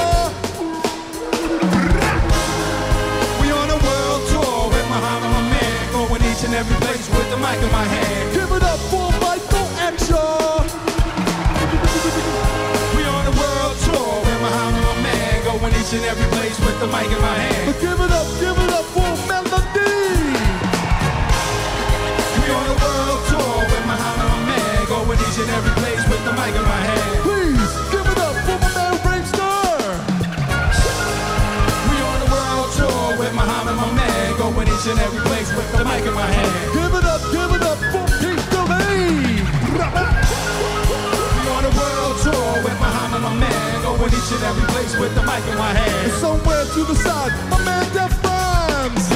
We 3.41 3.47
on 3.51 3.69
a 3.77 3.79
world 3.85 4.23
tour 4.31 4.69
with 4.69 4.87
Muhammad, 4.93 5.31
my 5.37 5.43
man, 5.53 5.81
going 5.91 6.21
each 6.29 6.43
and 6.45 6.53
every 6.53 6.77
place 6.85 7.07
with 7.09 7.27
the 7.31 7.37
mic 7.37 7.59
in 7.65 7.71
my 7.71 7.85
hand. 7.85 8.56
each 15.87 15.93
and 15.93 16.05
every 16.05 16.27
place 16.35 16.59
with 16.59 16.77
the 16.81 16.87
mic 16.87 17.07
in 17.07 17.21
my 17.21 17.37
hand. 17.39 17.71
But 17.71 17.79
give 17.79 17.99
it 17.99 18.11
up, 18.11 18.27
give 18.43 18.57
it 18.59 18.71
up 18.75 18.83
for 18.91 19.07
Melodee. 19.23 20.35
We 22.35 22.47
on 22.51 22.67
a 22.67 22.75
world 22.75 23.21
tour 23.31 23.55
with 23.71 23.85
Muhammad 23.87 24.27
Ahmed, 24.35 24.87
going 24.91 25.19
each 25.23 25.39
and 25.39 25.49
every 25.55 25.71
place 25.79 26.03
with 26.11 26.23
the 26.27 26.33
mic 26.35 26.55
in 26.59 26.65
my 26.67 26.81
hand. 26.91 27.23
Please 27.23 27.71
give 27.87 28.03
it 28.03 28.19
up 28.19 28.35
for 28.43 28.57
my 28.59 28.69
man 28.75 28.95
Raymster. 29.07 29.79
We 31.87 31.95
on 32.03 32.19
a 32.19 32.29
world 32.35 32.69
tour 32.75 33.07
with 33.23 33.33
Muhammad 33.33 33.79
Ahmed, 33.79 34.37
going 34.43 34.67
each 34.67 34.87
and 34.91 34.99
every 34.99 35.23
place 35.23 35.55
with 35.55 35.71
the 35.71 35.85
mic 35.85 36.03
in 36.03 36.13
my 36.13 36.27
hand. 36.27 36.86
Going 44.07 44.23
each 44.23 44.31
and 44.31 44.43
every 44.43 44.63
place 44.71 44.95
with 44.97 45.13
the 45.15 45.21
mic 45.23 45.43
in 45.47 45.57
my 45.57 45.73
hand. 45.73 46.11
Somewhere 46.13 46.63
to 46.65 46.83
the 46.83 46.95
side, 46.95 47.31
my 47.49 47.59
man 47.63 47.83
Def 47.93 48.23
Rhymes. 48.23 49.09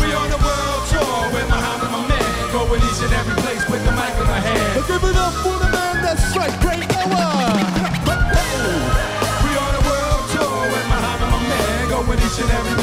We 0.00 0.08
on 0.14 0.30
a 0.30 0.40
world 0.42 0.82
tour 0.90 1.30
with 1.34 1.46
Muhammad, 1.48 1.90
my 1.94 2.08
man, 2.08 2.52
going 2.52 2.82
each 2.82 3.02
and 3.02 3.12
every 3.12 3.36
place 3.42 3.64
with 3.70 3.84
the 3.84 3.92
mic 3.92 4.14
in 4.18 4.26
my 4.26 4.40
hand. 4.40 4.86
Give 4.86 5.04
it 5.04 5.16
up 5.16 5.34
for 5.44 5.56
the 5.58 5.70
man 5.70 6.02
that's 6.02 6.36
right, 6.36 6.54
great 6.60 6.86
Noah. 6.90 7.54
We 9.44 9.50
on 9.54 9.72
a 9.78 9.82
world 9.86 10.24
tour 10.34 10.58
with 10.72 10.86
Muhammad, 10.90 11.30
my 11.30 11.40
man, 11.46 11.88
going 11.88 12.18
each 12.18 12.38
and 12.42 12.50
every 12.50 12.79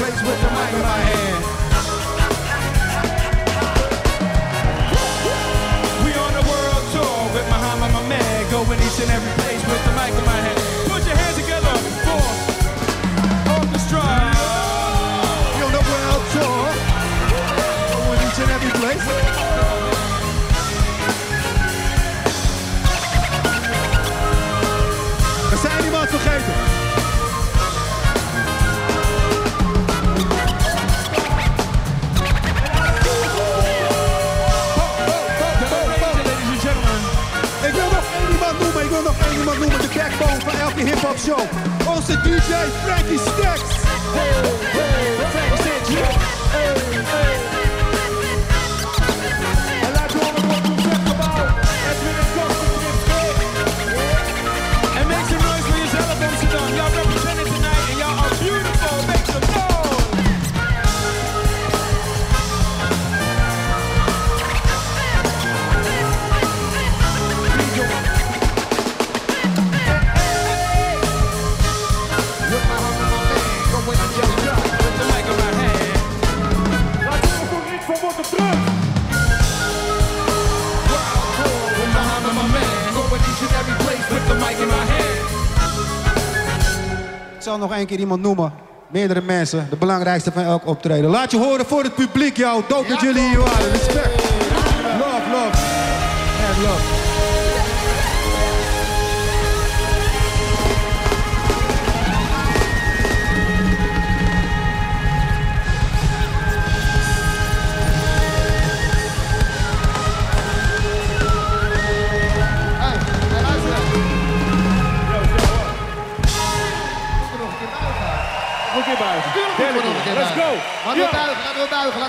nog 87.67 87.77
één 87.77 87.87
keer 87.87 87.99
iemand 87.99 88.21
noemen. 88.21 88.53
Meerdere 88.91 89.21
mensen, 89.21 89.67
de 89.69 89.75
belangrijkste 89.75 90.31
van 90.31 90.43
elk 90.43 90.67
optreden. 90.67 91.09
Laat 91.09 91.31
je 91.31 91.37
horen 91.37 91.65
voor 91.65 91.83
het 91.83 91.95
publiek, 91.95 92.37
jou. 92.37 92.63
Dood 92.67 92.87
dat 92.87 93.01
jullie 93.01 93.29
hier 93.29 93.39
waren. 93.39 93.71
Respect. 93.71 94.16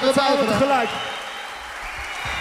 Laten 0.02 0.22
laten 0.22 0.38
we 0.38 0.44
buigen. 0.44 0.58
tegelijk. 0.58 0.88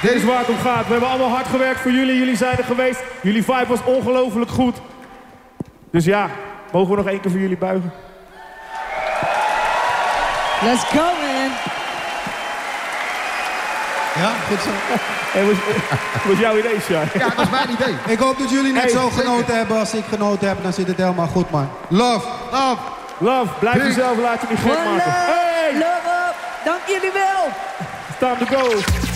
Dit 0.01 0.11
is 0.11 0.23
waar 0.23 0.37
het 0.39 0.49
om 0.49 0.57
gaat. 0.59 0.85
We 0.85 0.91
hebben 0.91 1.09
allemaal 1.09 1.29
hard 1.29 1.47
gewerkt 1.47 1.79
voor 1.81 1.91
jullie. 1.91 2.17
Jullie 2.17 2.37
zijn 2.37 2.57
er 2.57 2.63
geweest. 2.63 2.99
Jullie 3.21 3.43
vibe 3.43 3.65
was 3.67 3.83
ongelooflijk 3.83 4.51
goed. 4.51 4.77
Dus 5.91 6.05
ja, 6.05 6.27
mogen 6.71 6.89
we 6.89 6.95
nog 6.97 7.07
één 7.07 7.19
keer 7.19 7.31
voor 7.31 7.39
jullie 7.39 7.57
buigen? 7.57 7.93
Let's 10.61 10.83
go, 10.83 11.01
man. 11.03 11.49
Ja, 14.23 14.31
goed 14.47 14.61
zo. 14.61 14.69
Hey, 15.31 15.45
was, 15.45 15.55
was 16.25 16.39
jouw 16.39 16.57
idee, 16.57 16.79
Shai? 16.81 17.05
Ja, 17.13 17.25
dat 17.25 17.35
was 17.35 17.49
mijn 17.49 17.69
idee. 17.69 17.95
Ik 18.07 18.19
hoop 18.19 18.37
dat 18.39 18.49
jullie 18.49 18.71
net 18.73 18.81
Hey, 18.81 18.91
zo 18.91 19.09
zeker. 19.09 19.23
genoten 19.23 19.55
hebben 19.57 19.79
als 19.79 19.93
ik 19.93 20.03
genoten 20.09 20.47
heb. 20.47 20.63
Dan 20.63 20.73
zit 20.73 20.87
het 20.87 20.97
helemaal 20.97 21.27
goed, 21.27 21.51
man. 21.51 21.69
Love. 21.87 22.27
Love. 22.51 22.77
Love, 23.17 23.47
blijf 23.59 23.83
jezelf, 23.83 24.17
laat 24.17 24.41
je 24.41 24.47
niet 24.49 24.59
gek 24.59 24.67
maken. 24.67 24.91
love. 24.91 25.09
Hey, 25.09 25.73
Love 25.73 26.09
up. 26.27 26.35
Dank 26.67 26.87
jullie 26.87 27.11
wel. 27.11 27.51
it's 28.09 28.19
time 28.19 28.37
to 28.37 28.45
go. 28.45 29.06